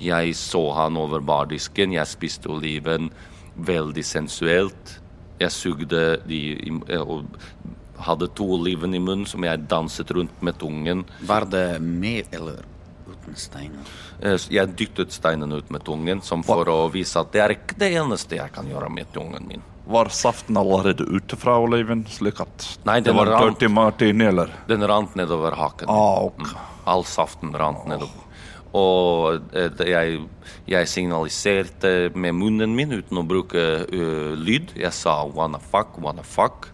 Jeg 0.00 0.34
så 0.36 0.62
han 0.76 0.96
over 1.00 1.20
bardisken. 1.24 1.92
Jeg 1.96 2.06
spiste 2.10 2.50
oliven 2.52 3.10
veldig 3.56 4.04
sensuelt. 4.04 4.98
Jeg 5.40 5.52
sugde 5.52 6.02
de 6.28 6.40
og 7.00 7.26
hadde 8.06 8.28
to 8.36 8.44
oliven 8.58 8.94
i 8.96 9.00
munnen 9.00 9.26
som 9.28 9.44
jeg 9.44 9.66
danset 9.70 10.10
rundt 10.16 10.42
med 10.44 10.58
tungen. 10.60 11.04
Var 11.28 11.46
det 11.52 11.66
med 11.80 12.28
eller 12.36 12.60
uten 13.08 13.36
steiner? 13.36 13.88
Eh, 14.20 14.36
Jeg 14.50 14.74
dyttet 14.76 15.12
steinen 15.12 15.52
ut 15.52 15.70
med 15.70 15.84
tungen 15.84 16.20
som 16.22 16.42
for 16.44 16.68
å 16.68 16.90
vise 16.92 17.20
at 17.20 17.32
det 17.32 17.40
er 17.44 17.54
ikke 17.56 17.78
det 17.80 17.92
eneste 17.96 18.36
jeg 18.36 18.52
kan 18.52 18.68
gjøre 18.68 18.90
med 18.92 19.08
tungen 19.14 19.48
min. 19.48 19.62
Var 19.86 20.08
saften 20.10 20.56
allerede 20.58 21.04
ute 21.06 21.36
fra 21.38 21.58
oliven, 21.62 22.04
slik 22.10 22.40
at 22.42 22.64
Nei, 22.88 22.98
det 23.00 23.14
var 23.14 23.28
rant. 23.30 23.62
martini, 23.70 24.24
eller? 24.26 24.50
Den 24.66 24.82
rant 24.82 25.14
nedover 25.14 25.54
haken. 25.54 25.88
Ah, 25.88 26.24
ok. 26.26 26.48
All 26.90 27.04
saften 27.06 27.52
rant 27.54 27.86
nedover. 27.86 28.25
Og 28.74 29.52
eh, 29.56 29.82
jeg, 29.90 30.22
jeg 30.66 30.88
signaliserte 30.90 31.92
med 32.14 32.36
munnen 32.36 32.74
min 32.76 32.96
uten 32.98 33.20
å 33.20 33.26
bruke 33.26 33.66
uh, 33.86 34.32
lyd. 34.34 34.74
Jeg 34.76 34.92
sa 34.92 35.22
'wanna 35.24 35.60
fuck', 35.60 36.00
'wanna 36.00 36.24
fuck'. 36.26 36.72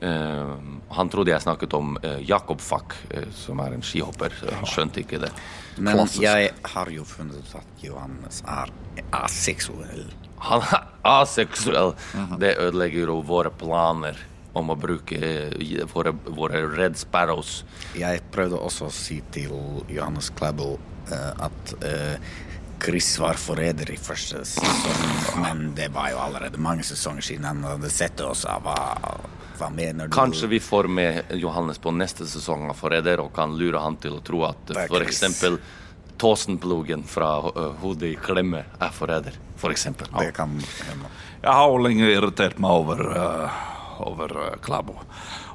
Uh, 0.00 0.56
han 0.96 1.10
trodde 1.12 1.30
jeg 1.30 1.42
snakket 1.42 1.74
om 1.76 1.98
uh, 2.02 2.18
Jakob 2.24 2.60
Fuck, 2.60 2.94
som 3.36 3.60
er 3.60 3.74
en 3.76 3.82
skihopper. 3.82 4.32
Han 4.48 4.66
skjønte 4.66 5.02
ikke 5.04 5.20
det. 5.20 5.30
Men 5.76 5.94
Klassisk. 5.94 6.22
jeg 6.22 6.50
har 6.64 6.90
jo 6.90 7.04
funnet 7.04 7.36
ut 7.36 7.54
at 7.54 7.84
Johannes 7.84 8.42
er 8.48 8.72
aseksuell. 9.12 10.08
Han 10.40 10.64
er 10.72 10.88
aseksuell. 11.04 11.94
Det 12.40 12.56
ødelegger 12.58 13.12
jo 13.12 13.20
våre 13.20 13.52
planer 13.52 14.16
om 14.52 14.70
å 14.72 14.76
bruke 14.78 15.18
eh, 15.20 15.82
våre, 15.92 16.14
våre 16.26 16.62
Red 16.68 16.98
Sparrows. 16.98 17.60
Jeg 17.98 18.22
prøvde 18.34 18.58
også 18.58 18.88
å 18.88 18.94
si 18.94 19.20
til 19.34 19.52
Johannes 19.90 20.30
Klæbo 20.36 20.72
eh, 21.10 21.44
at 21.46 21.74
eh, 21.86 22.30
Chris 22.80 23.12
var 23.20 23.36
forræder 23.36 23.92
i 23.92 23.98
første 24.00 24.40
sesong, 24.48 25.42
men 25.42 25.66
det 25.76 25.90
var 25.92 26.14
jo 26.14 26.22
allerede 26.22 26.60
mange 26.62 26.86
sesonger 26.86 27.26
siden 27.26 27.44
han 27.44 27.60
hadde 27.66 27.90
sett 27.92 28.16
det 28.16 28.24
og 28.24 28.38
sa 28.40 28.56
hva, 28.64 28.78
hva 29.60 29.68
mener 29.74 30.08
du? 30.08 30.16
Kanskje 30.16 30.48
vi 30.54 30.62
får 30.64 30.88
med 30.88 31.34
Johannes 31.36 31.78
på 31.78 31.92
neste 31.92 32.24
sesong 32.28 32.70
av 32.72 32.80
Forræder 32.80 33.20
og 33.20 33.34
kan 33.36 33.52
lure 33.60 33.84
han 33.84 34.00
til 34.00 34.16
å 34.16 34.22
tro 34.24 34.46
at 34.48 34.72
for 34.88 35.04
eksempel 35.04 35.60
Tåsenplogen 36.20 37.02
fra 37.08 37.38
uh, 37.40 37.60
Hodet 37.80 38.10
i 38.12 38.16
klemme 38.20 38.64
er 38.76 38.90
forræder. 38.92 39.36
For 39.56 39.72
eksempel. 39.72 40.08
Det 40.20 40.34
kan 40.36 40.52
hende. 40.52 41.08
Jeg 41.40 41.52
har 41.56 41.68
jo 41.72 41.78
lenge 41.80 42.10
irritert 42.12 42.58
meg 42.60 42.80
over, 42.82 43.00
uh, 43.08 43.60
over 44.06 44.36
uh, 44.36 44.56
Klæbo. 44.64 44.98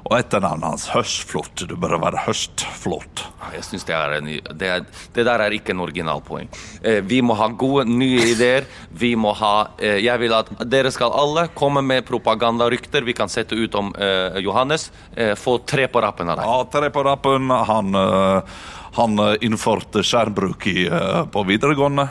Og 0.06 0.14
etternavnet 0.20 0.68
hans, 0.68 0.86
Høstflot. 0.94 1.64
Du 1.66 1.74
bør 1.80 1.96
være 1.98 2.20
Høstflot. 2.26 3.24
Jeg 3.56 3.64
synes 3.66 3.86
det, 3.88 3.94
er 3.96 4.14
en, 4.18 4.28
det, 4.58 4.68
er, 4.70 4.84
det 5.16 5.24
der 5.26 5.42
er 5.42 5.54
ikke 5.56 5.74
en 5.74 5.82
originalpoeng. 5.82 6.50
Eh, 6.82 7.00
vi 7.06 7.18
må 7.26 7.34
ha 7.38 7.48
gode, 7.50 7.86
nye 7.90 8.28
ideer. 8.30 8.68
Vi 8.90 9.14
må 9.18 9.32
ha 9.38 9.54
eh, 9.78 9.98
Jeg 10.04 10.22
vil 10.22 10.34
at 10.36 10.52
dere 10.70 10.92
skal 10.94 11.14
alle 11.16 11.48
komme 11.58 11.82
med 11.86 12.06
propagandarykter 12.06 13.06
vi 13.06 13.16
kan 13.18 13.30
sette 13.32 13.58
ut 13.58 13.74
om 13.78 13.90
eh, 13.98 14.38
Johannes. 14.44 14.90
Eh, 15.16 15.34
få 15.38 15.58
tre 15.66 15.88
på 15.90 16.02
rappen 16.04 16.30
av 16.30 16.38
deg. 16.38 16.46
Ja, 16.46 16.62
tre 16.78 16.92
på 16.94 17.02
rappen. 17.06 17.50
Han, 17.66 17.98
uh, 17.98 18.62
han 18.96 19.20
innførte 19.44 20.04
skjermbruk 20.06 20.68
i, 20.70 20.86
på 21.32 21.46
videregående. 21.48 22.06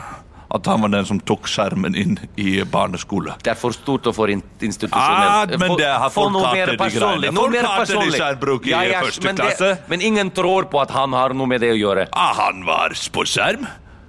At 0.54 0.68
han 0.70 0.84
var 0.84 0.92
den 0.94 1.06
som 1.08 1.18
tok 1.26 1.48
skjermen 1.50 1.96
inn 1.98 2.18
i 2.38 2.60
barneskole. 2.70 3.34
Det 3.42 3.50
er 3.50 3.58
for 3.58 3.74
stort 3.74 4.06
og 4.06 4.14
for 4.14 4.30
institusjonelt. 4.30 5.56
Ah, 5.56 5.58
men 5.58 5.74
det 5.80 5.88
har 5.90 6.12
folk 6.14 6.36
hatt 6.38 6.54
det, 6.54 6.76
de 6.76 6.90
greiene. 6.98 7.32
Folk 7.34 7.56
mer 7.56 7.66
hatt 7.66 7.90
det 7.90 8.04
i 8.04 8.14
skjermbruk 8.14 8.68
i 8.70 8.76
første 8.94 9.26
men 9.26 9.40
klasse. 9.40 9.72
men 9.90 10.04
ingen 10.06 10.30
tror 10.30 10.70
på 10.70 10.80
at 10.82 10.94
han 10.94 11.16
har 11.16 11.34
noe 11.34 11.50
med 11.50 11.64
det 11.66 11.72
å 11.74 11.80
gjøre. 11.80 12.06
Ah, 12.12 12.32
han 12.44 12.62
var 12.68 12.94
på 13.12 13.26
skjerm. 13.26 13.66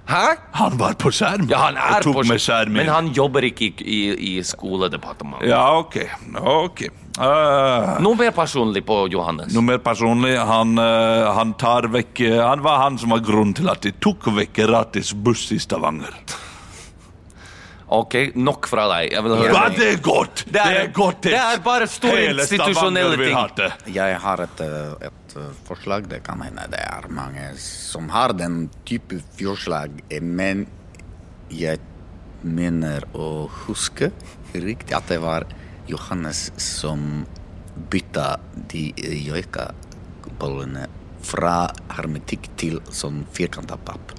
Hæ? 0.08 0.38
Han 0.56 0.78
var 0.80 0.94
på 0.96 1.10
skjerm. 1.12 1.44
Ja, 1.50 1.66
han 1.66 1.76
er 1.76 2.06
på 2.06 2.22
skjerm. 2.24 2.72
Men 2.72 2.88
han 2.88 3.10
jobber 3.12 3.44
ikke 3.44 3.68
i, 3.68 3.74
i, 3.84 3.98
i 4.30 4.32
skoledepartementet. 4.46 5.50
Ja, 5.50 5.66
ok. 5.76 5.98
ok. 6.40 6.86
Uh, 7.18 7.98
Noe 8.00 8.14
mer 8.16 8.30
personlig 8.32 8.84
på 8.86 9.02
Johannes. 9.12 9.52
Noe 9.52 9.66
mer 9.66 9.82
personlig. 9.84 10.32
Han, 10.38 10.78
uh, 10.80 11.28
han 11.36 11.52
tar 11.60 11.90
vekk 11.92 12.22
eh, 12.24 12.38
Han 12.40 12.62
var 12.64 12.78
han 12.84 12.98
som 13.00 13.12
var 13.12 13.24
grunnen 13.26 13.56
til 13.58 13.68
at 13.68 13.82
de 13.84 13.92
tok 14.00 14.30
vekk 14.36 14.62
gratis 14.62 15.12
buss 15.12 15.48
i 15.52 15.58
Stavanger. 15.60 16.14
Ok, 17.88 18.14
nok 18.36 18.66
fra 18.68 18.84
deg. 18.92 19.14
Jeg 19.14 19.24
vil 19.24 19.34
høre 19.38 19.52
Ja, 19.54 19.62
det 19.72 19.86
er 19.94 20.00
godt! 20.04 20.42
Det 20.52 20.60
er, 20.60 20.90
godt 20.92 21.22
det 21.24 21.38
er 21.40 21.62
bare 21.64 21.86
store 21.88 22.18
Hele 22.20 22.44
institusjonelle 22.44 23.16
ting. 23.16 23.94
Jeg 23.94 24.18
har 24.24 24.42
et, 24.44 24.60
eh, 24.60 25.06
et 25.08 25.36
eh, 25.40 25.46
forslag. 25.64 26.08
Det 26.10 26.20
kan 26.26 26.42
hende 26.44 26.66
det 26.68 26.82
er 26.84 27.08
mange 27.08 27.46
som 27.62 28.10
har 28.12 28.36
den 28.36 28.66
type 28.88 29.22
forslag, 29.38 30.02
eh, 30.10 30.20
men 30.20 30.66
jeg 31.48 31.80
mener 32.44 33.08
å 33.16 33.48
huske 33.64 34.12
riktig 34.52 34.92
at 34.96 35.08
det 35.08 35.22
var 35.24 35.48
Johannes 35.88 36.50
som 36.60 37.24
bytta 37.88 38.34
de 38.68 38.90
joikabollene 39.00 40.84
fra 41.24 41.70
hermetikk 41.96 42.52
til 42.60 42.82
sånn 42.92 43.24
firkanta 43.32 43.80
papp. 43.80 44.17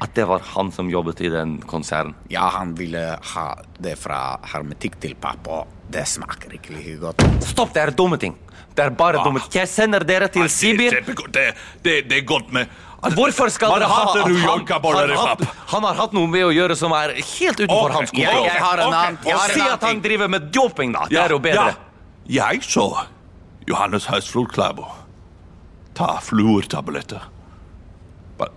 At 0.00 0.14
det 0.14 0.24
var 0.30 0.42
han 0.54 0.70
som 0.72 0.90
jobbet 0.90 1.20
i 1.26 1.30
den 1.32 1.56
konsernen. 1.66 2.14
Ja, 2.30 2.48
han 2.54 2.74
ville 2.78 3.18
ha 3.34 3.46
det 3.82 3.96
fra 3.98 4.38
hermetikk 4.52 5.00
til 5.02 5.16
papp, 5.18 5.48
og 5.50 5.90
det 5.90 6.04
smaker 6.06 6.54
ikke 6.54 6.98
godt. 7.02 7.24
Stopp, 7.42 7.72
det 7.74 7.82
er 7.82 7.94
dumme 7.98 8.18
ting. 8.20 8.36
Det 8.78 8.84
er 8.84 8.94
bare 8.94 9.24
dumme 9.24 9.42
ting. 9.42 9.56
Jeg 9.58 9.70
sender 9.72 10.04
dere 10.06 10.28
til 10.30 10.44
Det 10.44 10.50
er 10.50 10.54
Sibir. 10.54 11.00
Det, 11.34 11.48
det, 11.82 11.96
det 12.10 12.20
er 12.20 12.28
godt 12.28 12.52
med 12.54 12.70
Hvorfor 13.14 13.46
skal 13.54 13.70
dere 13.78 13.86
ha 13.86 13.98
at 14.10 14.24
han, 14.24 14.36
han, 14.42 15.10
han, 15.14 15.42
han 15.70 15.84
har 15.86 15.98
hatt 16.00 16.14
noe 16.16 16.26
med 16.30 16.48
å 16.48 16.50
gjøre 16.50 16.74
som 16.78 16.90
er 16.98 17.12
helt 17.14 17.60
utenfor 17.60 17.84
okay. 17.84 17.94
hans 17.94 18.10
jeg- 18.10 18.24
kontroll. 18.26 18.46
jeg 18.48 18.62
har 18.64 18.78
en 18.82 18.86
annen- 18.88 19.18
Okay. 19.18 19.34
Og 19.34 19.52
si 19.54 19.60
at 19.60 19.82
han 19.86 20.00
driver 20.02 20.28
med 20.28 20.48
doping, 20.54 20.92
da. 20.92 21.06
Det 21.10 21.20
er 21.22 21.30
jo 21.30 21.38
bedre. 21.38 21.74
Ja, 22.26 22.50
jeg 22.50 22.62
så 22.66 22.88
Johannes 23.68 24.06
Høstflot 24.10 24.50
Klæbo 24.52 24.88
ta 25.94 26.18
fluortabletter. 26.22 27.22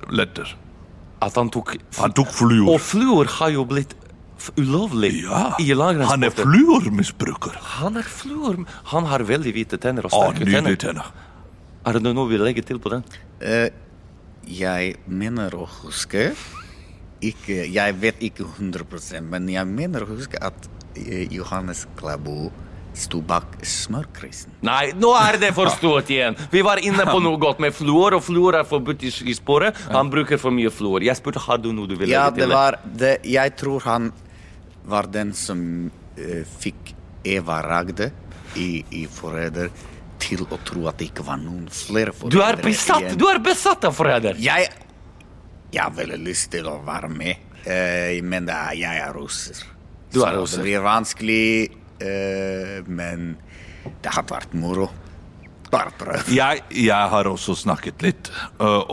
Letter. 0.10 0.56
At 1.22 1.36
han 1.38 1.52
tok 1.54 1.76
Han 2.00 2.14
tok 2.18 2.32
fluor. 2.34 2.70
Og 2.74 2.80
fluor 2.82 3.30
har 3.40 3.52
jo 3.54 3.66
blitt 3.70 3.96
ulovlig 4.58 5.12
Ja, 5.22 5.52
i 5.62 5.68
han 5.76 6.26
er 6.26 6.34
fluormisbruker. 6.34 7.60
Han 7.78 8.00
er 8.02 8.08
fluor. 8.10 8.58
Han 8.90 9.06
har 9.06 9.22
veldig 9.30 9.54
hvite 9.54 9.78
tenner 9.78 10.08
og 10.10 10.16
sterke 10.16 10.48
ah, 10.48 10.56
tenner. 10.56 10.76
tenner. 10.82 11.12
Er 11.86 11.98
det 11.98 12.14
noe 12.14 12.26
vi 12.30 12.40
legger 12.42 12.66
til 12.66 12.82
på 12.82 12.90
den? 12.94 13.06
Uh, 13.42 13.70
jeg 14.50 14.96
mener 15.06 15.54
å 15.54 15.68
huske 15.84 16.32
ikke, 17.22 17.68
Jeg 17.70 17.94
vet 18.02 18.22
ikke 18.26 18.48
100 18.58 19.22
men 19.30 19.46
jeg 19.50 19.68
mener 19.70 20.02
å 20.02 20.10
huske 20.10 20.40
at 20.42 20.70
eh, 20.98 21.28
Johannes 21.30 21.86
Klæbo 22.00 22.50
sto 22.98 23.22
bak 23.24 23.60
smørkrisen. 23.66 24.58
Nei, 24.68 24.92
nå 25.00 25.12
er 25.16 25.38
det 25.42 25.52
forstått 25.56 26.12
igjen. 26.12 26.38
Vi 26.52 26.64
var 26.66 26.82
inne 26.84 27.06
på 27.08 27.22
noe 27.24 27.40
godt 27.42 27.62
med 27.64 27.76
fluor, 27.76 28.18
og 28.18 28.26
fluor 28.26 28.58
er 28.60 28.68
forbudt 28.68 29.06
i 29.08 29.36
sporet. 29.38 29.78
Han 29.94 30.12
bruker 30.12 30.42
for 30.42 30.54
mye 30.56 30.72
fluor. 30.74 31.04
Jeg 31.06 31.18
spurte 31.20 31.44
har 31.44 31.62
du 31.62 31.72
noe 31.76 31.90
du 31.90 31.96
ville 31.96 32.12
Ja, 32.14 32.28
legge 32.30 32.44
det 32.44 32.50
var 32.52 32.80
det, 32.84 33.14
Jeg 33.28 33.56
tror 33.60 33.88
han 33.88 34.12
var 34.92 35.08
den 35.14 35.34
som 35.38 35.62
uh, 35.88 36.44
fikk 36.60 36.94
Eva 37.24 37.62
Ragde 37.64 38.12
i, 38.58 38.84
i 38.98 39.06
Forræder 39.08 39.72
til 40.22 40.44
å 40.50 40.60
tro 40.66 40.86
at 40.90 41.00
det 41.00 41.12
ikke 41.12 41.26
var 41.26 41.40
noen 41.42 41.68
flere 41.74 42.14
Du 42.30 42.42
er 42.44 42.60
besatt 42.62 43.06
igjen. 43.06 43.20
Du 43.20 43.28
er 43.30 43.40
besatt 43.42 43.86
av 43.88 43.96
forræder! 43.98 44.38
Jeg, 44.42 44.70
jeg 45.72 45.82
har 45.82 45.94
veldig 45.96 46.20
lyst 46.26 46.52
til 46.54 46.68
å 46.70 46.80
være 46.86 47.10
med, 47.14 47.52
uh, 47.66 48.18
men 48.26 48.50
er, 48.52 48.74
jeg 48.82 49.06
er 49.06 49.16
russer. 49.16 49.64
Du 50.12 50.26
er 50.26 50.36
Så 50.44 50.60
det 50.60 50.66
blir 50.68 50.84
vanskelig, 50.84 51.81
men 52.88 53.38
det 54.04 54.12
har 54.14 54.24
vært 54.30 54.54
moro. 54.58 54.90
Bare 55.72 55.94
prøv. 55.96 56.28
Jeg, 56.36 56.66
jeg 56.76 57.10
har 57.14 57.28
også 57.32 57.54
snakket 57.56 58.02
litt, 58.04 58.28
og, 58.60 58.90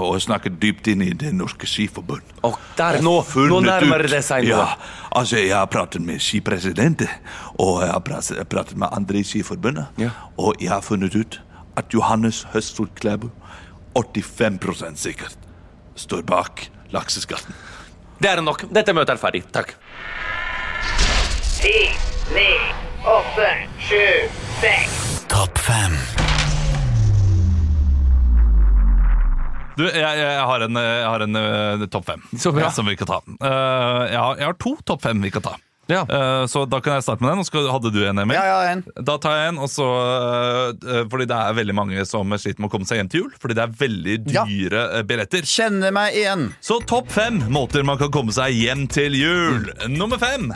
og 0.00 0.14
snakket 0.24 0.54
dypt 0.62 0.86
inn 0.88 1.02
i 1.04 1.10
Det 1.20 1.34
norske 1.36 1.68
skiforbund. 1.68 2.22
Og 2.48 2.56
der, 2.78 2.96
nå, 3.04 3.18
nå 3.50 3.58
nærmer 3.60 4.00
ut- 4.06 4.08
det 4.14 4.22
seg 4.24 4.46
noe. 4.48 4.64
Ja, 4.64 4.78
altså 5.12 5.36
Jeg 5.42 5.52
har 5.52 5.68
pratet 5.68 6.00
med 6.00 6.22
skipresidenten, 6.24 7.12
og 7.60 7.82
jeg 7.84 7.92
har 7.92 8.00
pratet 8.48 8.72
med 8.80 8.88
andre 8.96 9.20
i 9.20 9.26
skiforbundet. 9.28 10.00
Ja. 10.00 10.14
Og 10.40 10.56
jeg 10.64 10.72
har 10.72 10.80
funnet 10.86 11.12
ut 11.14 11.40
at 11.76 11.92
Johannes 11.92 12.46
Høstford 12.54 12.94
Klæbu 12.96 13.28
85% 13.94 14.96
sikkert 14.98 15.36
står 16.00 16.24
bak 16.26 16.64
lakseskatten. 16.90 17.52
Det 18.18 18.30
er 18.32 18.40
nok. 18.40 18.64
Dette 18.72 18.96
møtet 18.96 19.18
er 19.18 19.20
ferdig. 19.20 19.44
Takk. 19.52 19.76
Ti, 21.60 21.74
ni, 22.32 22.50
åtte, 23.04 23.48
sju, 23.78 24.28
seks. 24.60 25.24
Topp 25.28 25.58
fem. 25.58 25.92
Du, 29.76 29.84
jeg, 29.90 30.18
jeg 30.20 30.46
har 30.46 30.64
en, 30.64 30.78
jeg 30.78 31.06
har 31.10 31.24
en 31.26 31.36
uh, 31.36 31.86
topp 31.90 32.06
fem 32.06 32.22
Så 32.38 32.52
bra. 32.54 32.70
som 32.72 32.86
vi 32.86 32.94
kan 32.96 33.10
ta. 33.10 33.20
Uh, 33.26 34.06
jeg, 34.06 34.20
har, 34.20 34.36
jeg 34.38 34.46
har 34.46 34.58
to 34.62 34.76
topp 34.86 35.02
fem 35.04 35.20
vi 35.24 35.34
kan 35.34 35.44
ta. 35.44 35.56
Ja. 35.86 36.06
Øh, 36.08 36.46
så 36.48 36.64
da 36.64 36.80
kan 36.80 36.96
jeg 36.96 37.04
starte 37.04 37.24
med 37.24 37.30
den. 37.30 37.38
Og 37.42 37.46
så 37.46 37.62
hadde 37.70 37.90
du 37.92 38.00
en, 38.08 38.18
Emil? 38.18 38.36
Ja, 38.36 38.44
ja, 38.48 38.72
en. 38.72 38.84
Da 39.04 39.16
tar 39.20 39.36
jeg 39.36 39.52
en, 39.52 39.58
og 39.60 39.68
så, 39.68 39.88
øh, 40.80 41.02
fordi 41.10 41.26
det 41.28 41.36
er 41.36 41.58
veldig 41.58 41.74
mange 41.76 42.06
som 42.08 42.32
sliter 42.38 42.62
med 42.62 42.70
å 42.70 42.72
komme 42.72 42.88
seg 42.88 43.02
hjem 43.02 43.10
til 43.12 43.24
jul. 43.24 43.34
Fordi 43.40 43.58
det 43.58 43.64
er 43.66 43.76
veldig 43.82 44.16
dyre 44.30 44.84
billetter. 45.08 45.44
Kjenner 45.48 45.92
meg 45.94 46.16
igjen. 46.16 46.48
Så 46.64 46.80
topp 46.88 47.12
fem 47.12 47.42
måter 47.52 47.84
man 47.86 48.00
kan 48.00 48.12
komme 48.14 48.32
seg 48.34 48.56
hjem 48.56 48.86
til 48.88 49.16
jul. 49.18 49.68
Nummer 49.92 50.20
fem. 50.22 50.48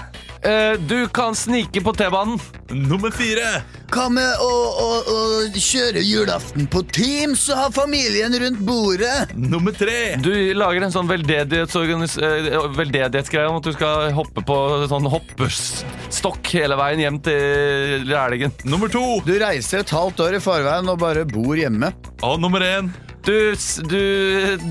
Eh, 0.44 0.76
du 0.86 1.08
kan 1.08 1.34
snike 1.34 1.80
på 1.82 1.92
T-banen. 1.98 2.38
Nummer 2.70 3.10
fire. 3.10 3.62
Hva 3.90 4.04
med 4.12 4.42
å, 4.44 4.48
å, 4.78 4.88
å 5.08 5.18
kjøre 5.56 6.02
julaften 6.04 6.66
på 6.70 6.82
Teams 6.94 7.46
og 7.50 7.56
ha 7.58 7.66
familien 7.74 8.34
rundt 8.38 8.60
bordet? 8.68 9.32
Nummer 9.34 9.72
tre. 9.74 10.16
Du 10.22 10.30
lager 10.54 10.84
en 10.86 10.92
sånn 10.94 11.08
veldedighetsorganis- 11.10 12.18
eh, 12.22 12.50
veldedighetsgreie 12.76 13.48
om 13.50 13.58
at 13.58 13.66
du 13.66 13.72
skal 13.74 14.12
hoppe 14.14 14.44
på 14.46 14.58
sånn 14.92 15.08
hoppestokk 15.10 16.52
hele 16.54 16.76
veien 16.78 17.02
hjem 17.06 17.18
til 17.24 18.06
Rælingen. 18.12 18.54
Nummer 18.68 18.92
to. 18.92 19.02
Du 19.26 19.34
reiser 19.40 19.82
et 19.82 19.90
halvt 19.96 20.20
år 20.28 20.38
i 20.38 20.44
forveien 20.44 20.88
og 20.92 21.00
bare 21.02 21.26
bor 21.28 21.56
hjemme. 21.58 21.90
Og 22.22 22.38
nummer 22.42 22.62
én. 22.66 22.92
Du, 23.26 23.34
s- 23.56 23.80
du, 23.82 23.98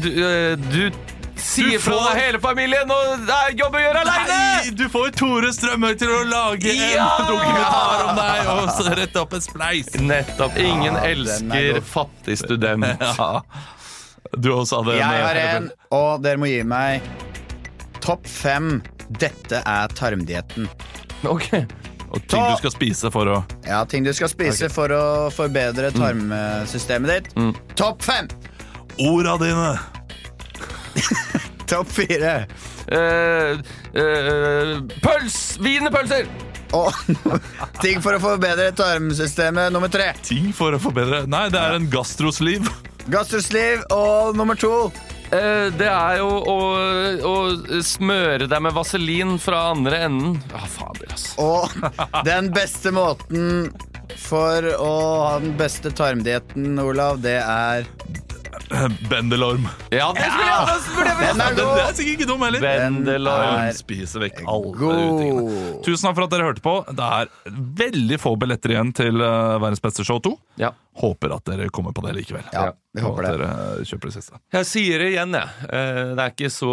du, 0.02 0.10
eh, 0.24 0.56
du 0.72 0.88
sier 1.42 1.76
ifra 1.78 1.94
får- 1.98 2.18
hele 2.20 2.40
familien, 2.44 2.92
og 2.92 3.24
det 3.28 3.36
er 3.38 3.56
jobb 3.60 3.76
å 3.78 3.82
gjøre 3.84 4.02
aleine! 4.04 4.76
Du 4.78 4.86
får 4.90 5.12
Tore 5.18 5.52
Strømøy 5.54 5.96
til 6.00 6.12
å 6.14 6.20
lage 6.30 6.74
Ja! 6.76 7.08
en 7.20 7.30
dokumentar 7.32 8.04
om 8.10 8.20
deg 8.22 8.52
og 8.54 8.70
så 8.78 8.96
rette 8.98 9.22
opp 9.22 9.34
en 9.38 9.42
spleis. 9.46 9.90
Nettopp. 10.02 10.58
Ingen 10.62 10.96
er 10.98 11.12
elsker 11.16 11.82
fattig 11.86 12.38
student. 12.42 12.86
Ja. 13.02 13.42
Du 14.38 14.50
også 14.52 14.82
hadde 14.82 14.98
Jeg 14.98 15.08
har 15.24 15.38
en, 15.40 15.70
og 15.96 16.22
dere 16.26 16.38
må 16.42 16.50
gi 16.52 16.62
meg 16.68 17.02
topp 18.04 18.28
fem. 18.28 18.82
Dette 19.08 19.62
er 19.64 19.88
tarmdietten. 19.96 20.68
Ok. 21.24 21.48
Og 22.12 22.22
ting 22.28 22.44
du 22.44 22.58
skal 22.60 22.72
spise 22.72 23.10
for 23.12 23.28
å 23.32 23.38
Ja, 23.68 23.82
ting 23.88 24.04
du 24.04 24.12
skal 24.16 24.30
spise 24.32 24.68
for 24.72 24.92
å 24.96 25.02
forbedre 25.32 25.90
tarmsystemet 25.96 27.08
ditt. 27.14 27.34
Mm. 27.40 27.54
Topp 27.80 28.04
fem! 28.04 28.28
Orda 29.00 29.38
dine. 29.42 29.70
Topp 31.70 31.90
fire. 31.92 32.36
Uh, 32.88 33.60
uh, 33.98 34.78
pøls! 35.04 35.58
Wienerpølser! 35.64 36.30
Oh, 36.76 36.92
ting 37.84 38.02
for 38.04 38.18
å 38.18 38.22
forbedre 38.22 38.72
tarmsystemet 38.76 39.72
nummer 39.76 39.92
tre. 39.92 40.12
Ting 40.26 40.52
for 40.56 40.76
å 40.76 40.80
forbedre 40.82 41.24
Nei, 41.32 41.48
det 41.54 41.62
er 41.62 41.78
en 41.78 41.90
gastrosliv. 41.92 42.68
Gastrosliv. 43.12 43.86
Og 43.96 44.36
nummer 44.40 44.60
to. 44.60 44.90
Uh, 45.28 45.68
det 45.76 45.90
er 45.92 46.22
jo 46.22 46.28
å, 46.40 46.58
å 47.28 47.82
smøre 47.84 48.48
deg 48.48 48.64
med 48.64 48.76
vaselin 48.76 49.36
fra 49.44 49.70
andre 49.74 50.06
enden. 50.08 50.38
Ja, 50.54 50.64
fader, 50.72 51.12
altså. 51.12 51.36
Og 51.44 52.24
den 52.28 52.52
beste 52.56 52.96
måten 52.96 53.68
for 54.16 54.64
å 54.80 54.94
ha 55.28 55.34
den 55.44 55.56
beste 55.60 55.92
tarmdietten, 55.96 56.80
Olav, 56.80 57.20
det 57.24 57.38
er 57.44 57.88
Bendelorm. 59.12 59.68
Ja, 59.94 60.10
det 60.16 60.26
skulle 60.28 60.48
jeg 60.48 60.58
også 60.64 60.96
burde 60.96 61.12
jeg 61.14 61.34
Den 61.36 61.42
er 61.42 61.54
Den, 61.56 61.60
god! 61.64 61.76
det 61.78 61.84
er 61.86 61.94
sikkert 61.98 62.14
ikke 62.18 62.28
dum 62.32 62.42
heller. 62.46 62.64
Bendelorm. 62.66 63.70
Spiser 63.78 64.24
vekk 64.26 64.42
alle 64.44 64.90
utingene. 64.98 65.62
Tusen 65.86 66.08
takk 66.10 66.18
for 66.18 66.28
at 66.28 66.34
dere 66.36 66.48
hørte 66.50 66.64
på. 66.66 66.74
Det 66.92 67.08
er 67.22 67.32
veldig 67.84 68.20
få 68.22 68.34
billetter 68.42 68.76
igjen 68.76 68.92
til 68.98 69.24
eh, 69.24 69.56
Verdens 69.64 69.84
beste 69.84 70.06
show 70.08 70.20
2. 70.24 70.34
Ja. 70.62 70.74
Håper 70.98 71.36
at 71.36 71.44
dere 71.46 71.70
kommer 71.70 71.94
på 71.94 72.02
det 72.08 72.16
likevel. 72.18 72.46
Ja, 72.54 72.72
vi 72.98 73.02
håper 73.06 73.26
at 73.28 73.36
det. 73.38 73.46
dere 73.46 73.86
kjøper 73.86 74.10
det 74.10 74.14
siste. 74.16 74.40
Jeg 74.56 74.66
sier 74.66 75.04
det 75.04 75.10
igjen, 75.14 75.36
jeg. 75.38 75.50
Eh, 75.70 76.16
Det 76.18 76.24
er 76.24 76.32
ikke 76.34 76.50
så 76.50 76.72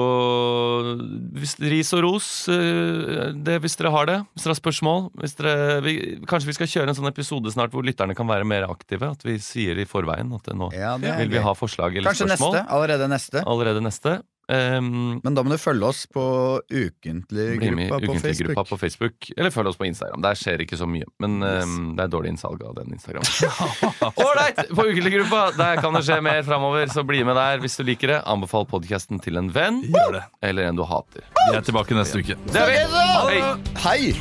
Ris 1.68 1.92
og 1.96 2.02
ros, 2.06 2.28
eh, 2.48 3.32
det 3.36 3.58
hvis 3.62 3.76
dere 3.80 3.92
har 3.94 4.06
det. 4.08 4.18
Hvis 4.34 4.46
dere 4.46 4.54
har 4.54 4.60
spørsmål. 4.60 5.00
Hvis 5.20 5.36
dere, 5.38 5.54
vi, 5.84 5.94
kanskje 6.30 6.50
vi 6.50 6.56
skal 6.56 6.70
kjøre 6.72 6.88
en 6.94 6.98
sånn 6.98 7.10
episode 7.10 7.52
snart 7.54 7.74
hvor 7.74 7.84
lytterne 7.86 8.16
kan 8.16 8.28
være 8.30 8.46
mer 8.48 8.66
aktive. 8.70 9.10
At 9.12 9.24
vi 9.26 9.36
sier 9.44 9.78
i 9.78 9.84
forveien 9.88 10.32
at 10.34 10.48
nå 10.56 10.70
Ja, 10.74 10.96
vil 10.96 11.28
vi 11.32 11.42
ha 11.44 11.54
forslag 11.58 11.96
eller 11.96 12.10
Kanskje 12.10 12.28
spørsmål. 12.32 12.56
neste. 12.58 12.68
Allerede 12.78 13.08
neste. 13.12 13.44
Allerede 13.44 13.84
neste. 13.84 14.16
Um, 14.48 15.20
Men 15.24 15.34
da 15.36 15.42
må 15.42 15.48
du 15.54 15.56
følge 15.60 15.86
oss 15.88 16.02
på 16.12 16.22
ukentlig 16.68 17.46
bli 17.58 17.70
med 17.72 17.86
i 17.86 17.88
gruppa 17.88 17.98
på 18.00 18.12
ukentlig-gruppa 18.12 18.64
Facebook. 18.64 18.68
på 18.68 18.76
Facebook. 18.82 19.30
Eller 19.38 19.50
følg 19.54 19.70
oss 19.70 19.78
på 19.80 19.86
Instagram. 19.88 20.20
Der 20.26 20.34
skjer 20.36 20.60
ikke 20.66 20.76
så 20.76 20.88
mye. 20.90 21.06
Men 21.22 21.38
um, 21.42 21.94
det 21.96 22.04
er 22.04 22.12
dårlig 22.12 22.34
innsalg 22.34 22.60
av 22.68 22.74
den 22.76 22.92
Instagram. 22.92 23.24
Ålreit! 24.26 24.60
På 24.74 24.84
ukentlig-gruppa 24.90 25.42
Der 25.56 25.80
kan 25.80 25.96
det 25.96 26.04
skje 26.06 26.20
mer 26.24 26.42
framover, 26.46 26.86
så 26.92 27.04
bli 27.08 27.24
med 27.24 27.36
der 27.40 27.62
hvis 27.64 27.76
du 27.80 27.84
liker 27.88 28.08
det. 28.16 28.20
Anbefal 28.28 28.68
podkasten 28.68 29.22
til 29.24 29.40
en 29.40 29.48
venn 29.54 29.80
Gjør 29.88 30.18
det. 30.18 30.24
eller 30.50 30.68
en 30.68 30.76
du 30.76 30.84
hater. 30.88 31.24
Vi 31.48 31.56
er 31.56 31.64
tilbake 31.64 31.96
neste 31.96 32.20
uke. 32.20 32.36
Det 32.52 32.60
er 32.60 32.68
vi! 32.70 33.40
Hei! 33.84 34.12